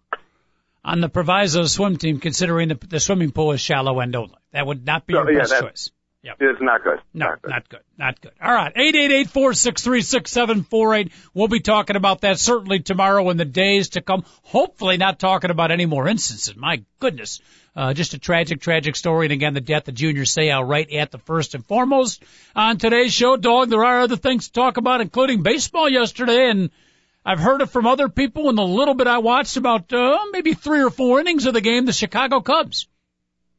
on 0.86 1.02
the 1.02 1.10
Proviso 1.10 1.66
swim 1.66 1.98
team, 1.98 2.20
considering 2.20 2.70
the, 2.70 2.76
the 2.88 3.00
swimming 3.00 3.32
pool 3.32 3.52
is 3.52 3.60
shallow 3.60 4.00
and 4.00 4.16
only. 4.16 4.36
That 4.54 4.66
would 4.66 4.86
not 4.86 5.06
be 5.06 5.14
your 5.14 5.30
yeah, 5.30 5.40
best 5.40 5.52
that- 5.52 5.62
choice. 5.64 5.92
Yep. 6.28 6.38
It's 6.42 6.62
not 6.62 6.84
good. 6.84 7.00
No, 7.14 7.28
Not 7.28 7.42
good. 7.42 7.50
not 7.52 7.70
good. 7.70 7.80
Not 7.98 8.22
good. 8.22 8.32
All 8.42 8.54
right. 8.54 8.74
Eight 8.76 8.96
eight 8.98 9.12
eight 9.12 9.30
four 9.30 9.54
six 9.54 9.82
three 9.82 10.02
six 10.02 10.30
seven 10.30 10.64
four 10.64 10.94
eight. 10.94 11.14
We'll 11.34 11.48
be 11.48 11.62
talking 11.62 11.96
about 11.96 12.22
that 12.22 12.38
certainly 12.38 12.82
tomorrow 12.82 13.30
in 13.30 13.38
the 13.38 13.46
days 13.46 13.90
to 13.92 14.02
come. 14.02 14.26
Hopefully 14.44 14.98
not 14.98 15.20
talking 15.20 15.52
about 15.52 15.72
any 15.72 15.86
more 15.86 16.06
instances. 16.06 16.54
My 16.58 16.84
goodness. 17.00 17.40
Uh, 17.78 17.94
just 17.94 18.14
a 18.14 18.20
tragic, 18.20 18.60
tragic 18.60 18.98
story. 18.98 19.28
And 19.28 19.32
again, 19.32 19.54
the 19.54 19.62
death 19.62 19.88
of 19.88 19.94
Junior 19.94 20.24
Seau 20.24 20.68
right 20.68 20.92
at 20.92 21.12
the 21.12 21.20
first 21.20 21.56
and 21.56 21.66
foremost 21.66 22.22
on 22.56 22.78
today's 22.78 23.14
show. 23.14 23.38
Dog, 23.38 23.70
there 23.70 23.86
are 23.86 24.02
other 24.02 24.18
things 24.18 24.48
to 24.48 24.54
talk 24.54 24.76
about, 24.76 25.00
including 25.00 25.44
baseball 25.44 25.88
yesterday. 25.88 26.50
And 26.50 26.72
I've 27.24 27.40
heard 27.40 27.62
it 27.62 27.70
from 27.70 27.88
other 27.88 28.10
people 28.10 28.50
in 28.50 28.56
the 28.56 28.68
little 28.68 28.96
bit 28.96 29.08
I 29.08 29.20
watched 29.20 29.56
about, 29.56 29.94
uh, 29.94 30.18
maybe 30.34 30.56
three 30.56 30.84
or 30.84 30.90
four 30.90 31.22
innings 31.22 31.46
of 31.46 31.54
the 31.54 31.62
game, 31.62 31.86
the 31.86 31.94
Chicago 31.94 32.42
Cubs. 32.42 32.88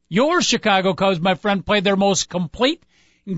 Your 0.09 0.41
Chicago 0.41 0.93
Cubs, 0.93 1.19
my 1.19 1.35
friend, 1.35 1.63
played 1.63 1.83
their 1.83 1.95
most 1.95 2.29
complete 2.29 2.83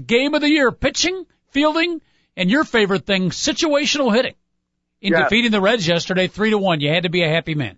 game 0.05 0.33
of 0.33 0.41
the 0.41 0.49
year, 0.49 0.71
pitching, 0.71 1.25
fielding, 1.49 2.01
and 2.37 2.49
your 2.49 2.63
favorite 2.63 3.05
thing, 3.05 3.29
situational 3.29 4.13
hitting. 4.13 4.35
In 5.01 5.11
Yeah. 5.13 5.23
defeating 5.23 5.51
the 5.51 5.59
Reds 5.59 5.87
yesterday, 5.87 6.27
three 6.27 6.51
to 6.51 6.57
one, 6.57 6.79
you 6.79 6.89
had 6.89 7.03
to 7.03 7.09
be 7.09 7.23
a 7.23 7.27
happy 7.29 7.55
man. 7.55 7.77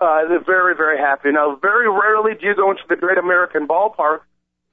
Uh, 0.00 0.26
they're 0.26 0.40
very, 0.40 0.74
very 0.74 0.98
happy. 0.98 1.30
Now, 1.30 1.54
very 1.54 1.88
rarely 1.88 2.34
do 2.34 2.46
you 2.46 2.54
go 2.56 2.70
into 2.70 2.82
the 2.88 2.96
Great 2.96 3.18
American 3.18 3.68
Ballpark, 3.68 4.22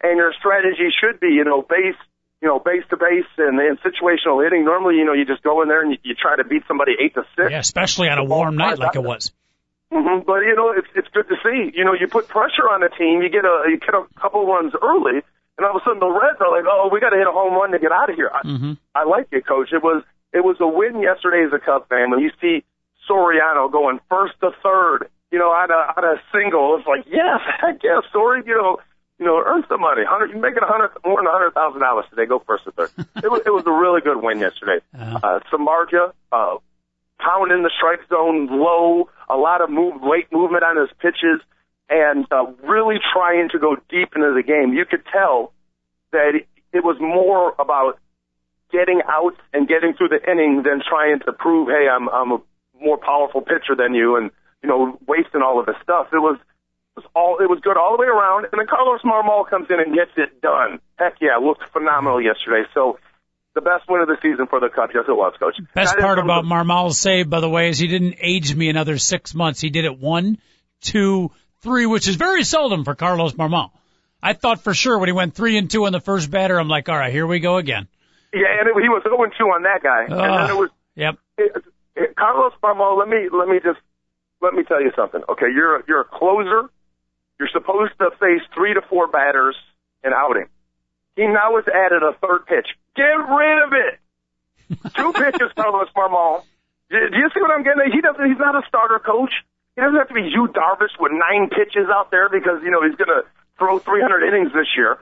and 0.01 0.17
your 0.17 0.33
strategy 0.39 0.89
should 0.99 1.19
be, 1.19 1.27
you 1.27 1.43
know, 1.43 1.61
base, 1.61 1.95
you 2.41 2.47
know, 2.47 2.57
base 2.57 2.83
to 2.89 2.97
base 2.97 3.27
and, 3.37 3.59
and 3.59 3.77
situational 3.81 4.43
hitting. 4.43 4.65
Normally, 4.65 4.95
you 4.95 5.05
know, 5.05 5.13
you 5.13 5.25
just 5.25 5.43
go 5.43 5.61
in 5.61 5.67
there 5.67 5.81
and 5.83 5.91
you, 5.91 5.97
you 6.01 6.15
try 6.15 6.37
to 6.37 6.43
beat 6.43 6.63
somebody 6.67 6.93
eight 6.99 7.13
to 7.13 7.23
six. 7.35 7.51
Yeah, 7.51 7.59
especially 7.59 8.09
on 8.09 8.17
a 8.17 8.23
warm 8.23 8.55
night 8.55 8.79
like 8.79 8.95
it 8.95 9.03
was. 9.03 9.31
Hmm 9.91 10.19
But 10.25 10.39
you 10.45 10.55
know, 10.55 10.71
it's 10.75 10.87
it's 10.95 11.07
good 11.09 11.27
to 11.29 11.35
see. 11.43 11.71
You 11.77 11.83
know, 11.85 11.93
you 11.93 12.07
put 12.07 12.27
pressure 12.27 12.69
on 12.69 12.81
the 12.81 12.89
team, 12.89 13.21
you 13.21 13.29
get 13.29 13.45
a 13.45 13.63
you 13.69 13.77
get 13.79 13.93
a 13.93 14.05
couple 14.19 14.45
runs 14.45 14.73
early, 14.81 15.21
and 15.57 15.65
all 15.65 15.75
of 15.77 15.81
a 15.81 15.85
sudden 15.85 15.99
the 15.99 16.09
Reds 16.09 16.39
are 16.39 16.51
like, 16.51 16.65
oh, 16.69 16.89
we 16.91 16.99
got 16.99 17.09
to 17.09 17.17
hit 17.17 17.27
a 17.27 17.31
home 17.31 17.53
run 17.53 17.71
to 17.71 17.79
get 17.79 17.91
out 17.91 18.09
of 18.09 18.15
here. 18.15 18.29
I, 18.33 18.41
Mm-hmm. 18.45 18.73
I 18.95 19.03
like 19.05 19.27
it, 19.31 19.45
Coach. 19.47 19.69
It 19.73 19.81
was 19.83 20.03
it 20.33 20.43
was 20.45 20.57
a 20.59 20.67
win 20.67 21.01
yesterday 21.01 21.43
as 21.45 21.53
a 21.53 21.59
Cub 21.59 21.87
fan 21.89 22.11
when 22.11 22.19
you 22.19 22.31
see 22.41 22.63
Soriano 23.09 23.71
going 23.71 23.99
first 24.09 24.33
to 24.41 24.51
third, 24.61 25.09
you 25.31 25.39
know, 25.39 25.49
on 25.49 25.71
a 25.71 25.81
on 25.97 26.03
a 26.05 26.21
single. 26.31 26.77
It's 26.77 26.87
like, 26.87 27.05
yes, 27.07 27.39
heck 27.59 27.81
yes, 27.83 28.03
Sori, 28.13 28.45
you 28.45 28.55
know, 28.55 28.77
you 29.17 29.25
know, 29.25 29.41
earn 29.43 29.63
some 29.67 29.81
money. 29.81 30.03
Hundred, 30.07 30.29
you're 30.31 30.39
making 30.39 30.61
a 30.63 30.67
hundred 30.67 30.91
more 31.03 31.17
than 31.17 31.27
a 31.27 31.31
hundred 31.31 31.53
thousand 31.53 31.81
dollars 31.81 32.05
today. 32.09 32.25
Go 32.25 32.39
first 32.45 32.63
to 32.65 32.71
third. 32.71 32.91
it 33.23 33.29
was 33.31 33.41
it 33.45 33.49
was 33.49 33.65
a 33.65 33.71
really 33.71 34.01
good 34.01 34.21
win 34.21 34.39
yesterday. 34.39 34.79
Uh, 34.93 35.19
Uh, 35.23 35.39
Samardzija, 35.51 36.13
uh, 36.31 36.55
pounding 37.19 37.63
the 37.63 37.71
strike 37.75 38.07
zone 38.09 38.47
low, 38.49 39.09
a 39.29 39.35
lot 39.35 39.61
of 39.61 39.69
move, 39.69 40.01
late 40.01 40.31
movement 40.31 40.63
on 40.63 40.77
his 40.77 40.89
pitches, 40.99 41.39
and 41.89 42.25
uh, 42.31 42.45
really 42.63 42.97
trying 43.13 43.49
to 43.49 43.59
go 43.59 43.75
deep 43.89 44.09
into 44.15 44.33
the 44.33 44.43
game. 44.43 44.73
You 44.73 44.85
could 44.85 45.03
tell 45.11 45.53
that 46.11 46.41
it, 46.73 46.83
was 46.83 46.97
more 46.99 47.53
about 47.59 47.99
getting 48.71 49.01
out 49.07 49.35
and 49.53 49.67
getting 49.67 49.93
through 49.93 50.09
the 50.09 50.21
inning 50.31 50.63
than 50.63 50.81
trying 50.87 51.19
to 51.25 51.33
prove, 51.33 51.67
hey, 51.69 51.87
I'm 51.89 52.09
I'm 52.09 52.31
a 52.31 52.41
more 52.81 52.97
powerful 52.97 53.41
pitcher 53.41 53.75
than 53.77 53.93
you, 53.93 54.15
and 54.15 54.31
you 54.63 54.69
know, 54.69 54.97
wasting 55.07 55.41
all 55.41 55.59
of 55.59 55.67
his 55.67 55.75
stuff. 55.83 56.07
It 56.13 56.17
was 56.17 56.37
was 56.95 57.05
all 57.15 57.37
it 57.39 57.49
was 57.49 57.59
good 57.61 57.77
all 57.77 57.95
the 57.95 58.01
way 58.01 58.07
around, 58.07 58.47
and 58.51 58.59
then 58.59 58.67
Carlos 58.67 59.01
Marmol 59.01 59.49
comes 59.49 59.67
in 59.69 59.79
and 59.79 59.93
gets 59.93 60.11
it 60.17 60.41
done. 60.41 60.79
Heck 60.97 61.15
yeah, 61.21 61.37
looked 61.37 61.63
phenomenal 61.71 62.21
yesterday. 62.21 62.67
So. 62.73 62.99
The 63.59 63.65
best 63.69 63.89
win 63.89 63.99
of 63.99 64.07
the 64.07 64.15
season 64.21 64.47
for 64.47 64.61
the 64.61 64.69
Cubs. 64.69 64.93
Yes, 64.95 65.03
it 65.05 65.11
was, 65.11 65.33
Coach. 65.37 65.55
best 65.75 65.95
That 65.95 66.01
part 66.01 66.17
about 66.17 66.43
the- 66.43 66.47
Marmol's 66.49 66.97
save, 66.97 67.29
by 67.29 67.41
the 67.41 67.49
way, 67.49 67.67
is 67.67 67.77
he 67.77 67.87
didn't 67.87 68.15
age 68.21 68.55
me 68.55 68.69
another 68.69 68.97
six 68.97 69.35
months. 69.35 69.59
He 69.59 69.69
did 69.69 69.83
it 69.83 69.99
one, 69.99 70.37
two, 70.79 71.31
three, 71.61 71.85
which 71.85 72.07
is 72.07 72.15
very 72.15 72.43
seldom 72.45 72.85
for 72.85 72.95
Carlos 72.95 73.33
Marmol. 73.33 73.71
I 74.23 74.31
thought 74.31 74.63
for 74.63 74.73
sure 74.73 74.97
when 74.97 75.09
he 75.09 75.13
went 75.13 75.33
three 75.35 75.57
and 75.57 75.69
two 75.69 75.85
on 75.85 75.91
the 75.91 75.99
first 75.99 76.31
batter, 76.31 76.57
I'm 76.57 76.69
like, 76.69 76.87
all 76.87 76.97
right, 76.97 77.11
here 77.11 77.27
we 77.27 77.39
go 77.41 77.57
again. 77.57 77.89
Yeah, 78.33 78.47
and 78.61 78.69
it, 78.69 78.81
he 78.81 78.87
was 78.87 79.01
0 79.03 79.17
2 79.17 79.43
on 79.43 79.63
that 79.63 79.83
guy. 79.83 80.03
and 80.03 80.13
then 80.13 80.49
it 80.49 80.57
was 80.57 80.69
Yep. 80.95 81.15
it, 81.37 81.51
it, 81.97 82.15
Carlos 82.15 82.53
Marmol. 82.63 82.97
Let 82.97 83.09
me 83.09 83.27
let 83.29 83.49
me 83.49 83.59
just 83.61 83.79
let 84.41 84.53
me 84.53 84.63
tell 84.63 84.81
you 84.81 84.91
something. 84.95 85.21
Okay, 85.27 85.47
you're 85.53 85.77
a, 85.79 85.83
you're 85.85 86.01
a 86.01 86.05
closer. 86.05 86.69
You're 87.39 87.49
supposed 87.51 87.91
to 87.99 88.11
face 88.21 88.41
three 88.55 88.73
to 88.75 88.81
four 88.89 89.07
batters 89.07 89.55
an 90.03 90.13
outing. 90.15 90.45
He 91.15 91.27
now 91.27 91.55
has 91.55 91.65
added 91.67 92.03
a 92.03 92.13
third 92.19 92.45
pitch. 92.45 92.67
Get 92.95 93.03
rid 93.03 93.63
of 93.63 93.73
it. 93.73 93.99
Two 94.95 95.13
pitches, 95.13 95.51
Carlos 95.55 95.89
Marmol. 95.95 96.43
Do 96.89 96.97
you 96.97 97.29
see 97.33 97.41
what 97.41 97.51
I'm 97.51 97.63
getting? 97.63 97.81
at? 97.85 97.93
He 97.93 98.01
doesn't. 98.01 98.25
He's 98.25 98.39
not 98.39 98.55
a 98.55 98.65
starter 98.67 98.99
coach. 98.99 99.31
He 99.75 99.81
doesn't 99.81 99.95
have 99.95 100.07
to 100.07 100.13
be 100.13 100.23
Yu 100.23 100.47
Darvish 100.47 100.97
with 100.99 101.11
nine 101.11 101.49
pitches 101.49 101.87
out 101.89 102.11
there 102.11 102.29
because 102.29 102.61
you 102.63 102.71
know 102.71 102.81
he's 102.83 102.95
going 102.95 103.09
to 103.09 103.23
throw 103.57 103.79
300 103.79 104.27
innings 104.27 104.51
this 104.53 104.67
year. 104.75 104.97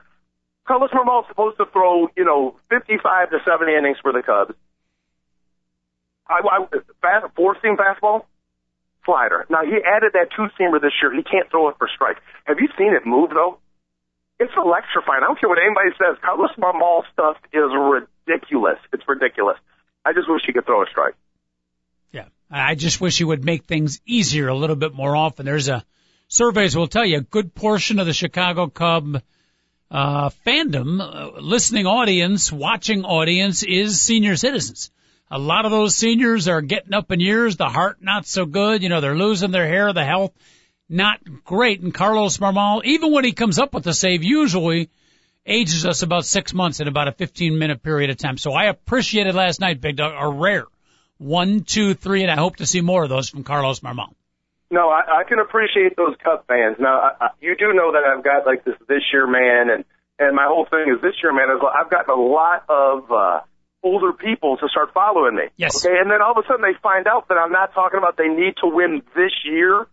Carlos 0.68 0.92
Marmol 0.92 1.24
is 1.24 1.28
supposed 1.30 1.58
to 1.58 1.66
throw, 1.66 2.10
you 2.18 2.26
know, 2.26 2.56
55 2.70 3.30
to 3.30 3.38
70 3.46 3.74
innings 3.74 3.98
for 4.02 4.12
the 4.12 4.22
Cubs. 4.22 4.54
I, 6.28 6.42
I 6.44 6.66
fast, 7.02 7.34
four 7.36 7.56
seam 7.62 7.78
fastball, 7.78 8.26
slider. 9.06 9.46
Now 9.50 9.64
he 9.64 9.80
added 9.80 10.12
that 10.14 10.28
two 10.36 10.48
seamer 10.60 10.82
this 10.82 10.92
year. 11.02 11.16
He 11.16 11.24
can't 11.24 11.50
throw 11.50 11.70
it 11.70 11.76
for 11.78 11.88
strike. 11.94 12.18
Have 12.44 12.60
you 12.60 12.68
seen 12.78 12.94
it 12.94 13.06
move 13.06 13.30
though? 13.30 13.60
It's 14.40 14.54
electrifying. 14.56 15.24
I 15.24 15.28
don't 15.28 15.40
care 15.40 15.50
what 15.50 15.58
anybody 15.58 15.90
says. 15.98 16.18
Carlos 16.24 16.52
Marmol 16.58 17.04
stuff 17.12 17.38
is 17.52 17.72
ridiculous. 17.74 18.78
It's 18.94 19.04
ridiculous. 19.08 19.58
I 20.06 20.14
just 20.14 20.30
wish 20.30 20.44
he 20.46 20.54
could 20.54 20.66
throw 20.66 20.84
a 20.84 20.86
strike. 20.92 21.16
Yeah. 22.12 22.26
I 22.50 22.76
just 22.76 23.02
wish 23.02 23.18
he 23.18 23.24
would 23.24 23.44
make 23.44 23.66
things 23.66 24.00
easier 24.06 24.48
a 24.48 24.56
little 24.56 24.76
bit 24.76 24.94
more 24.94 25.16
often. 25.16 25.46
There's 25.46 25.68
a 25.70 25.84
surveys 26.28 26.76
will 26.76 26.88
tell 26.88 27.06
you 27.06 27.18
a 27.18 27.22
good 27.22 27.56
portion 27.56 28.00
of 28.00 28.06
the 28.06 28.14
Chicago 28.14 28.68
Cub 28.68 29.22
uh, 29.90 30.30
fandom, 30.46 31.00
uh, 31.02 31.40
listening 31.40 31.88
audience, 31.88 32.52
watching 32.52 33.06
audience 33.06 33.64
is 33.64 34.02
senior 34.02 34.36
citizens. 34.36 34.92
A 35.32 35.40
lot 35.40 35.66
of 35.66 35.72
those 35.72 35.96
seniors 35.96 36.48
are 36.48 36.62
getting 36.62 36.94
up 36.94 37.12
in 37.12 37.20
years, 37.20 37.58
the 37.58 37.70
heart 37.70 37.98
not 38.02 38.26
so 38.26 38.46
good, 38.46 38.84
you 38.84 38.90
know, 38.90 39.02
they're 39.02 39.18
losing 39.18 39.52
their 39.52 39.68
hair, 39.68 39.92
the 39.94 40.06
health 40.06 40.32
not 40.90 41.20
great. 41.44 41.82
And 41.82 41.94
Carlos 41.94 42.38
Marmol, 42.38 42.84
even 42.86 43.12
when 43.12 43.26
he 43.26 43.34
comes 43.34 43.60
up 43.60 43.74
with 43.74 43.84
the 43.84 43.94
save, 43.94 44.24
usually 44.24 44.90
ages 45.46 45.86
us 45.86 46.02
about 46.02 46.26
six 46.26 46.54
months 46.54 46.80
in 46.80 46.88
about 46.88 47.08
a 47.08 47.12
15 47.12 47.58
minute 47.58 47.82
period 47.82 48.10
of 48.10 48.18
time. 48.18 48.38
So 48.38 48.54
I 48.54 48.66
appreciated 48.66 49.36
last 49.36 49.60
night, 49.60 49.82
Big 49.82 49.96
Dog, 49.96 50.14
a 50.18 50.30
rare 50.30 50.66
one, 51.18 51.64
two, 51.64 51.94
three, 51.94 52.22
and 52.22 52.32
I 52.32 52.36
hope 52.36 52.58
to 52.58 52.66
see 52.66 52.82
more 52.82 53.04
of 53.04 53.10
those 53.10 53.30
from 53.30 53.44
Carlos 53.44 53.80
Marmol. 53.80 54.14
No, 54.70 54.90
I, 54.90 55.22
I 55.22 55.24
can 55.24 55.40
appreciate 55.40 55.96
those 55.96 56.16
Cub 56.24 56.46
fans. 56.48 56.76
Now, 56.80 57.00
I, 57.00 57.26
I, 57.26 57.28
you 57.40 57.56
do 57.58 57.74
know 57.74 57.94
that 57.94 58.04
I've 58.04 58.24
got 58.24 58.46
like 58.46 58.66
this 58.66 58.76
this 58.88 59.02
year 59.14 59.26
man, 59.26 59.70
and 59.74 59.86
and 60.20 60.36
my 60.36 60.46
whole 60.48 60.68
thing 60.70 60.94
is 60.94 61.02
this 61.02 61.16
year 61.24 61.34
man 61.34 61.50
is 61.56 61.62
I've 61.64 61.90
gotten 61.90 62.14
a 62.14 62.22
lot 62.22 62.66
of 62.68 63.12
uh, 63.12 63.40
older 63.82 64.12
people 64.12 64.58
to 64.58 64.68
start 64.68 64.94
following 64.94 65.36
me. 65.36 65.44
Yes. 65.56 65.86
Okay, 65.86 65.96
and 65.98 66.12
then 66.12 66.22
all 66.22 66.32
of 66.32 66.44
a 66.44 66.48
sudden 66.48 66.62
they 66.62 66.78
find 66.84 67.08
out 67.08 67.30
that 67.30 67.38
I'm 67.38 67.52
not 67.52 67.74
talking 67.74 67.98
about 67.98 68.18
they 68.18 68.28
need 68.28 68.56
to 68.62 68.68
win 68.68 69.02
this 69.16 69.32
year. 69.46 69.88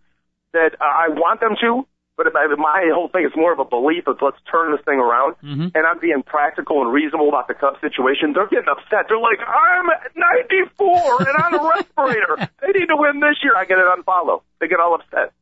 That 0.55 0.79
I 0.81 1.11
want 1.11 1.41
them 1.43 1.59
to, 1.61 1.85
but 2.17 2.31
my 2.33 2.91
whole 2.95 3.09
thing 3.11 3.27
is 3.27 3.35
more 3.35 3.53
of 3.53 3.59
a 3.59 3.67
belief 3.67 4.07
of 4.07 4.23
let's 4.23 4.39
turn 4.47 4.71
this 4.71 4.81
thing 4.87 5.03
around. 5.03 5.35
Mm-hmm. 5.43 5.75
And 5.75 5.83
I'm 5.83 5.99
being 5.99 6.23
practical 6.23 6.83
and 6.83 6.93
reasonable 6.95 7.29
about 7.29 7.49
the 7.49 7.55
Cubs 7.59 7.81
situation. 7.83 8.33
They're 8.33 8.47
getting 8.47 8.71
upset. 8.71 9.11
They're 9.11 9.19
like, 9.19 9.43
I'm 9.43 9.91
94 10.15 11.27
and 11.27 11.37
on 11.43 11.51
a 11.59 11.63
respirator. 11.75 12.37
they 12.63 12.71
need 12.71 12.87
to 12.87 12.97
win 12.97 13.19
this 13.19 13.43
year. 13.43 13.59
I 13.59 13.67
get 13.67 13.83
it 13.83 13.87
unfollow. 13.91 14.43
They 14.61 14.69
get 14.69 14.79
all 14.79 14.95
upset. 14.95 15.35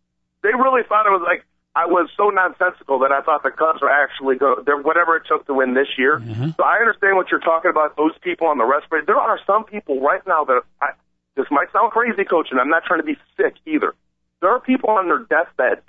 They 0.42 0.56
really 0.56 0.82
thought 0.88 1.04
it 1.04 1.12
was 1.12 1.22
like 1.22 1.44
I 1.76 1.86
was 1.86 2.08
so 2.16 2.28
nonsensical 2.28 3.00
that 3.00 3.12
I 3.12 3.20
thought 3.20 3.42
the 3.42 3.50
Cubs 3.52 3.80
were 3.80 3.92
actually 3.92 4.36
go 4.36 4.60
they're 4.64 4.80
whatever 4.80 5.16
it 5.16 5.24
took 5.28 5.46
to 5.46 5.54
win 5.54 5.74
this 5.74 5.88
year. 5.96 6.20
Mm-hmm. 6.20 6.56
So 6.56 6.64
I 6.64 6.80
understand 6.80 7.16
what 7.16 7.30
you're 7.30 7.40
talking 7.40 7.70
about. 7.70 7.96
Those 7.96 8.16
people 8.20 8.48
on 8.48 8.56
the 8.56 8.64
respirator. 8.64 9.06
There 9.06 9.20
are 9.20 9.38
some 9.46 9.64
people 9.64 10.00
right 10.00 10.24
now 10.26 10.44
that 10.44 10.62
I, 10.80 10.96
this 11.36 11.46
might 11.50 11.72
sound 11.72 11.92
crazy, 11.92 12.24
coach, 12.24 12.48
and 12.50 12.60
I'm 12.60 12.68
not 12.68 12.84
trying 12.84 13.00
to 13.00 13.06
be 13.06 13.16
sick 13.36 13.54
either. 13.64 13.94
There 14.42 14.50
are 14.50 14.60
people 14.60 14.90
on 14.90 15.06
their 15.06 15.20
deathbeds 15.20 15.86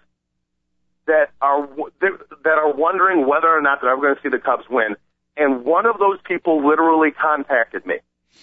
that 1.08 1.32
are 1.42 1.68
that 2.46 2.58
are 2.58 2.72
wondering 2.72 3.28
whether 3.28 3.50
or 3.50 3.62
not 3.62 3.82
they're 3.82 3.92
ever 3.92 4.02
going 4.02 4.16
to 4.16 4.22
see 4.22 4.30
the 4.30 4.40
Cubs 4.40 4.70
win. 4.70 4.96
And 5.36 5.66
one 5.66 5.88
of 5.88 5.98
those 5.98 6.20
people 6.24 6.66
literally 6.66 7.10
contacted 7.12 7.86
me. 7.86 7.96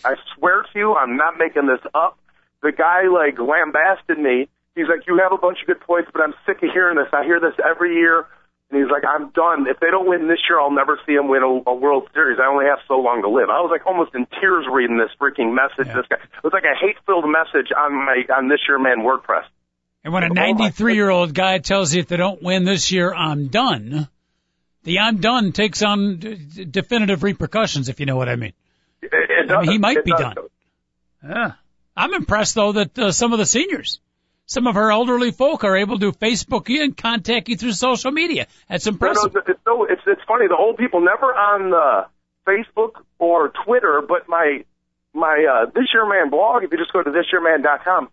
I 0.04 0.16
swear 0.34 0.62
to 0.62 0.78
you, 0.78 0.94
I'm 0.94 1.16
not 1.16 1.38
making 1.38 1.66
this 1.66 1.80
up. 1.94 2.18
The 2.60 2.72
guy 2.72 3.06
like 3.06 3.38
lambasted 3.38 4.18
me. 4.18 4.50
He's 4.74 4.88
like, 4.90 5.06
"You 5.06 5.16
have 5.22 5.32
a 5.32 5.38
bunch 5.38 5.62
of 5.62 5.66
good 5.66 5.80
points, 5.80 6.10
but 6.12 6.22
I'm 6.22 6.34
sick 6.44 6.62
of 6.62 6.70
hearing 6.74 6.96
this. 6.98 7.08
I 7.12 7.24
hear 7.24 7.40
this 7.40 7.54
every 7.64 7.94
year." 7.94 8.26
And 8.70 8.82
he's 8.82 8.90
like, 8.90 9.04
"I'm 9.06 9.30
done. 9.30 9.66
If 9.66 9.78
they 9.78 9.90
don't 9.90 10.06
win 10.10 10.26
this 10.26 10.42
year, 10.48 10.60
I'll 10.60 10.74
never 10.74 10.98
see 11.06 11.14
them 11.14 11.28
win 11.28 11.42
a, 11.42 11.70
a 11.70 11.74
World 11.74 12.10
Series. 12.12 12.38
I 12.42 12.46
only 12.46 12.66
have 12.66 12.78
so 12.86 12.98
long 12.98 13.22
to 13.22 13.30
live." 13.30 13.48
I 13.48 13.62
was 13.62 13.70
like 13.70 13.86
almost 13.86 14.14
in 14.14 14.26
tears 14.40 14.66
reading 14.70 14.98
this 14.98 15.10
freaking 15.22 15.54
message. 15.54 15.86
Yeah. 15.86 16.02
This 16.02 16.06
guy. 16.10 16.18
It 16.18 16.42
was 16.44 16.52
like 16.52 16.66
a 16.66 16.74
hate-filled 16.74 17.30
message 17.30 17.70
on 17.70 17.94
my 17.94 18.26
on 18.34 18.48
this 18.48 18.60
year 18.66 18.78
man 18.78 19.06
WordPress. 19.06 19.46
And 20.04 20.12
when 20.12 20.22
a 20.22 20.26
Oh, 20.30 20.34
93 20.34 20.94
year 20.94 21.10
old 21.10 21.34
guy 21.34 21.58
tells 21.58 21.92
you 21.94 22.00
if 22.00 22.08
they 22.08 22.16
don't 22.16 22.42
win 22.42 22.64
this 22.64 22.90
year, 22.90 23.12
I'm 23.12 23.48
done, 23.48 24.08
the 24.84 24.98
I'm 25.00 25.18
done 25.18 25.52
takes 25.52 25.82
on 25.82 26.16
d- 26.16 26.64
definitive 26.64 27.22
repercussions, 27.22 27.88
if 27.88 28.00
you 28.00 28.06
know 28.06 28.16
what 28.16 28.28
I 28.28 28.36
mean. 28.36 28.52
It, 29.02 29.10
it 29.12 29.50
I 29.50 29.60
mean, 29.62 29.70
he 29.72 29.78
might 29.78 29.98
It 29.98 30.04
be 30.06 30.12
done. 30.12 30.36
Yeah. 31.22 31.52
I'm 31.96 32.14
impressed 32.14 32.54
though 32.54 32.72
that 32.72 32.98
uh, 32.98 33.12
some 33.12 33.32
of 33.34 33.38
the 33.38 33.44
seniors, 33.46 34.00
some 34.46 34.66
of 34.66 34.76
our 34.76 34.90
elderly 34.90 35.32
folk 35.32 35.64
are 35.64 35.76
able 35.76 35.98
to 35.98 36.12
Facebook 36.12 36.68
you 36.70 36.82
and 36.82 36.96
contact 36.96 37.48
you 37.50 37.56
through 37.56 37.72
social 37.72 38.10
media. 38.10 38.46
That's 38.68 38.86
No, 38.86 38.92
no, 38.92 38.94
impressive. 38.94 39.36
it's 39.48 39.60
so 39.64 39.84
it's 39.84 40.02
it's 40.06 40.22
funny. 40.26 40.46
The 40.48 40.56
old 40.56 40.78
people 40.78 41.00
never 41.02 41.26
on 41.26 41.74
uh, 41.74 42.06
Facebook 42.46 43.02
or 43.18 43.52
Twitter, 43.66 44.02
but 44.06 44.28
my 44.28 44.64
my 45.12 45.44
uh, 45.66 45.70
this 45.74 45.88
year 45.92 46.06
man 46.08 46.30
blog. 46.30 46.64
If 46.64 46.72
you 46.72 46.78
just 46.78 46.92
go 46.92 47.02
to 47.02 47.10
thisyearman.com, 47.10 48.08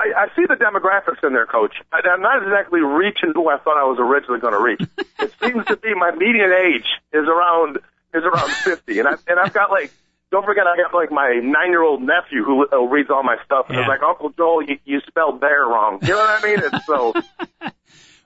I, 0.00 0.24
I 0.24 0.26
see 0.34 0.46
the 0.48 0.54
demographics 0.56 1.22
in 1.26 1.32
there, 1.34 1.46
Coach. 1.46 1.74
I, 1.92 2.00
I'm 2.08 2.22
not 2.22 2.42
exactly 2.42 2.80
reaching 2.80 3.32
who 3.34 3.48
I 3.50 3.58
thought 3.58 3.76
I 3.76 3.84
was 3.84 3.98
originally 4.00 4.40
going 4.40 4.54
to 4.54 4.60
reach. 4.60 4.80
it 5.20 5.32
seems 5.44 5.66
to 5.68 5.76
be 5.76 5.94
my 5.94 6.10
median 6.12 6.50
age 6.52 6.86
is 7.12 7.28
around 7.28 7.78
is 8.14 8.24
around 8.24 8.50
50, 8.64 8.98
and 8.98 9.08
I 9.08 9.12
and 9.28 9.38
I've 9.38 9.52
got 9.52 9.70
like. 9.70 9.92
Don't 10.32 10.44
forget, 10.46 10.62
I 10.64 10.76
got 10.80 10.94
like 10.94 11.10
my 11.10 11.40
nine-year-old 11.42 12.02
nephew 12.02 12.44
who 12.44 12.64
uh, 12.72 12.78
reads 12.82 13.10
all 13.10 13.24
my 13.24 13.34
stuff, 13.44 13.66
and 13.68 13.74
Yeah. 13.76 13.82
is 13.82 13.88
like, 13.88 14.00
"Uncle 14.00 14.30
Joel, 14.30 14.62
you, 14.62 14.78
you 14.84 15.00
spelled 15.08 15.40
bear 15.40 15.64
wrong." 15.66 15.98
You 16.02 16.10
know 16.10 16.18
what 16.18 16.44
I 16.44 16.46
mean? 16.46 16.60
It's 16.62 16.86
so 16.86 17.14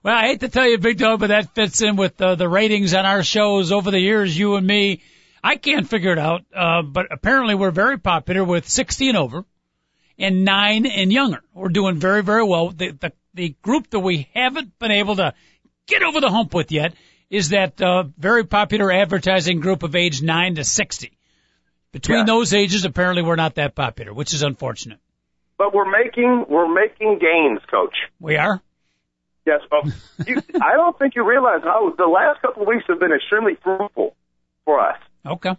Well, 0.02 0.14
I 0.14 0.26
hate 0.26 0.40
to 0.40 0.50
tell 0.50 0.68
you, 0.68 0.76
Big 0.76 0.98
Dog, 0.98 1.20
but 1.20 1.28
that 1.28 1.54
fits 1.54 1.80
in 1.80 1.96
with 1.96 2.20
uh, 2.20 2.34
the 2.34 2.46
ratings 2.46 2.92
on 2.92 3.06
our 3.06 3.22
shows 3.22 3.72
over 3.72 3.90
the 3.90 3.98
years, 3.98 4.38
you 4.38 4.56
and 4.56 4.66
me. 4.66 5.00
I 5.42 5.56
can't 5.56 5.88
figure 5.88 6.12
it 6.12 6.18
out, 6.18 6.42
uh, 6.54 6.82
but 6.82 7.06
apparently 7.10 7.54
we're 7.54 7.70
very 7.70 7.98
popular 7.98 8.44
with 8.44 8.68
60 8.68 9.08
and 9.08 9.16
over 9.16 9.46
and 10.18 10.44
9 10.44 10.86
and 10.86 11.12
younger. 11.12 11.40
We're 11.52 11.68
doing 11.68 11.96
very, 11.96 12.22
very 12.22 12.44
well. 12.44 12.70
The, 12.70 12.92
the, 12.92 13.12
the 13.34 13.54
group 13.62 13.90
that 13.90 14.00
we 14.00 14.28
haven't 14.34 14.78
been 14.78 14.90
able 14.92 15.16
to 15.16 15.34
get 15.86 16.02
over 16.02 16.20
the 16.20 16.30
hump 16.30 16.54
with 16.54 16.70
yet 16.72 16.94
is 17.30 17.48
that 17.50 17.80
uh, 17.82 18.04
very 18.18 18.44
popular 18.44 18.92
advertising 18.92 19.60
group 19.60 19.82
of 19.82 19.96
age 19.96 20.22
9 20.22 20.54
to 20.56 20.64
60. 20.64 21.10
Between 21.92 22.18
Yeah. 22.20 22.24
those 22.24 22.54
ages, 22.54 22.84
apparently 22.84 23.22
we're 23.22 23.36
not 23.36 23.54
that 23.56 23.74
popular, 23.74 24.12
which 24.12 24.32
is 24.34 24.42
unfortunate. 24.42 24.98
but 25.58 25.72
we're 25.74 25.90
making 25.90 26.46
we're 26.48 26.72
making 26.72 27.18
gains, 27.20 27.60
Coach. 27.70 27.94
We 28.20 28.36
are? 28.36 28.60
Yes, 29.46 29.60
but 29.70 29.84
you, 30.26 30.40
I 30.60 30.72
don't 30.74 30.98
think 30.98 31.14
you 31.16 31.24
realize 31.28 31.60
how 31.62 31.92
the 31.96 32.06
last 32.06 32.40
couple 32.42 32.62
of 32.62 32.68
weeks 32.68 32.84
have 32.88 32.98
been 32.98 33.12
extremely 33.12 33.56
fruitful 33.62 34.16
for 34.64 34.80
us, 34.80 34.96
Okay. 35.24 35.54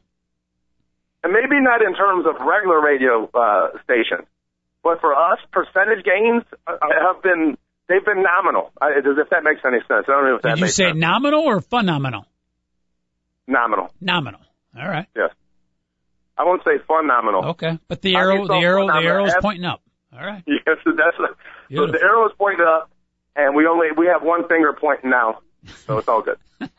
and 1.24 1.32
maybe 1.34 1.62
not 1.62 1.82
in 1.82 1.94
terms 1.96 2.26
of 2.26 2.36
regular 2.46 2.82
radio 2.82 3.30
uh, 3.34 3.70
stations, 3.84 4.28
but 4.86 5.02
for 5.02 5.16
us, 5.16 5.40
percentage 5.52 6.06
gains 6.06 6.44
uh, 6.68 6.74
have 6.80 7.24
been 7.24 7.58
they've 7.90 8.06
been 8.06 8.22
nominal. 8.22 8.72
I, 8.80 8.92
if 9.00 9.30
that 9.32 9.44
makes 9.44 9.62
any 9.66 9.80
sense. 9.80 10.06
I 10.08 10.12
don't 10.12 10.26
know 10.26 10.36
if 10.36 10.42
that 10.44 10.56
Did 10.56 10.60
you 10.60 10.68
say 10.68 10.86
sense. 10.90 10.98
nominal 11.00 11.42
or 11.42 11.60
phenomenal? 11.60 12.28
nominal. 13.48 13.90
Nominal. 14.00 14.42
All 14.80 14.88
right. 14.88 15.08
Yes, 15.16 15.32
I 16.38 16.44
won't 16.44 16.64
say 16.64 16.78
fun 16.88 17.08
nominal. 17.08 17.46
Okay, 17.52 17.80
but 17.88 18.04
the 18.04 18.16
arrow, 18.16 18.44
the 18.46 18.54
so. 18.54 18.62
arrow, 18.62 18.86
the 18.88 18.94
arrow 18.94 19.26
is 19.26 19.36
pointing 19.42 19.66
up. 19.66 19.82
All 20.14 20.24
right. 20.24 20.44
Yes, 20.48 20.78
that's 20.86 21.18
so 21.18 21.26
Beautiful. 21.68 21.92
the 21.92 22.06
arrow 22.06 22.28
is 22.28 22.34
pointing 22.38 22.66
up, 22.68 22.92
and 23.36 23.56
we 23.56 23.66
only 23.66 23.88
we 23.98 24.06
have 24.06 24.22
one 24.22 24.48
finger 24.48 24.72
pointing 24.80 25.10
now, 25.10 25.40
so 25.88 25.98
it's 25.98 26.08
all 26.08 26.22
good. 26.22 26.38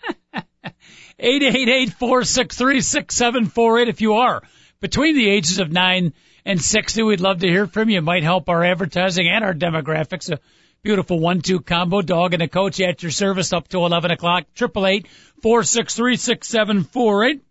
Eight 1.18 1.42
eight 1.42 1.68
eight 1.68 1.92
four 1.94 2.24
six 2.24 2.57
three 2.57 2.82
six 2.82 3.16
seven 3.16 3.46
four 3.46 3.80
eight. 3.80 3.88
If 3.88 4.00
you 4.00 4.14
are 4.14 4.42
between 4.80 5.16
the 5.16 5.28
ages 5.28 5.59
of 5.59 5.72
nine 5.72 6.12
and 6.47 6.62
sixty, 6.62 7.03
we'd 7.03 7.20
love 7.20 7.40
to 7.40 7.49
hear 7.49 7.66
from 7.66 7.90
you. 7.90 7.99
It 7.99 8.05
might 8.05 8.22
help 8.22 8.49
our 8.49 8.64
advertising 8.64 9.28
and 9.28 9.44
our 9.44 9.53
demographics. 9.53 10.32
A 10.32 10.38
beautiful 10.82 11.18
one-two 11.18 11.61
combo. 11.61 12.01
Dog 12.01 12.32
and 12.32 12.42
a 12.42 12.49
coach 12.49 12.80
at 12.80 13.03
your 13.03 13.11
service 13.11 13.53
up 13.53 13.68
to 13.68 13.78
eleven 13.78 14.12
o'clock. 14.12 14.44
Triple 14.55 14.86
eight 14.86 15.09
four 15.42 15.64
six 15.64 15.94
three 15.94 16.16
six 16.16 16.49
seven 16.49 16.84
four 16.84 17.24
eight. 17.24 17.42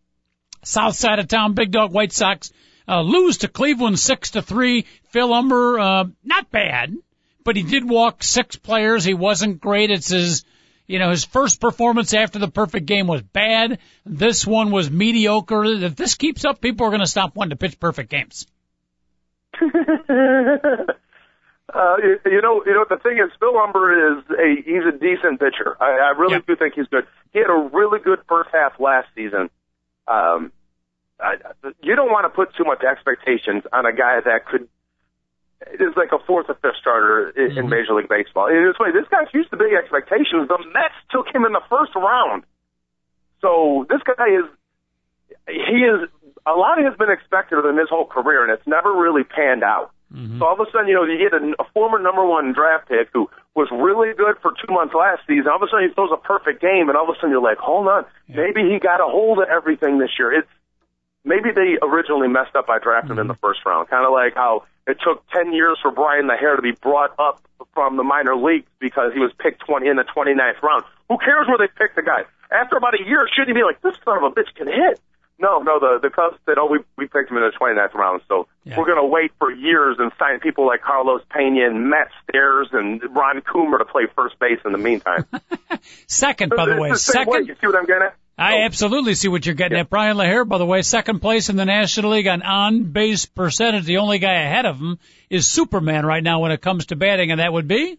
South 0.64 0.96
side 0.96 1.20
of 1.20 1.28
town, 1.28 1.54
Big 1.54 1.70
Dog 1.70 1.92
White 1.92 2.12
Sox 2.12 2.52
uh, 2.88 3.02
lose 3.02 3.40
to 3.40 3.48
Cleveland 3.48 4.00
six 4.00 4.32
to 4.32 4.42
three. 4.42 4.86
Phil 5.10 5.32
Humber, 5.32 5.80
uh, 5.80 6.06
not 6.24 6.50
bad, 6.50 6.96
but 7.44 7.56
he 7.56 7.62
did 7.62 7.88
walk 7.88 8.24
six 8.24 8.56
players. 8.56 9.04
He 9.04 9.14
wasn't 9.14 9.62
great. 9.62 9.92
It's 9.92 10.10
his, 10.10 10.44
you 10.88 10.98
know, 10.98 11.12
his 11.12 11.24
first 11.24 11.62
performance 11.62 12.14
after 12.14 12.40
the 12.40 12.48
perfect 12.48 12.86
game 12.88 13.06
was 13.06 13.22
bad. 13.22 13.78
This 14.06 14.48
one 14.48 14.72
was 14.72 14.90
mediocre. 14.90 15.66
If 15.66 15.96
this 15.96 16.16
keeps 16.16 16.46
up, 16.46 16.62
people 16.62 16.88
are 16.88 16.92
going 16.92 17.02
to 17.02 17.08
stop 17.08 17.36
wanting 17.36 17.52
to 17.52 17.58
pitch 17.58 17.80
perfect 17.80 18.10
games. 18.10 18.48
Uh, 21.74 21.98
you, 21.98 22.20
you 22.32 22.42
know, 22.44 22.64
you 22.64 22.74
know, 22.74 22.86
the 22.88 22.98
thing 22.98 23.18
is, 23.18 23.32
Phil 23.40 23.52
Humber 23.56 24.18
is 24.20 24.24
a 24.38 24.62
he's 24.64 24.86
a 24.88 24.92
decent 24.96 25.40
pitcher. 25.40 25.76
I, 25.82 25.98
I 25.98 26.10
really 26.18 26.36
Yeah. 26.36 26.42
do 26.48 26.56
think 26.56 26.76
he's 26.76 26.86
good. 26.88 27.08
He 27.34 27.40
had 27.40 27.50
a 27.50 27.70
really 27.74 28.00
good 28.00 28.20
first 28.30 28.52
half 28.54 28.80
last 28.80 29.08
season. 29.16 29.50
Um, 30.08 30.52
I, 31.20 31.38
you 31.82 31.96
don't 31.96 32.12
want 32.12 32.26
to 32.26 32.30
put 32.30 32.54
too 32.56 32.66
much 32.66 32.84
expectations 32.84 33.64
on 33.74 33.88
a 33.88 33.92
guy 33.94 34.22
that 34.24 34.46
could 34.46 34.68
is 35.80 35.96
like 35.98 36.12
a 36.12 36.20
fourth 36.28 36.46
or 36.50 36.56
fifth 36.62 36.78
starter 36.80 37.30
in, 37.32 37.58
in 37.58 37.68
Major 37.68 37.96
League 37.96 38.10
Baseball. 38.10 38.46
And 38.46 38.68
it's 38.70 38.78
funny, 38.78 38.94
this 38.94 39.08
guy's 39.10 39.34
used 39.34 39.50
to 39.50 39.58
big 39.58 39.74
expectations. 39.74 40.48
The 40.48 40.60
Mets 40.72 40.94
took 41.10 41.34
him 41.34 41.46
in 41.46 41.52
the 41.54 41.64
first 41.68 41.96
round, 41.96 42.44
so 43.42 43.88
this 43.90 44.02
guy 44.06 44.28
is 44.38 44.46
he 45.48 45.82
is 45.82 46.08
a 46.48 46.52
lot 46.54 46.78
has 46.78 46.96
been 46.98 47.10
expected 47.10 47.58
of 47.58 47.66
him 47.66 47.78
his 47.78 47.90
whole 47.90 48.06
career, 48.06 48.44
and 48.44 48.52
it's 48.52 48.68
never 48.68 48.94
really 48.94 49.24
panned 49.24 49.64
out. 49.64 49.92
Mm-hmm. 50.14 50.40
So 50.40 50.46
all 50.46 50.54
of 50.54 50.60
a 50.60 50.70
sudden, 50.72 50.88
you 50.88 50.94
know, 50.94 51.04
you 51.04 51.18
get 51.18 51.34
a, 51.34 51.42
a 51.60 51.66
former 51.74 51.98
number 52.00 52.24
one 52.26 52.54
draft 52.54 52.88
pick 52.88 53.10
who 53.14 53.30
was 53.56 53.68
really 53.72 54.14
good 54.14 54.36
for 54.42 54.52
two 54.52 54.72
months 54.72 54.94
last 54.94 55.22
season. 55.28 55.48
All 55.48 55.58
of 55.58 55.64
a 55.64 55.68
sudden, 55.68 55.90
he 55.90 55.94
throws 55.94 56.12
a 56.14 56.18
perfect 56.22 56.62
game, 56.62 56.88
and 56.90 56.96
all 56.98 57.10
of 57.10 57.16
a 57.16 57.18
sudden, 57.18 57.32
you're 57.32 57.42
like, 57.42 57.58
hold 57.58 57.88
on, 57.88 58.06
Yeah. 58.28 58.46
maybe 58.46 58.70
he 58.70 58.80
got 58.80 59.02
a 59.02 59.10
hold 59.10 59.40
of 59.40 59.50
everything 59.50 59.98
this 59.98 60.12
year. 60.20 60.32
It's 60.34 60.52
maybe 61.24 61.52
they 61.52 61.78
originally 61.82 62.28
messed 62.28 62.56
up 62.56 62.68
by 62.68 62.78
drafting 62.80 63.14
him 63.18 63.20
in 63.20 63.28
the 63.28 63.40
first 63.42 63.66
round, 63.66 63.90
kind 63.90 64.06
of 64.06 64.14
like 64.14 64.36
how 64.36 64.64
it 64.88 64.98
took 65.04 65.26
10 65.32 65.52
years 65.54 65.80
for 65.82 65.90
Bryan 65.90 66.30
LaHair 66.30 66.56
to 66.56 66.62
be 66.62 66.72
brought 66.72 67.18
up 67.18 67.42
from 67.74 67.98
the 67.98 68.04
minor 68.04 68.36
leagues 68.36 68.70
because 68.80 69.12
he 69.14 69.20
was 69.20 69.32
picked 69.40 69.66
20 69.66 69.88
in 69.88 69.96
the 69.98 70.04
29th 70.06 70.62
round. 70.62 70.84
Who 71.10 71.18
cares 71.18 71.48
where 71.48 71.58
they 71.58 71.68
picked 71.68 71.96
the 71.96 72.04
guy? 72.04 72.24
After 72.52 72.78
about 72.78 72.94
a 72.94 73.04
year, 73.04 73.28
shouldn't 73.34 73.50
he 73.58 73.60
be 73.60 73.66
like, 73.66 73.82
this 73.82 73.96
son 74.06 74.18
of 74.18 74.24
a 74.24 74.30
bitch 74.30 74.54
can 74.54 74.68
hit? 74.68 75.02
No, 75.38 75.60
no, 75.60 75.80
the, 75.80 76.00
the 76.02 76.10
Cubs 76.10 76.38
said, 76.46 76.58
oh, 76.58 76.68
we, 76.68 76.80
we 76.98 77.08
picked 77.08 77.30
him 77.30 77.36
in 77.38 77.44
the 77.44 77.52
29th 77.60 77.94
round, 77.94 78.22
so 78.30 78.48
Yeah. 78.64 78.78
we're 78.78 78.86
going 78.86 79.02
to 79.02 79.06
wait 79.06 79.32
for 79.38 79.52
years 79.52 79.98
and 80.00 80.12
sign 80.18 80.40
people 80.40 80.66
like 80.66 80.82
Carlos 80.82 81.22
Pena 81.30 81.68
and 81.68 81.90
Matt 81.90 82.08
Stairs 82.24 82.70
and 82.72 83.02
Ron 83.14 83.42
Coomer 83.42 83.80
to 83.80 83.86
play 83.86 84.04
first 84.16 84.40
base 84.40 84.60
in 84.64 84.72
the 84.72 84.78
meantime. 84.78 85.26
Second, 86.08 86.54
by 86.56 86.66
the 86.66 86.78
way, 86.80 86.90
the 86.92 86.98
same 86.98 87.26
way. 87.28 87.34
second. 87.40 87.48
You 87.48 87.56
see 87.60 87.68
what 87.68 87.76
I'm 87.76 87.86
getting 87.86 88.04
at? 88.04 88.16
I 88.38 88.62
absolutely 88.64 89.14
see 89.16 89.28
what 89.30 89.46
you're 89.46 89.56
getting 89.56 89.78
at. 89.78 89.90
Bryan 89.90 90.18
LaHair, 90.18 90.48
by 90.48 90.58
the 90.58 90.66
way, 90.66 90.82
second 90.82 91.20
place 91.20 91.50
in 91.50 91.56
the 91.56 91.64
National 91.66 92.12
League 92.12 92.28
on 92.28 92.42
on-base 92.42 93.26
percentage. 93.28 93.86
The 93.86 93.98
only 93.98 94.20
guy 94.20 94.42
ahead 94.42 94.66
of 94.66 94.78
him 94.78 95.00
is 95.30 95.48
Superman 95.48 96.06
right 96.06 96.24
now 96.24 96.40
when 96.42 96.52
it 96.52 96.62
comes 96.62 96.88
to 96.88 96.96
batting, 96.98 97.32
and 97.32 97.40
that 97.40 97.52
would 97.54 97.68
be 97.68 97.98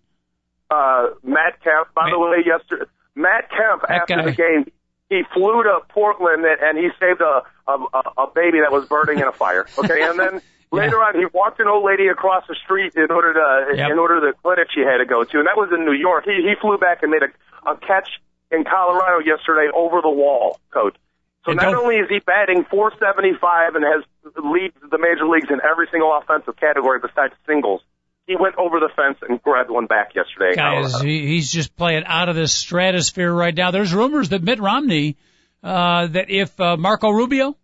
uh, 0.71 1.07
Matt 1.23 1.63
Kemp. 1.63 1.89
By 1.95 2.11
the 2.11 2.19
way, 2.19 2.39
yesterday, 2.45 2.85
Matt 3.15 3.49
Kemp 3.51 3.83
That 3.89 3.91
after 4.03 4.17
guy. 4.17 4.25
the 4.25 4.33
game, 4.33 4.73
he 5.09 5.23
flew 5.33 5.63
to 5.63 5.81
Portland 5.89 6.45
and, 6.45 6.61
and 6.61 6.79
he 6.79 6.89
saved 6.99 7.21
a, 7.21 7.43
a 7.71 7.75
a 8.19 8.27
baby 8.35 8.59
that 8.61 8.73
was 8.73 8.87
burning 8.89 9.19
in 9.19 9.25
a 9.29 9.33
fire. 9.33 9.67
Okay, 9.79 10.03
and 10.03 10.19
then 10.19 10.41
later 10.73 10.97
on, 11.03 11.15
he 11.17 11.27
walked 11.33 11.61
an 11.61 11.69
old 11.69 11.85
lady 11.85 12.09
across 12.09 12.45
the 12.49 12.57
street 12.65 12.95
in 12.97 13.11
order 13.11 13.33
to 13.35 13.77
Yep. 13.77 13.91
in 13.91 13.99
order 13.99 14.21
to 14.21 14.27
the 14.29 14.33
clinic 14.43 14.69
she 14.75 14.81
had 14.81 14.99
to 14.99 15.07
go 15.07 15.25
to, 15.25 15.39
and 15.39 15.47
that 15.47 15.57
was 15.57 15.71
in 15.73 15.85
New 15.85 15.93
York. 15.95 16.25
He 16.25 16.43
he 16.43 16.55
flew 16.61 16.79
back 16.79 17.03
and 17.03 17.11
made 17.11 17.23
a, 17.23 17.71
a 17.71 17.77
catch 17.77 18.09
in 18.51 18.65
Colorado 18.65 19.19
yesterday 19.25 19.69
over 19.75 20.01
the 20.01 20.11
wall, 20.11 20.59
coach. 20.71 20.97
So 21.45 21.53
And 21.53 21.61
not 21.61 21.75
only 21.75 21.97
is 21.97 22.09
he 22.09 22.19
batting 22.19 22.65
475 22.65 23.75
and 23.77 23.85
has 23.85 24.03
leads 24.43 24.75
the 24.91 24.99
major 24.99 25.27
leagues 25.27 25.51
in 25.51 25.61
every 25.63 25.87
single 25.91 26.11
offensive 26.17 26.57
category 26.57 26.99
besides 26.99 27.35
singles, 27.47 27.83
he 28.27 28.37
went 28.37 28.57
over 28.57 28.81
the 28.81 28.91
fence 28.95 29.19
and 29.29 29.41
grabbed 29.43 29.71
one 29.71 29.87
back 29.87 30.15
yesterday. 30.15 30.55
guys, 30.57 31.01
he, 31.01 31.27
he's 31.27 31.51
just 31.51 31.77
playing 31.77 32.05
out 32.07 32.29
of 32.29 32.35
this 32.35 32.53
stratosphere 32.53 33.33
right 33.33 33.55
now. 33.55 33.71
There's 33.71 33.95
rumors 33.95 34.31
that 34.31 34.43
Mitt 34.43 34.61
Romney, 34.61 35.17
uh, 35.63 36.09
that 36.09 36.29
if 36.29 36.59
uh, 36.61 36.77
Marco 36.77 37.11
Rubio 37.11 37.57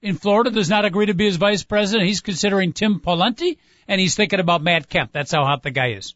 in 0.00 0.16
Florida 0.16 0.50
does 0.50 0.70
not 0.70 0.84
agree 0.84 1.06
to 1.06 1.14
be 1.14 1.24
his 1.26 1.36
vice 1.36 1.64
president, 1.64 2.06
he's 2.06 2.20
considering 2.20 2.72
Tim 2.72 3.00
Pawlenty, 3.00 3.58
and 3.88 4.00
he's 4.00 4.14
thinking 4.14 4.40
about 4.40 4.62
Matt 4.62 4.88
Kemp. 4.88 5.12
That's 5.12 5.32
how 5.32 5.44
hot 5.44 5.62
the 5.62 5.70
guy 5.70 5.92
is. 5.92 6.14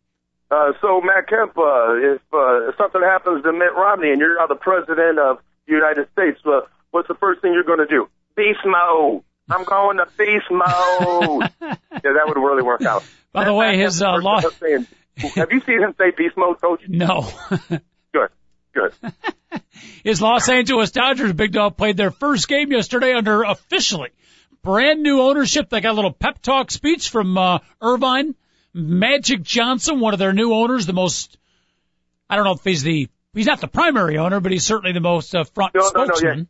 Uh, 0.50 0.72
so 0.80 1.00
Matt 1.00 1.28
Kemp, 1.28 1.58
uh, 1.58 1.94
if, 1.96 2.22
uh, 2.32 2.68
if 2.68 2.76
something 2.76 3.02
happens 3.02 3.42
to 3.42 3.52
Mitt 3.52 3.74
Romney 3.76 4.10
and 4.10 4.20
you're 4.20 4.38
now 4.38 4.46
the 4.46 4.54
president 4.54 5.18
of 5.18 5.38
the 5.66 5.74
United 5.74 6.08
States, 6.12 6.38
uh, 6.46 6.60
what's 6.90 7.08
the 7.08 7.14
first 7.14 7.42
thing 7.42 7.52
you're 7.52 7.64
going 7.64 7.80
to 7.80 7.86
do? 7.86 8.08
Beast 8.36 8.60
mode. 8.64 9.24
I'm 9.50 9.64
going 9.64 9.96
to 9.98 10.06
beast 10.16 10.50
mode. 10.50 11.50
yeah, 11.60 11.76
that 11.90 12.24
would 12.26 12.36
really 12.36 12.62
work 12.62 12.82
out. 12.82 13.04
By 13.32 13.44
the 13.44 13.54
way, 13.54 13.78
his 13.78 14.02
uh, 14.02 14.16
law. 14.16 14.40
Have 14.40 15.52
you 15.52 15.60
seen 15.60 15.82
him 15.82 15.94
say 15.98 16.12
beast 16.16 16.36
mode, 16.36 16.60
coach? 16.60 16.82
No. 16.86 17.28
Good, 18.12 18.30
good. 18.72 18.92
His 20.02 20.22
Los 20.22 20.48
Angeles 20.48 20.90
Dodgers 20.92 21.32
big 21.32 21.52
dog 21.52 21.76
played 21.76 21.96
their 21.96 22.10
first 22.10 22.48
game 22.48 22.72
yesterday 22.72 23.12
under 23.12 23.42
officially 23.42 24.10
brand 24.62 25.02
new 25.02 25.20
ownership. 25.20 25.68
They 25.68 25.80
got 25.80 25.92
a 25.92 25.94
little 25.94 26.12
pep 26.12 26.40
talk 26.40 26.70
speech 26.70 27.10
from 27.10 27.36
uh, 27.36 27.58
Earvin 27.82 28.34
Magic 28.72 29.42
Johnson, 29.42 30.00
one 30.00 30.14
of 30.14 30.18
their 30.18 30.32
new 30.32 30.52
owners, 30.52 30.86
the 30.86 30.92
most. 30.92 31.36
I 32.30 32.36
don't 32.36 32.44
know 32.44 32.52
if 32.52 32.64
he's 32.64 32.82
the 32.82 33.08
he's 33.34 33.46
not 33.46 33.60
the 33.60 33.68
primary 33.68 34.18
owner, 34.18 34.40
but 34.40 34.52
he's 34.52 34.64
certainly 34.64 34.92
the 34.92 35.00
most 35.00 35.34
uh, 35.34 35.44
front 35.44 35.74
No, 35.74 35.80
no, 35.94 36.04
no, 36.04 36.14
spokesman. 36.14 36.48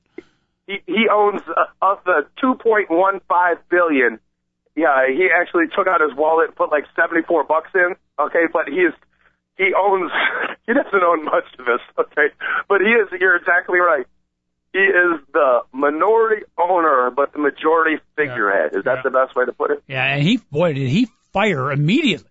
He 0.68 0.78
he 0.86 1.08
owns 1.10 1.40
uh, 1.48 1.64
of 1.82 1.98
the 2.04 2.26
2.15 2.44 3.58
billion. 3.70 4.20
Yeah, 4.76 5.08
he 5.08 5.26
actually 5.34 5.64
took 5.74 5.88
out 5.88 6.00
his 6.00 6.14
wallet 6.16 6.48
and 6.48 6.56
put 6.56 6.70
like 6.70 6.84
74 6.94 7.44
bucks 7.44 7.70
in. 7.74 7.96
Okay, 8.20 8.44
but 8.52 8.68
he 8.68 8.76
is 8.82 8.92
he 9.56 9.72
owns 9.74 10.12
he 10.66 10.74
doesn't 10.74 11.02
own 11.02 11.24
much 11.24 11.44
of 11.58 11.64
this. 11.66 11.80
Okay, 11.98 12.28
but 12.68 12.80
he 12.82 12.88
is. 12.88 13.08
You're 13.20 13.36
exactly 13.36 13.80
right. 13.80 14.06
He 14.74 14.80
is 14.80 15.20
the 15.32 15.60
minority 15.72 16.44
owner, 16.58 17.10
but 17.10 17.32
the 17.32 17.38
majority 17.38 17.96
figurehead. 18.14 18.76
Is 18.76 18.84
that 18.84 18.96
Yeah. 18.96 19.02
the 19.02 19.10
best 19.10 19.34
way 19.34 19.46
to 19.46 19.52
put 19.52 19.70
it? 19.70 19.82
Yeah, 19.88 20.04
and 20.04 20.22
he 20.22 20.36
boy 20.52 20.74
did 20.74 20.88
he 20.88 21.08
fire 21.32 21.72
immediately 21.72 22.28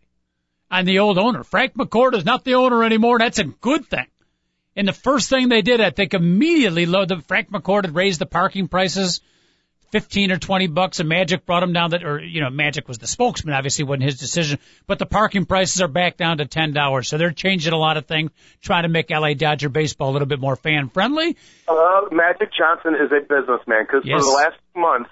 on 0.69 0.85
the 0.85 0.99
old 0.99 1.17
owner. 1.17 1.43
Frank 1.43 1.73
McCourt 1.73 2.13
is 2.13 2.23
not 2.25 2.43
the 2.45 2.53
owner 2.53 2.83
anymore. 2.83 3.17
That's 3.17 3.39
a 3.39 3.45
good 3.45 3.87
thing. 3.87 4.05
And 4.77 4.87
the 4.87 4.93
first 4.93 5.29
thing 5.29 5.49
they 5.49 5.63
did, 5.63 5.81
I 5.81 5.89
think, 5.89 6.13
immediately 6.13 6.85
loaded 6.85 7.25
Frank 7.25 7.49
McCourt 7.49 7.83
had 7.85 7.95
raised 7.95 8.21
the 8.21 8.25
parking 8.27 8.67
prices 8.67 9.19
fifteen 9.91 10.31
or 10.31 10.37
twenty 10.37 10.67
bucks, 10.67 10.99
and 10.99 11.09
Magic 11.09 11.45
brought 11.45 11.61
them 11.61 11.73
down 11.73 11.91
that, 11.91 12.03
or 12.03 12.19
you 12.23 12.41
know, 12.41 12.49
Magic 12.49 12.87
was 12.87 12.97
the 12.99 13.07
spokesman. 13.07 13.55
Obviously, 13.55 13.85
wasn't 13.85 14.03
his 14.03 14.19
decision, 14.19 14.59
but 14.85 14.99
the 14.99 15.05
parking 15.05 15.45
prices 15.45 15.81
are 15.81 15.87
back 15.87 16.15
down 16.17 16.37
to 16.37 16.45
ten 16.45 16.73
dollars. 16.73 17.07
So 17.07 17.17
they're 17.17 17.31
changing 17.31 17.73
a 17.73 17.77
lot 17.77 17.97
of 17.97 18.05
things, 18.05 18.31
trying 18.61 18.83
to 18.83 18.89
make 18.89 19.09
LA 19.09 19.33
Dodger 19.33 19.69
baseball 19.69 20.11
a 20.11 20.13
little 20.13 20.27
bit 20.27 20.39
more 20.39 20.55
fan 20.55 20.89
friendly. 20.89 21.37
Uh, 21.67 22.01
Magic 22.11 22.49
Johnson 22.55 22.95
is 22.95 23.11
a 23.11 23.21
businessman 23.21 23.83
because 23.83 24.03
Yes. 24.05 24.19
for 24.19 24.29
the 24.29 24.35
last 24.35 24.59
month, 24.75 25.07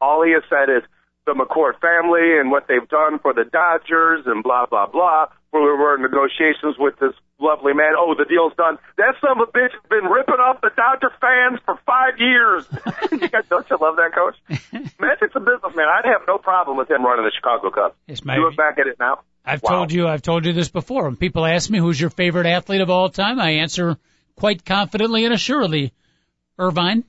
all 0.00 0.24
he 0.24 0.32
has 0.32 0.42
said 0.48 0.70
is 0.70 0.82
the 1.26 1.32
McCourt 1.32 1.78
family 1.80 2.38
and 2.38 2.50
what 2.50 2.66
they've 2.68 2.88
done 2.88 3.18
for 3.18 3.34
the 3.34 3.44
Dodgers 3.44 4.24
and 4.26 4.42
blah 4.42 4.66
blah 4.66 4.86
blah. 4.86 5.26
We 5.52 5.60
were 5.60 5.96
in 5.96 6.02
negotiations 6.02 6.76
with 6.78 6.96
this 6.98 7.12
lovely 7.40 7.72
man. 7.74 7.92
Oh, 7.98 8.14
the 8.16 8.24
deal's 8.26 8.52
done. 8.56 8.78
That 8.98 9.14
son 9.20 9.40
of 9.40 9.48
a 9.48 9.50
bitch 9.50 9.72
has 9.72 9.82
been 9.88 10.04
ripping 10.10 10.34
off 10.36 10.60
the 10.60 10.70
Dodger 10.76 11.10
fans 11.20 11.60
for 11.64 11.78
five 11.86 12.18
years. 12.18 12.66
you 13.12 13.28
guys 13.28 13.44
don't 13.48 13.68
you 13.68 13.78
love 13.80 13.96
that, 13.96 14.12
coach? 14.14 14.36
Magic's 15.00 15.34
a 15.34 15.40
businessman. 15.40 15.86
I'd 15.88 16.04
have 16.08 16.22
no 16.28 16.38
problem 16.38 16.76
with 16.76 16.90
him 16.90 17.04
running 17.04 17.24
the 17.24 17.32
Chicago 17.34 17.70
Cubs. 17.70 17.94
Yes, 18.06 18.24
my- 18.24 18.36
You 18.36 18.44
look 18.44 18.56
back 18.56 18.78
at 18.78 18.86
it 18.86 18.96
now. 19.00 19.20
I've 19.44 19.62
Wow. 19.62 19.70
told 19.70 19.92
you, 19.92 20.06
I've 20.06 20.22
told 20.22 20.44
you 20.44 20.52
this 20.52 20.68
before. 20.68 21.04
When 21.04 21.16
people 21.16 21.46
ask 21.46 21.70
me 21.70 21.78
who's 21.78 21.98
your 22.00 22.10
favorite 22.10 22.46
athlete 22.46 22.82
of 22.82 22.90
all 22.90 23.08
time, 23.08 23.40
I 23.40 23.52
answer 23.52 23.96
quite 24.36 24.64
confidently 24.66 25.24
and 25.24 25.32
assuredly, 25.34 25.92
Earvin 26.58 27.04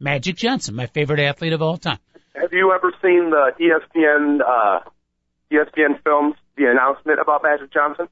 Magic 0.00 0.36
Johnson, 0.36 0.74
my 0.74 0.86
favorite 0.86 1.20
athlete 1.20 1.52
of 1.52 1.60
all 1.62 1.76
time. 1.76 1.98
Have 2.34 2.52
you 2.52 2.72
ever 2.72 2.92
seen 3.02 3.30
the 3.30 3.52
ESPN 3.60 4.40
uh, 4.40 4.80
ESPN 5.52 6.02
films, 6.02 6.34
the 6.56 6.64
announcement 6.70 7.20
about 7.20 7.42
Magic 7.42 7.72
Johnson? 7.72 8.08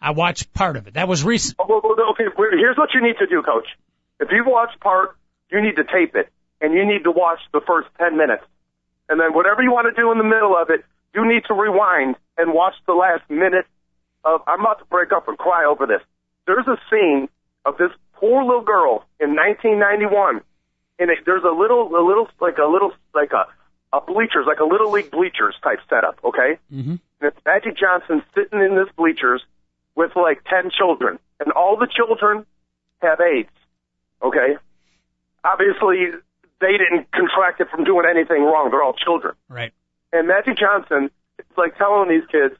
I 0.00 0.12
watched 0.12 0.52
part 0.52 0.76
of 0.76 0.86
it. 0.86 0.94
That 0.94 1.08
was 1.08 1.24
recent. 1.24 1.56
Oh, 1.58 1.82
okay, 2.12 2.24
here's 2.36 2.76
what 2.76 2.90
you 2.94 3.02
need 3.02 3.16
to 3.18 3.26
do, 3.26 3.42
Coach. 3.42 3.66
If 4.20 4.28
you've 4.30 4.46
watched 4.46 4.80
part, 4.80 5.16
you 5.50 5.60
need 5.60 5.76
to 5.76 5.84
tape 5.84 6.14
it, 6.14 6.30
and 6.60 6.72
you 6.74 6.86
need 6.86 7.04
to 7.04 7.10
watch 7.10 7.40
the 7.52 7.60
first 7.66 7.88
10 7.98 8.16
minutes. 8.16 8.44
And 9.08 9.18
then 9.18 9.32
whatever 9.32 9.62
you 9.62 9.72
want 9.72 9.92
to 9.94 10.00
do 10.00 10.12
in 10.12 10.18
the 10.18 10.24
middle 10.24 10.56
of 10.56 10.70
it, 10.70 10.84
you 11.14 11.26
need 11.26 11.44
to 11.48 11.54
rewind 11.54 12.16
and 12.36 12.52
watch 12.52 12.74
the 12.86 12.92
last 12.92 13.28
minute 13.28 13.66
of, 14.24 14.42
I'm 14.46 14.60
about 14.60 14.80
to 14.80 14.84
break 14.84 15.12
up 15.12 15.28
and 15.28 15.38
cry 15.38 15.64
over 15.64 15.86
this. 15.86 16.02
There's 16.46 16.66
a 16.66 16.78
scene 16.90 17.28
of 17.64 17.78
this 17.78 17.90
poor 18.14 18.44
little 18.44 18.62
girl 18.62 19.04
in 19.18 19.34
1991, 19.34 20.40
and 20.98 21.10
it, 21.10 21.18
there's 21.24 21.44
a 21.44 21.54
little, 21.54 21.88
a 21.96 22.02
little, 22.04 22.28
like 22.40 22.58
a 22.58 22.66
little, 22.66 22.92
like 23.14 23.32
a, 23.32 23.46
a 23.96 24.00
bleachers, 24.00 24.46
like 24.46 24.60
a 24.60 24.64
little 24.64 24.90
league 24.90 25.10
bleachers 25.10 25.54
type 25.62 25.80
setup, 25.88 26.18
okay? 26.22 26.58
Mm-hmm. 26.72 26.90
and 26.90 27.00
it's 27.22 27.38
Magic 27.44 27.76
Johnson 27.76 28.22
sitting 28.34 28.60
in 28.60 28.76
this 28.76 28.88
bleachers 28.96 29.42
with 29.98 30.14
like 30.14 30.44
ten 30.44 30.70
children, 30.70 31.18
and 31.40 31.50
all 31.52 31.76
the 31.76 31.88
children 31.90 32.46
have 33.02 33.20
AIDS. 33.20 33.50
Okay, 34.22 34.56
obviously 35.42 36.14
they 36.60 36.72
didn't 36.78 37.10
contract 37.10 37.60
it 37.60 37.68
from 37.70 37.82
doing 37.82 38.06
anything 38.08 38.42
wrong. 38.42 38.70
They're 38.70 38.82
all 38.82 38.94
children. 38.94 39.34
Right. 39.48 39.72
And 40.12 40.26
Magic 40.26 40.56
Johnson, 40.56 41.10
it's 41.38 41.58
like 41.58 41.76
telling 41.76 42.08
these 42.08 42.26
kids, 42.30 42.54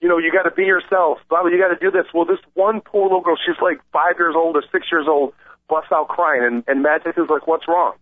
you 0.00 0.08
know, 0.08 0.18
you 0.18 0.32
got 0.32 0.44
to 0.44 0.50
be 0.50 0.64
yourself. 0.64 1.18
Blah, 1.28 1.42
blah, 1.42 1.50
you 1.50 1.58
got 1.58 1.72
to 1.72 1.80
do 1.80 1.90
this. 1.90 2.06
Well, 2.12 2.24
this 2.24 2.38
one 2.54 2.80
poor 2.80 3.04
little 3.04 3.20
girl, 3.20 3.36
she's 3.36 3.60
like 3.60 3.80
five 3.92 4.14
years 4.18 4.34
old 4.36 4.56
or 4.56 4.62
six 4.72 4.86
years 4.92 5.06
old, 5.08 5.32
busts 5.68 5.92
out 5.92 6.08
crying, 6.08 6.44
and, 6.44 6.64
and 6.66 6.82
Magic 6.82 7.16
is 7.16 7.28
like, 7.28 7.46
what's 7.46 7.68
wrong? 7.68 7.94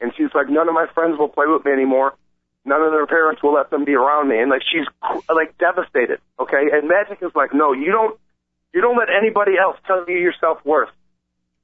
And 0.00 0.12
she's 0.16 0.32
like, 0.34 0.48
none 0.48 0.68
of 0.68 0.74
my 0.74 0.86
friends 0.94 1.18
will 1.18 1.28
play 1.28 1.46
with 1.48 1.64
me 1.64 1.72
anymore. 1.72 2.14
None 2.66 2.82
of 2.82 2.90
their 2.90 3.06
parents 3.06 3.42
will 3.42 3.54
let 3.54 3.70
them 3.70 3.84
be 3.84 3.94
around 3.94 4.28
me, 4.28 4.38
and 4.38 4.50
like 4.50 4.62
she's 4.66 4.84
like 5.30 5.56
devastated. 5.58 6.18
Okay, 6.38 6.66
and 6.74 6.88
Magic 6.88 7.18
is 7.22 7.30
like, 7.34 7.54
no, 7.54 7.72
you 7.72 7.92
don't, 7.92 8.18
you 8.74 8.80
don't 8.82 8.98
let 8.98 9.08
anybody 9.08 9.52
else 9.56 9.78
tell 9.86 10.04
you 10.08 10.18
your 10.18 10.34
self 10.40 10.58
worth. 10.66 10.90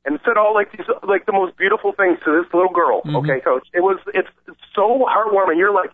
And 0.05 0.19
said 0.25 0.37
all 0.39 0.55
like 0.55 0.71
these 0.73 0.87
like 1.03 1.27
the 1.27 1.33
most 1.33 1.57
beautiful 1.57 1.93
things 1.93 2.19
to 2.25 2.31
this 2.43 2.47
little 2.55 2.71
girl. 2.73 3.03
Mhm. 3.03 3.19
Okay, 3.23 3.41
coach, 3.43 3.67
it 3.75 3.81
was 3.83 3.99
it's, 4.15 4.29
it's 4.47 4.61
so 4.75 5.05
heartwarming. 5.11 5.59
You're 5.59 5.75
like, 5.75 5.91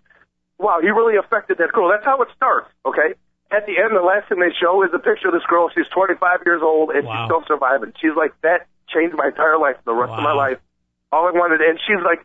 wow, 0.59 0.79
he 0.81 0.89
really 0.91 1.17
affected 1.17 1.57
that 1.59 1.73
girl. 1.73 1.89
That's 1.91 2.05
how 2.05 2.21
it 2.23 2.29
starts. 2.37 2.69
Okay. 2.87 3.15
At 3.51 3.65
the 3.65 3.81
end, 3.81 3.97
the 3.97 4.05
last 4.05 4.29
thing 4.29 4.41
they 4.41 4.53
show 4.61 4.85
is 4.85 4.91
a 4.93 4.99
picture 4.99 5.29
of 5.29 5.33
this 5.33 5.45
girl. 5.49 5.71
She's 5.75 5.89
25 5.89 6.41
years 6.45 6.61
old 6.63 6.91
and 6.91 7.07
Wow. 7.07 7.13
she's 7.17 7.25
still 7.33 7.45
surviving. 7.49 7.95
She's 7.99 8.13
like, 8.15 8.33
that 8.43 8.67
changed 8.93 9.17
my 9.17 9.29
entire 9.29 9.57
life, 9.57 9.77
the 9.87 9.95
rest 9.95 10.13
of 10.13 10.23
my 10.23 10.33
life. 10.37 10.59
All 11.13 11.27
I 11.27 11.31
wanted, 11.33 11.63
and 11.63 11.79
she's 11.87 12.05
like, 12.05 12.25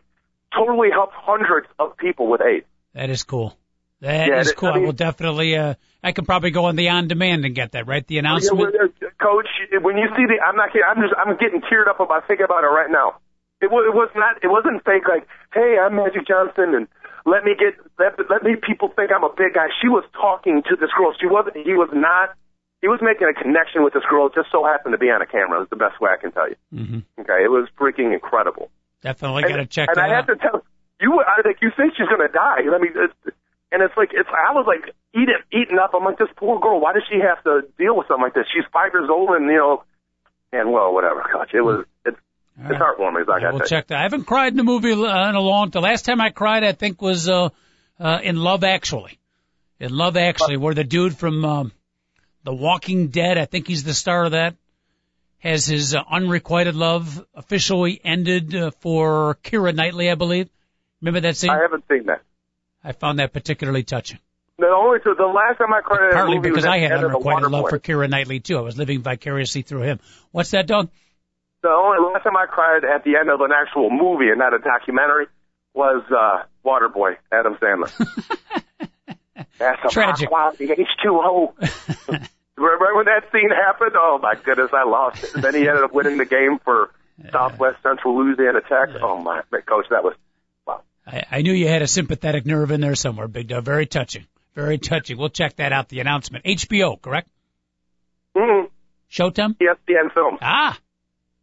totally 0.54 0.90
helped 0.90 1.14
hundreds 1.16 1.66
of 1.78 1.96
people 1.96 2.26
with 2.28 2.42
AIDS. 2.42 2.66
That 2.94 3.10
is 3.10 3.24
cool. 3.24 3.56
That 4.00 4.28
Yeah, 4.28 4.40
is 4.40 4.52
cool. 4.52 4.68
I 4.70 4.76
I, 4.76 4.78
will 4.78 4.92
definitely. 4.92 5.56
Uh, 5.56 5.74
I 6.02 6.12
can 6.12 6.24
probably 6.26 6.50
go 6.50 6.66
on 6.66 6.76
the 6.76 6.88
on 6.90 7.08
demand 7.08 7.44
and 7.44 7.54
get 7.54 7.72
that. 7.72 7.86
Right, 7.86 8.06
the 8.06 8.14
Yeah, 8.16 8.20
announcement. 8.20 8.74
uh, 8.74 8.88
Coach, 9.20 9.48
when 9.80 9.96
you 9.96 10.08
see 10.16 10.26
the, 10.26 10.36
I'm 10.46 10.56
not 10.56 10.68
kidding. 10.72 10.86
I'm 10.86 11.00
just, 11.02 11.14
I'm 11.16 11.36
getting 11.38 11.60
teared 11.62 11.88
up 11.88 12.00
about 12.00 12.26
thinking 12.28 12.44
about 12.44 12.64
it 12.64 12.68
right 12.68 12.90
now. 12.90 13.16
It 13.62 13.70
was, 13.70 13.88
it 13.88 13.94
was 13.96 14.10
not, 14.14 14.36
it 14.44 14.48
wasn't 14.48 14.84
fake. 14.84 15.08
Like, 15.08 15.26
hey, 15.54 15.78
I'm 15.80 15.96
Magic 15.96 16.26
Johnson, 16.28 16.74
and 16.74 16.88
let 17.24 17.44
me 17.44 17.54
get, 17.56 17.72
let, 17.98 18.18
let 18.28 18.42
me 18.42 18.56
people 18.60 18.92
think 18.94 19.10
I'm 19.10 19.24
a 19.24 19.32
big 19.32 19.54
guy. 19.54 19.68
She 19.80 19.88
was 19.88 20.04
talking 20.12 20.62
to 20.68 20.76
this 20.76 20.90
girl. 20.98 21.14
She 21.18 21.26
wasn't. 21.26 21.56
He 21.56 21.72
was 21.72 21.88
not. 21.94 22.36
He 22.82 22.88
was 22.88 23.00
making 23.00 23.24
a 23.24 23.32
connection 23.32 23.82
with 23.82 23.94
this 23.94 24.04
girl. 24.10 24.28
Just 24.28 24.52
so 24.52 24.62
happened 24.64 24.92
to 24.92 24.98
be 24.98 25.08
on 25.08 25.22
a 25.22 25.26
camera. 25.26 25.62
Is 25.62 25.70
the 25.70 25.80
best 25.80 25.98
way 26.02 26.10
I 26.12 26.20
can 26.20 26.32
tell 26.32 26.50
you. 26.50 26.56
Mm-hmm. 26.74 26.98
Okay, 27.24 27.40
it 27.42 27.48
was 27.48 27.66
freaking 27.80 28.12
incredible. 28.12 28.68
Definitely 29.00 29.44
got 29.48 29.56
to 29.56 29.66
check 29.66 29.88
that 29.88 29.96
out. 29.96 30.04
and 30.04 30.12
I 30.12 30.18
out. 30.18 30.28
have 30.28 30.36
to 30.36 30.42
tell 30.44 30.64
you, 31.04 31.20
I 31.20 31.42
think 31.42 31.58
you 31.60 31.70
think 31.76 31.92
she's 31.96 32.08
gonna 32.08 32.32
die. 32.32 32.64
I 32.64 32.78
mean, 32.78 32.92
it's, 32.96 33.36
and 33.70 33.82
it's 33.82 33.96
like 33.96 34.10
it's. 34.12 34.28
I 34.32 34.52
was 34.52 34.64
like 34.66 34.94
eating, 35.12 35.36
eating 35.52 35.78
up. 35.78 35.92
I'm 35.94 36.04
like, 36.04 36.18
this 36.18 36.32
poor 36.36 36.58
girl. 36.58 36.80
Why 36.80 36.94
does 36.94 37.02
she 37.10 37.20
have 37.20 37.42
to 37.44 37.68
deal 37.76 37.96
with 37.96 38.08
something 38.08 38.22
like 38.22 38.34
this? 38.34 38.46
She's 38.52 38.64
five 38.72 38.92
years 38.94 39.10
old, 39.10 39.30
and 39.30 39.44
you 39.46 39.58
know, 39.58 39.84
and 40.52 40.72
well, 40.72 40.94
whatever. 40.94 41.22
Gosh, 41.32 41.50
it 41.52 41.60
was. 41.60 41.84
It's 42.06 42.16
All 42.58 42.70
it's 42.70 42.80
right. 42.80 42.80
heartwarming. 42.80 43.28
I 43.28 43.52
will 43.52 43.60
to 43.60 43.68
check 43.68 43.88
that. 43.88 43.98
I 43.98 44.02
haven't 44.02 44.24
cried 44.24 44.52
in 44.54 44.60
a 44.60 44.64
movie 44.64 44.92
uh, 44.92 45.28
in 45.28 45.34
a 45.34 45.40
long. 45.40 45.70
The 45.70 45.80
last 45.80 46.04
time 46.06 46.20
I 46.20 46.30
cried, 46.30 46.64
I 46.64 46.72
think, 46.72 47.02
was 47.02 47.28
uh, 47.28 47.50
uh, 48.00 48.18
in 48.22 48.36
Love 48.36 48.64
Actually. 48.64 49.18
In 49.80 49.90
Love 49.94 50.16
Actually, 50.16 50.56
where 50.56 50.72
the 50.72 50.84
dude 50.84 51.16
from 51.16 51.44
um, 51.44 51.72
The 52.44 52.54
Walking 52.54 53.08
Dead, 53.08 53.36
I 53.36 53.44
think 53.44 53.66
he's 53.66 53.84
the 53.84 53.92
star 53.92 54.24
of 54.24 54.32
that, 54.32 54.54
has 55.40 55.66
his 55.66 55.94
uh, 55.94 56.02
unrequited 56.08 56.74
love 56.74 57.22
officially 57.34 58.00
ended 58.02 58.54
uh, 58.54 58.70
for 58.70 59.36
Keira 59.42 59.74
Knightley, 59.74 60.10
I 60.10 60.14
believe. 60.14 60.48
Remember 61.04 61.20
that 61.20 61.36
scene? 61.36 61.50
I 61.50 61.60
haven't 61.60 61.84
seen 61.86 62.06
that. 62.06 62.22
I 62.82 62.92
found 62.92 63.18
that 63.18 63.34
particularly 63.34 63.82
touching. 63.82 64.18
The 64.58 64.68
only 64.68 65.00
the 65.04 65.26
last 65.26 65.58
time 65.58 65.70
I 65.74 65.82
cried 65.82 66.00
at 66.06 66.10
a 66.12 66.14
Partly 66.14 66.36
movie 66.36 66.48
because 66.48 66.64
was 66.64 66.64
I 66.64 66.78
had 66.78 66.92
the 66.92 66.94
end 66.94 67.04
of 67.04 67.10
the 67.10 67.16
unrequited 67.18 67.50
love 67.50 67.68
for 67.68 67.78
Keira 67.78 68.08
Knightley 68.08 68.40
too. 68.40 68.56
I 68.56 68.62
was 68.62 68.78
living 68.78 69.02
vicariously 69.02 69.60
through 69.60 69.82
him. 69.82 70.00
What's 70.30 70.52
that, 70.52 70.66
dog? 70.66 70.88
The 71.60 71.68
only 71.68 71.98
last 72.10 72.22
time 72.22 72.38
I 72.38 72.46
cried 72.46 72.84
at 72.84 73.04
the 73.04 73.16
end 73.20 73.28
of 73.28 73.42
an 73.42 73.50
actual 73.52 73.90
movie 73.90 74.30
and 74.30 74.38
not 74.38 74.54
a 74.54 74.60
documentary 74.60 75.26
was 75.74 76.04
uh 76.10 76.44
Waterboy, 76.64 77.16
Adam 77.30 77.56
Sandler. 77.60 77.92
That's 79.58 79.84
a 79.84 79.88
Tragic. 79.90 80.30
quality 80.30 80.68
H2O. 80.68 81.52
Remember 82.56 82.94
when 82.96 83.04
that 83.04 83.24
scene 83.30 83.50
happened? 83.50 83.92
Oh 83.94 84.18
my 84.22 84.36
goodness, 84.42 84.70
I 84.72 84.84
lost 84.84 85.22
it. 85.22 85.34
And 85.34 85.44
then 85.44 85.54
he 85.54 85.68
ended 85.68 85.84
up 85.84 85.92
winning 85.92 86.16
the 86.16 86.24
game 86.24 86.60
for 86.64 86.88
Southwest 87.30 87.82
Central 87.82 88.16
Louisiana 88.16 88.62
Tech. 88.62 88.88
Oh 89.02 89.18
my, 89.20 89.42
coach, 89.66 89.86
that 89.90 90.02
was. 90.02 90.14
I, 91.06 91.24
I 91.30 91.42
knew 91.42 91.52
you 91.52 91.68
had 91.68 91.82
a 91.82 91.86
sympathetic 91.86 92.46
nerve 92.46 92.70
in 92.70 92.80
there 92.80 92.94
somewhere, 92.94 93.28
Big 93.28 93.48
Dog. 93.48 93.64
Very 93.64 93.86
touching. 93.86 94.26
Very 94.54 94.78
touching. 94.78 95.18
We'll 95.18 95.28
check 95.30 95.56
that 95.56 95.72
out, 95.72 95.88
the 95.88 96.00
announcement. 96.00 96.44
HBO, 96.44 97.00
correct? 97.00 97.28
Mm-hmm. 98.36 98.66
Showtime? 99.10 99.56
ESPN 99.56 100.12
Films. 100.12 100.38
Ah, 100.42 100.78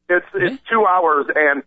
It's 0.09 0.25
it's 0.33 0.61
two 0.69 0.85
hours, 0.85 1.27
and 1.33 1.63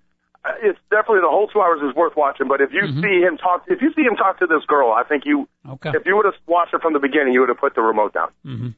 it's 0.62 0.78
definitely 0.90 1.20
the 1.22 1.28
whole 1.30 1.49
two 1.49 1.61
hours 1.62 1.80
is 1.88 1.95
worth 1.97 2.14
watching. 2.16 2.49
But 2.49 2.61
if 2.61 2.72
you 2.72 2.82
Mhm. 2.82 3.01
see 3.01 3.20
him 3.22 3.38
talk, 3.38 3.64
if 3.68 3.80
you 3.80 3.92
see 3.95 4.03
him 4.03 4.16
talk 4.16 4.38
to 4.40 4.47
this 4.47 4.64
girl, 4.66 4.92
I 4.92 5.03
think 5.05 5.24
you, 5.24 5.49
okay. 5.66 5.90
if 5.95 6.05
you 6.05 6.14
would 6.16 6.26
have 6.26 6.34
watched 6.47 6.74
it 6.74 6.82
from 6.82 6.92
the 6.92 6.99
beginning, 6.99 7.32
you 7.32 7.40
would 7.40 7.49
have 7.49 7.59
put 7.59 7.74
the 7.74 7.80
remote 7.80 8.12
down. 8.12 8.28
hmm 8.42 8.68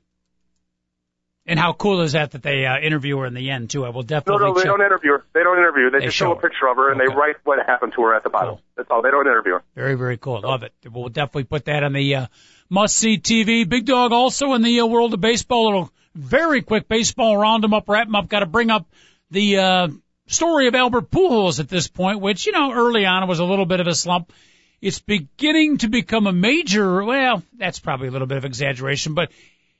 And 1.48 1.58
how 1.60 1.72
cool 1.74 2.00
is 2.00 2.12
that 2.12 2.32
that 2.32 2.42
they 2.42 2.66
uh, 2.66 2.78
interview 2.80 3.18
her 3.18 3.26
in 3.26 3.34
the 3.34 3.50
end, 3.50 3.70
too? 3.70 3.84
I 3.84 3.90
will 3.90 4.02
definitely 4.02 4.40
no, 4.40 4.48
no, 4.48 4.54
they 4.54 4.62
check. 4.62 4.70
don't 4.70 4.80
interview 4.80 5.12
her. 5.12 5.24
They 5.32 5.42
don't 5.44 5.58
interview 5.58 5.84
her. 5.84 5.90
They, 5.90 5.98
They 6.00 6.04
just 6.06 6.16
show 6.16 6.26
show 6.26 6.32
a 6.32 6.40
picture 6.40 6.66
of 6.66 6.76
her 6.76 6.90
and 6.90 7.00
Okay. 7.00 7.08
they 7.08 7.16
write 7.16 7.36
what 7.44 7.64
happened 7.64 7.92
to 7.94 8.02
her 8.02 8.14
at 8.16 8.24
the 8.24 8.30
bottom. 8.30 8.54
Cool. 8.56 8.60
That's 8.76 8.90
all. 8.90 9.02
They 9.02 9.10
don't 9.12 9.26
interview 9.26 9.52
her. 9.52 9.62
Very, 9.76 9.94
very 9.94 10.16
cool. 10.16 10.40
Love 10.40 10.64
it. 10.64 10.72
We'll 10.90 11.08
definitely 11.08 11.44
put 11.44 11.66
that 11.66 11.84
on 11.84 11.92
the 11.92 12.14
uh, 12.16 12.26
must-see 12.68 13.18
TV. 13.18 13.68
Big 13.68 13.86
Dog 13.86 14.12
also 14.12 14.54
in 14.54 14.62
the 14.62 14.80
uh, 14.80 14.86
world 14.86 15.14
of 15.14 15.20
baseball. 15.20 15.64
A 15.64 15.66
little 15.66 15.90
very 16.16 16.62
quick 16.62 16.88
baseball 16.88 17.36
round 17.36 17.62
'em 17.64 17.74
up, 17.74 17.88
wrap 17.88 18.08
'em 18.08 18.14
up. 18.16 18.28
Got 18.28 18.40
to 18.40 18.46
bring 18.46 18.70
up 18.70 18.86
the 19.30 19.58
uh, 19.58 19.88
story 20.26 20.66
of 20.66 20.74
Albert 20.74 21.10
Pujols 21.12 21.60
at 21.60 21.68
this 21.68 21.86
point, 21.86 22.20
which 22.20 22.46
you 22.46 22.52
know 22.52 22.72
early 22.72 23.04
on 23.06 23.22
it 23.22 23.26
was 23.26 23.38
a 23.38 23.44
little 23.44 23.66
bit 23.66 23.78
of 23.78 23.86
a 23.86 23.94
slump. 23.94 24.32
It's 24.80 24.98
beginning 24.98 25.78
to 25.78 25.88
become 25.88 26.26
a 26.26 26.32
major. 26.32 27.02
Well, 27.04 27.42
that's 27.56 27.78
probably 27.78 28.08
a 28.08 28.10
little 28.10 28.26
bit 28.26 28.36
of 28.38 28.44
exaggeration, 28.44 29.14
but 29.14 29.30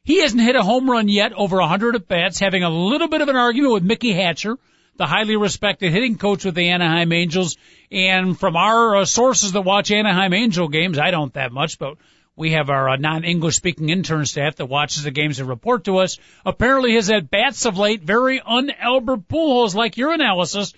he 0.07 0.21
hasn't 0.21 0.41
hit 0.41 0.55
a 0.55 0.63
home 0.63 0.89
run 0.89 1.09
yet 1.09 1.33
over 1.33 1.57
100 1.57 1.97
at 1.97 2.07
bats, 2.07 2.39
having 2.39 2.63
a 2.63 2.71
little 2.71 3.09
bit 3.09 3.23
of 3.23 3.29
an 3.29 3.35
argument 3.35 3.73
with 3.73 3.83
Mickey 3.83 4.13
Hatcher, 4.13 4.57
the 4.97 5.05
highly 5.05 5.35
respected 5.35 5.91
hitting 5.91 6.17
coach 6.17 6.45
with 6.45 6.55
the 6.55 6.69
Anaheim 6.69 7.13
Angels. 7.13 7.57
And 7.91 8.39
from 8.39 8.55
our 8.55 8.99
uh, 8.99 9.05
sources 9.05 9.51
that 9.51 9.63
watch 9.63 9.91
Anaheim 9.91 10.33
Angel 10.33 10.69
games, 10.69 10.97
I 10.97 11.11
don't 11.11 11.35
that 11.35 11.51
much, 11.51 11.81
but 11.81 11.97
we 12.37 12.53
have 12.53 12.71
our 12.71 12.91
uh, 12.91 12.97
non-English 12.97 13.57
speaking 13.57 13.89
intern 13.89 14.27
staff 14.27 14.55
that 14.57 14.67
watches 14.67 15.03
the 15.03 15.11
games 15.11 15.41
and 15.41 15.49
report 15.49 15.87
to 15.87 15.97
us. 15.97 16.21
Apparently 16.45 16.93
his 16.93 17.11
at 17.11 17.29
bats 17.29 17.67
of 17.67 17.77
late 17.77 18.03
very 18.03 18.41
un-Albert 18.41 19.27
Pujols 19.27 19.75
like 19.75 19.97
your 19.97 20.13
analysis. 20.13 20.73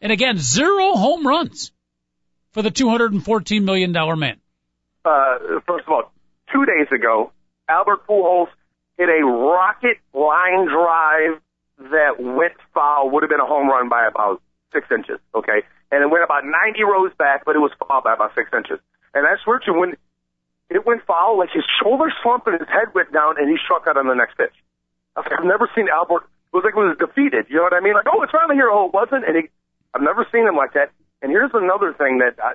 And 0.00 0.12
again, 0.12 0.38
zero 0.38 0.92
home 0.92 1.26
runs 1.26 1.72
for 2.52 2.62
the 2.62 2.70
$214 2.70 3.64
million 3.64 3.90
man. 3.90 4.36
Uh, 5.04 5.38
first 5.66 5.84
of 5.88 5.92
all, 5.92 6.12
two 6.52 6.64
days 6.64 6.86
ago, 6.92 7.32
Albert 7.68 8.06
Pujols 8.06 8.46
hit 8.98 9.08
a 9.08 9.24
rocket 9.24 9.98
line 10.12 10.66
drive 10.66 11.40
that 11.90 12.18
went 12.18 12.54
foul. 12.74 13.10
Would 13.10 13.22
have 13.22 13.30
been 13.30 13.40
a 13.40 13.46
home 13.46 13.68
run 13.68 13.88
by 13.88 14.06
about 14.06 14.42
six 14.72 14.86
inches. 14.90 15.18
Okay, 15.34 15.62
and 15.90 16.02
it 16.02 16.10
went 16.10 16.24
about 16.24 16.44
90 16.44 16.82
rows 16.84 17.12
back, 17.16 17.44
but 17.46 17.56
it 17.56 17.60
was 17.60 17.70
foul 17.78 18.02
by 18.02 18.12
about 18.12 18.34
six 18.34 18.50
inches. 18.52 18.78
And 19.14 19.26
I 19.26 19.36
swear 19.42 19.58
to 19.60 19.72
you, 19.72 19.78
when 19.78 19.96
it 20.68 20.84
went 20.84 21.06
foul, 21.06 21.38
like 21.38 21.50
his 21.54 21.64
shoulder 21.80 22.12
slumped 22.22 22.46
and 22.46 22.58
his 22.58 22.68
head 22.68 22.92
went 22.94 23.12
down, 23.12 23.38
and 23.38 23.48
he 23.48 23.56
struck 23.62 23.86
out 23.86 23.96
on 23.96 24.06
the 24.06 24.18
next 24.18 24.36
pitch. 24.36 24.52
I've 25.16 25.44
never 25.44 25.70
seen 25.74 25.88
Albert. 25.88 26.28
It 26.52 26.56
was 26.56 26.64
like 26.64 26.74
he 26.74 26.80
was 26.80 26.96
defeated. 26.98 27.46
You 27.48 27.56
know 27.56 27.66
what 27.66 27.74
I 27.74 27.80
mean? 27.80 27.94
Like, 27.94 28.06
oh, 28.06 28.22
it's 28.22 28.32
finally 28.32 28.54
here. 28.54 28.70
Oh, 28.70 28.86
it 28.86 28.94
wasn't. 28.94 29.26
And 29.26 29.36
he, 29.36 29.42
I've 29.94 30.02
never 30.02 30.26
seen 30.30 30.46
him 30.46 30.56
like 30.56 30.74
that. 30.74 30.90
And 31.20 31.30
here's 31.30 31.50
another 31.52 31.92
thing 31.92 32.18
that 32.18 32.38
I, 32.38 32.54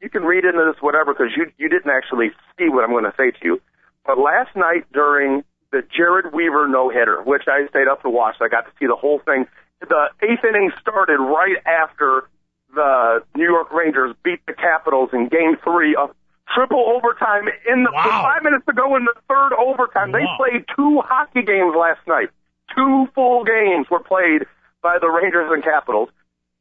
you 0.00 0.10
can 0.10 0.22
read 0.22 0.44
into 0.44 0.60
this 0.60 0.80
whatever 0.82 1.14
because 1.14 1.32
you 1.36 1.50
you 1.56 1.68
didn't 1.68 1.90
actually 1.90 2.30
see 2.58 2.68
what 2.68 2.84
I'm 2.84 2.90
going 2.90 3.08
to 3.08 3.14
say 3.16 3.30
to 3.30 3.42
you. 3.42 3.62
But 4.04 4.18
last 4.18 4.54
night 4.54 4.84
during 4.92 5.44
the 5.72 5.82
Jered 5.98 6.32
Weaver 6.32 6.68
no 6.68 6.88
hitter, 6.90 7.22
which 7.22 7.42
I 7.48 7.66
stayed 7.68 7.88
up 7.88 8.02
to 8.02 8.10
watch, 8.10 8.36
I 8.40 8.48
got 8.48 8.66
to 8.66 8.72
see 8.78 8.86
the 8.86 8.94
whole 8.96 9.18
thing. 9.24 9.46
The 9.80 10.10
eighth 10.22 10.44
inning 10.44 10.70
started 10.80 11.18
right 11.18 11.56
after 11.66 12.28
the 12.74 13.24
New 13.34 13.44
York 13.44 13.72
Rangers 13.72 14.14
beat 14.22 14.40
the 14.46 14.52
Capitals 14.52 15.10
in 15.12 15.28
Game 15.28 15.56
Three 15.64 15.96
of 15.96 16.14
triple 16.54 16.84
overtime 16.94 17.48
in 17.68 17.84
the 17.84 17.90
Wow. 17.92 18.22
five 18.22 18.42
minutes 18.42 18.64
to 18.66 18.72
go 18.72 18.94
in 18.96 19.04
the 19.04 19.14
third 19.28 19.52
overtime. 19.58 20.12
They 20.12 20.24
played 20.36 20.64
two 20.76 21.00
hockey 21.00 21.42
games 21.42 21.74
last 21.74 22.00
night. 22.06 22.28
Two 22.76 23.08
full 23.14 23.44
games 23.44 23.88
were 23.90 24.00
played 24.00 24.46
by 24.82 24.98
the 24.98 25.08
Rangers 25.08 25.50
and 25.52 25.62
Capitals. 25.64 26.10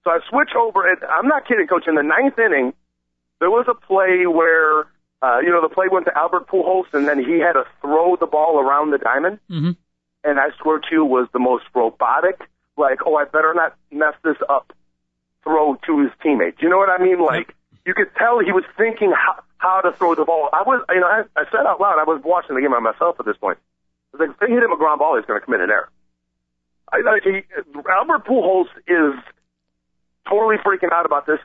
So 0.04 0.12
I 0.12 0.20
switch 0.30 0.52
over. 0.58 0.90
And 0.90 0.98
I'm 1.04 1.28
not 1.28 1.48
kidding, 1.48 1.68
Coach. 1.68 1.88
In 1.88 1.96
the 1.96 2.04
ninth 2.04 2.40
inning, 2.40 2.74
there 3.40 3.52
was 3.52 3.66
a 3.68 3.74
play 3.74 4.26
where, 4.28 4.86
uh, 5.22 5.40
you 5.40 5.50
know, 5.50 5.62
the 5.62 5.70
play 5.70 5.88
went 5.92 6.06
to 6.06 6.18
Albert 6.18 6.48
Pujols, 6.48 6.92
and 6.94 7.08
then 7.08 7.24
he 7.24 7.40
had 7.40 7.54
to 7.54 7.66
throw 7.82 8.16
the 8.16 8.26
ball 8.26 8.60
around 8.60 8.92
the 8.92 8.98
diamond. 8.98 9.40
hmm 9.48 9.72
And 10.24 10.40
I 10.40 10.50
swear 10.62 10.80
to 10.80 10.88
you, 10.92 11.06
was 11.06 11.28
the 11.34 11.40
most 11.40 11.66
robotic. 11.74 12.42
Like, 12.78 13.00
oh, 13.06 13.16
I 13.16 13.26
better 13.26 13.54
not 13.54 13.76
mess 13.92 14.16
this 14.24 14.38
up. 14.50 14.74
Throw 15.44 15.76
to 15.88 16.00
his 16.00 16.12
teammates. 16.24 16.58
You 16.62 16.70
know 16.70 16.78
what 16.78 16.90
I 16.90 17.04
mean? 17.04 17.20
Like, 17.20 17.54
you 17.86 17.94
could 17.94 18.10
tell 18.16 18.40
he 18.40 18.52
was 18.52 18.64
thinking 18.78 19.12
how, 19.12 19.44
how 19.58 19.82
to 19.82 19.92
throw 19.98 20.16
the 20.16 20.26
ball. 20.26 20.50
I 20.54 20.64
was, 20.64 20.84
you 20.90 21.00
know, 21.00 21.08
I, 21.08 21.24
I 21.36 21.46
said 21.52 21.66
out 21.68 21.80
loud, 21.80 22.00
I 22.00 22.04
was 22.04 22.22
watching 22.24 22.56
the 22.56 22.62
game 22.62 22.72
by 22.72 22.80
myself 22.80 23.20
at 23.20 23.26
this 23.26 23.38
point. 23.38 23.58
I 24.14 24.18
was 24.18 24.28
like, 24.28 24.36
if 24.36 24.40
they 24.40 24.54
hit 24.54 24.64
him 24.64 24.72
a 24.72 24.78
ground 24.78 25.00
ball, 25.00 25.18
he's 25.18 25.26
going 25.26 25.40
to 25.40 25.46
commit 25.46 25.62
an 25.62 25.70
error. 25.70 25.90
I, 26.92 26.98
I, 26.98 27.20
he, 27.24 27.42
Albert 27.90 28.26
Pujols 28.26 28.68
is 28.88 29.14
totally 30.28 30.58
freaking 30.58 30.92
out 30.92 31.06
about 31.06 31.26
this. 31.26 31.40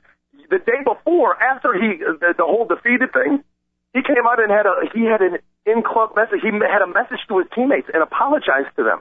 The 0.50 0.58
day 0.58 0.82
before, 0.84 1.40
after 1.42 1.74
he 1.74 1.98
the, 1.98 2.34
the 2.36 2.44
whole 2.44 2.66
defeated 2.66 3.12
thing, 3.12 3.42
he 3.96 4.04
came 4.04 4.28
out 4.28 4.36
and 4.36 4.52
had 4.52 4.68
a 4.68 4.84
he 4.92 5.08
had 5.08 5.24
an 5.24 5.40
in 5.64 5.80
club 5.80 6.12
message. 6.12 6.44
He 6.44 6.52
had 6.52 6.84
a 6.84 6.86
message 6.86 7.24
to 7.32 7.40
his 7.40 7.48
teammates 7.56 7.88
and 7.88 8.04
apologized 8.04 8.76
to 8.76 8.84
them. 8.84 9.00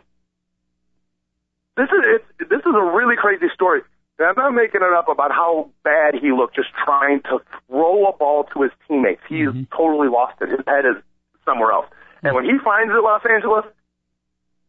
This 1.75 1.91
is 1.91 2.23
this 2.47 2.63
is 2.63 2.71
a 2.71 2.85
really 2.95 3.19
crazy 3.19 3.51
story. 3.53 3.83
And 4.17 4.31
I'm 4.31 4.39
not 4.39 4.55
making 4.55 4.79
it 4.79 4.93
up 4.95 5.11
about 5.11 5.35
how 5.35 5.67
bad 5.83 6.15
he 6.15 6.31
looked 6.31 6.55
just 6.55 6.71
trying 6.79 7.19
to 7.27 7.43
throw 7.67 8.07
a 8.07 8.15
ball 8.15 8.47
to 8.55 8.63
his 8.63 8.71
teammates. 8.87 9.19
He's 9.27 9.51
mm-hmm. 9.51 9.67
totally 9.75 10.07
lost 10.07 10.39
it. 10.39 10.47
His 10.47 10.63
head 10.63 10.87
is 10.87 10.95
somewhere 11.43 11.75
else. 11.75 11.91
And 12.23 12.33
when 12.33 12.45
he 12.45 12.55
finds 12.63 12.95
it, 12.95 13.03
Los 13.03 13.21
Angeles, 13.27 13.67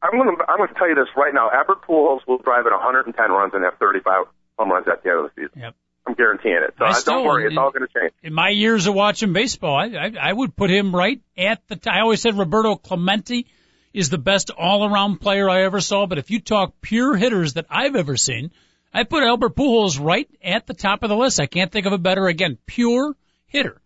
I'm 0.02 0.18
going 0.18 0.34
to 0.34 0.42
I'm 0.50 0.58
going 0.58 0.74
to 0.74 0.74
tell 0.74 0.90
you 0.90 0.98
this 0.98 1.14
right 1.14 1.32
now. 1.32 1.54
Albert 1.54 1.86
Pujols 1.86 2.26
will 2.26 2.42
drive 2.42 2.66
in 2.66 2.74
110 2.74 3.14
runs 3.14 3.54
and 3.54 3.62
have 3.62 3.78
35 3.78 4.26
home 4.58 4.74
runs 4.74 4.90
at 4.90 5.06
the 5.06 5.10
end 5.14 5.18
of 5.22 5.30
the 5.30 5.34
season. 5.38 5.70
Yep. 5.70 5.74
I'm 6.06 6.14
guaranteeing 6.14 6.60
it. 6.62 6.74
So 6.78 6.84
I 6.84 6.90
uh, 6.90 6.92
still- 6.94 7.14
don't 7.14 7.26
worry, 7.26 7.46
it's 7.46 7.56
all 7.56 7.70
going 7.70 7.86
to 7.86 8.00
change. 8.00 8.12
in 8.22 8.32
my 8.32 8.50
years 8.50 8.86
of 8.86 8.94
watching 8.94 9.32
baseball, 9.32 9.76
I, 9.76 9.86
I, 9.86 10.12
I 10.20 10.32
would 10.32 10.54
put 10.54 10.70
him 10.70 10.94
right 10.94 11.20
at 11.36 11.66
the. 11.68 11.76
T- 11.76 11.90
I 11.90 12.00
always 12.00 12.20
said 12.20 12.38
Roberto 12.38 12.76
Clemente 12.76 13.46
is 13.92 14.10
the 14.10 14.18
best 14.18 14.50
all-around 14.50 15.20
player 15.20 15.48
I 15.48 15.62
ever 15.62 15.80
saw. 15.80 16.06
But 16.06 16.18
if 16.18 16.30
you 16.30 16.40
talk 16.40 16.80
pure 16.80 17.16
hitters 17.16 17.54
that 17.54 17.66
I've 17.70 17.96
ever 17.96 18.16
seen, 18.16 18.50
I 18.94 19.04
put 19.04 19.24
Albert 19.24 19.56
Pujols 19.56 19.98
right 20.02 20.28
at 20.44 20.66
the 20.66 20.74
top 20.74 21.02
of 21.02 21.08
the 21.08 21.16
list. 21.16 21.40
I 21.40 21.46
can't 21.46 21.72
think 21.72 21.86
of 21.86 21.92
a 21.92 21.98
better. 21.98 22.26
Again, 22.26 22.58
pure 22.66 23.16
hitter, 23.46 23.80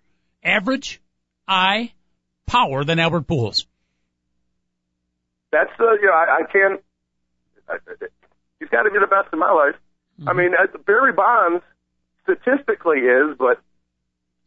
average, 0.44 1.00
eye, 1.48 1.92
power 2.46 2.84
than 2.84 2.98
Albert 2.98 3.26
Pujols. 3.26 3.66
That's 5.52 5.70
the 5.78 5.98
you 6.00 6.06
know 6.06 6.12
I, 6.12 6.40
I 6.40 6.52
can't. 6.52 6.80
I, 7.68 7.76
he's 8.58 8.68
got 8.68 8.82
to 8.82 8.90
be 8.90 8.98
the 8.98 9.06
best 9.06 9.28
in 9.32 9.38
my 9.38 9.50
life. 9.50 9.74
Mm-hmm. 10.20 10.28
I 10.28 10.32
mean, 10.34 10.52
uh, 10.54 10.78
Barry 10.86 11.12
Bonds 11.12 11.64
statistically 12.22 12.98
is, 13.00 13.36
but 13.38 13.60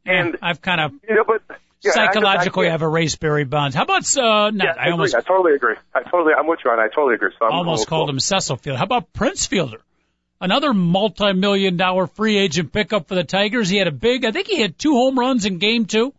and 0.06 0.38
I've 0.42 0.62
kind 0.62 0.82
of 0.82 0.94
you 1.08 1.16
know, 1.16 1.24
but 1.26 1.42
yeah, 1.82 1.92
psychologically 1.92 2.68
I, 2.68 2.72
I, 2.72 2.74
I've 2.76 2.82
erased 2.82 3.20
Barry 3.20 3.46
Bonds. 3.46 3.76
How 3.76 3.84
about 3.84 4.06
uh? 4.18 4.52
No, 4.52 4.66
yeah, 4.66 4.74
I, 4.78 4.88
I 4.88 4.92
almost 4.92 5.16
I 5.16 5.22
totally 5.22 5.56
agree. 5.56 5.76
I 5.94 6.04
totally 6.04 6.34
I'm 6.38 6.48
with 6.48 6.60
you 6.64 6.72
on. 6.72 6.80
I 6.80 6.88
totally 6.88 7.16
agree. 7.16 7.32
So 7.40 7.46
I'm 7.46 7.54
almost 7.54 7.88
called 7.88 8.10
him 8.10 8.20
Cecil 8.20 8.58
Field. 8.58 8.78
How 8.78 8.86
about 8.86 9.14
Prince 9.14 9.46
Fielder? 9.46 9.80
Another 10.42 10.74
multi-million 10.74 11.78
dollar 11.78 12.06
free 12.06 12.38
agent 12.38 12.74
pickup 12.74 13.08
for 13.08 13.16
the 13.16 13.24
Tigers. 13.24 13.70
He 13.70 13.78
had 13.78 13.88
a 13.88 13.94
big, 13.94 14.26
I 14.26 14.32
think 14.32 14.48
he 14.48 14.60
had 14.60 14.78
two 14.78 14.92
home 14.92 15.18
runs 15.18 15.46
in 15.46 15.58
game 15.58 15.86
two. 15.86 16.14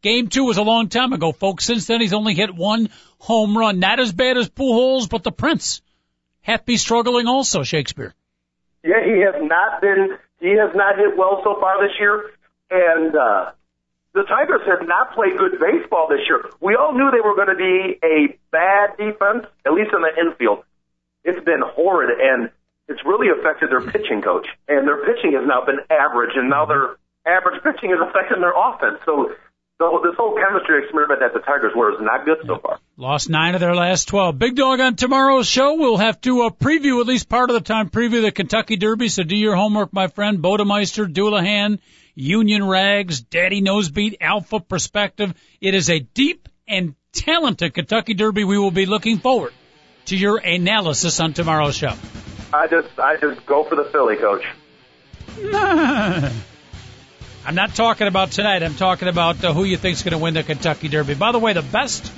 Game 0.00 0.28
two 0.28 0.44
was 0.44 0.58
a 0.58 0.62
long 0.62 0.88
time 0.88 1.12
ago, 1.12 1.32
folks. 1.32 1.64
Since 1.64 1.88
then, 1.88 2.00
he's 2.00 2.12
only 2.12 2.34
hit 2.34 2.54
one 2.54 2.88
home 3.18 3.58
run. 3.58 3.80
Not 3.80 3.98
as 3.98 4.12
bad 4.12 4.36
as 4.36 4.48
Pujols, 4.48 5.08
but 5.08 5.24
the 5.24 5.32
Prince. 5.32 5.82
Happy 6.40 6.76
struggling 6.76 7.26
also, 7.26 7.64
Shakespeare. 7.64 8.14
Yeah, 8.84 9.04
he 9.04 9.22
has 9.22 9.34
not 9.42 9.80
been, 9.80 10.16
he 10.40 10.50
has 10.56 10.74
not 10.74 10.96
hit 10.96 11.16
well 11.16 11.40
so 11.44 11.58
far 11.60 11.80
this 11.82 11.96
year. 11.98 12.30
And, 12.70 13.14
uh, 13.16 13.52
the 14.14 14.24
Tigers 14.24 14.62
have 14.66 14.86
not 14.88 15.14
played 15.14 15.36
good 15.38 15.60
baseball 15.60 16.08
this 16.08 16.26
year. 16.26 16.42
We 16.60 16.74
all 16.74 16.92
knew 16.92 17.10
they 17.10 17.20
were 17.20 17.36
going 17.36 17.54
to 17.54 17.60
be 17.60 18.00
a 18.02 18.34
bad 18.50 18.96
defense, 18.96 19.46
at 19.66 19.72
least 19.72 19.92
in 19.92 20.02
the 20.02 20.10
infield. 20.18 20.64
It's 21.24 21.44
been 21.44 21.60
horrid, 21.62 22.18
and 22.18 22.50
it's 22.88 23.04
really 23.04 23.28
affected 23.28 23.70
their 23.70 23.84
pitching 23.84 24.22
coach. 24.22 24.48
And 24.66 24.88
their 24.88 25.04
pitching 25.04 25.32
has 25.36 25.46
now 25.46 25.64
been 25.64 25.80
average, 25.90 26.32
and 26.34 26.48
now 26.48 26.64
their 26.64 26.96
average 27.26 27.62
pitching 27.62 27.90
is 27.92 28.00
affecting 28.00 28.40
their 28.40 28.56
offense. 28.56 28.98
So 29.04 29.30
so 29.78 30.00
this 30.02 30.16
whole 30.16 30.34
chemistry 30.34 30.82
experiment 30.82 31.20
that 31.20 31.32
the 31.32 31.38
Tigers 31.38 31.72
were 31.74 31.92
is 31.92 32.00
not 32.00 32.24
good 32.24 32.38
so 32.44 32.58
far. 32.58 32.80
Lost 32.96 33.30
nine 33.30 33.54
of 33.54 33.60
their 33.60 33.76
last 33.76 34.08
12. 34.08 34.36
Big 34.36 34.56
Dog 34.56 34.80
on 34.80 34.96
tomorrow's 34.96 35.46
show. 35.46 35.74
We'll 35.76 35.98
have 35.98 36.20
to 36.22 36.42
uh, 36.42 36.50
preview, 36.50 37.00
at 37.00 37.06
least 37.06 37.28
part 37.28 37.48
of 37.48 37.54
the 37.54 37.60
time, 37.60 37.88
preview 37.88 38.22
the 38.22 38.32
Kentucky 38.32 38.76
Derby. 38.76 39.08
So 39.08 39.22
do 39.22 39.36
your 39.36 39.54
homework, 39.54 39.92
my 39.92 40.08
friend. 40.08 40.40
Bodemeister, 40.40 41.06
Dullahan, 41.06 41.78
Union 42.16 42.66
Rags, 42.66 43.20
Daddy 43.20 43.60
Nose 43.60 43.88
Best, 43.88 44.16
Alpha 44.20 44.58
Perspective. 44.58 45.32
It 45.60 45.74
is 45.74 45.88
a 45.90 46.00
deep 46.00 46.48
and 46.66 46.96
talented 47.12 47.72
Kentucky 47.72 48.14
Derby. 48.14 48.42
We 48.42 48.58
will 48.58 48.72
be 48.72 48.86
looking 48.86 49.18
forward 49.18 49.52
to 50.06 50.16
your 50.16 50.38
analysis 50.38 51.20
on 51.20 51.34
tomorrow's 51.34 51.76
show. 51.76 51.94
I 52.52 52.66
just, 52.66 52.98
I 52.98 53.16
just 53.16 53.46
go 53.46 53.62
for 53.62 53.76
the 53.76 53.84
Philly, 53.84 54.16
coach. 54.16 54.44
I'm 57.44 57.54
not 57.54 57.74
talking 57.74 58.06
about 58.06 58.30
tonight. 58.32 58.62
I'm 58.62 58.74
talking 58.74 59.08
about 59.08 59.42
uh, 59.42 59.52
who 59.52 59.64
you 59.64 59.76
think's 59.76 60.02
going 60.02 60.12
to 60.12 60.18
win 60.18 60.34
the 60.34 60.42
Kentucky 60.42 60.88
Derby. 60.88 61.14
By 61.14 61.32
the 61.32 61.38
way, 61.38 61.52
the 61.52 61.62
best 61.62 62.12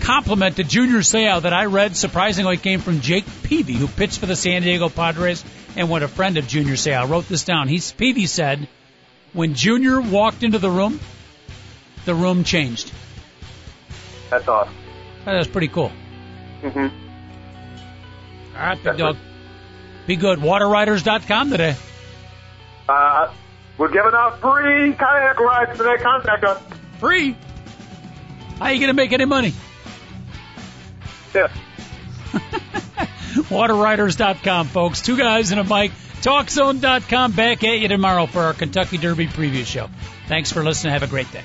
compliment 0.00 0.56
to 0.56 0.64
Junior 0.64 0.98
Seau 0.98 1.42
that 1.42 1.52
I 1.52 1.66
read 1.66 1.96
surprisingly 1.96 2.56
came 2.56 2.80
from 2.80 3.00
Jake 3.00 3.24
Peavy, 3.42 3.74
who 3.74 3.86
pitched 3.88 4.18
for 4.18 4.26
the 4.26 4.36
San 4.36 4.62
Diego 4.62 4.88
Padres 4.88 5.44
and 5.76 5.88
was 5.88 6.02
a 6.02 6.08
friend 6.08 6.36
of 6.38 6.46
Junior 6.46 6.74
Seau. 6.74 6.94
I 6.98 7.04
wrote 7.04 7.28
this 7.28 7.44
down. 7.44 7.68
He's 7.68 7.92
Peavy 7.92 8.26
said, 8.26 8.68
when 9.32 9.54
Junior 9.54 10.00
walked 10.00 10.42
into 10.42 10.58
the 10.58 10.70
room, 10.70 11.00
the 12.04 12.14
room 12.14 12.44
changed. 12.44 12.92
That's 14.30 14.48
awesome. 14.48 14.74
That 15.24 15.36
was 15.36 15.48
pretty 15.48 15.68
cool. 15.68 15.92
Mm-hmm. 16.62 16.96
All 18.56 18.62
right, 18.62 18.82
big 18.82 18.96
dog. 18.96 19.16
Be 20.06 20.16
good. 20.16 20.38
Waterriders.com 20.38 21.50
today. 21.50 21.76
Uh, 22.88 23.30
we're 23.78 23.88
giving 23.88 24.12
out 24.12 24.40
free 24.40 24.92
kayak 24.92 25.38
rides 25.38 25.78
today. 25.78 25.96
Contact 26.02 26.44
us. 26.44 26.62
Free? 26.98 27.36
How 28.58 28.66
are 28.66 28.72
you 28.72 28.80
going 28.80 28.88
to 28.88 28.94
make 28.94 29.12
any 29.12 29.24
money? 29.24 29.54
Yeah. 31.32 31.46
WaterRiders.com, 33.48 34.66
folks. 34.66 35.00
Two 35.00 35.16
guys 35.16 35.52
and 35.52 35.60
a 35.60 35.64
bike. 35.64 35.92
TalkZone.com. 36.22 37.32
Back 37.32 37.62
at 37.62 37.78
you 37.78 37.86
tomorrow 37.86 38.26
for 38.26 38.40
our 38.40 38.52
Kentucky 38.52 38.98
Derby 38.98 39.28
preview 39.28 39.64
show. 39.64 39.88
Thanks 40.26 40.50
for 40.50 40.64
listening. 40.64 40.92
Have 40.92 41.04
a 41.04 41.06
great 41.06 41.30
day. 41.30 41.44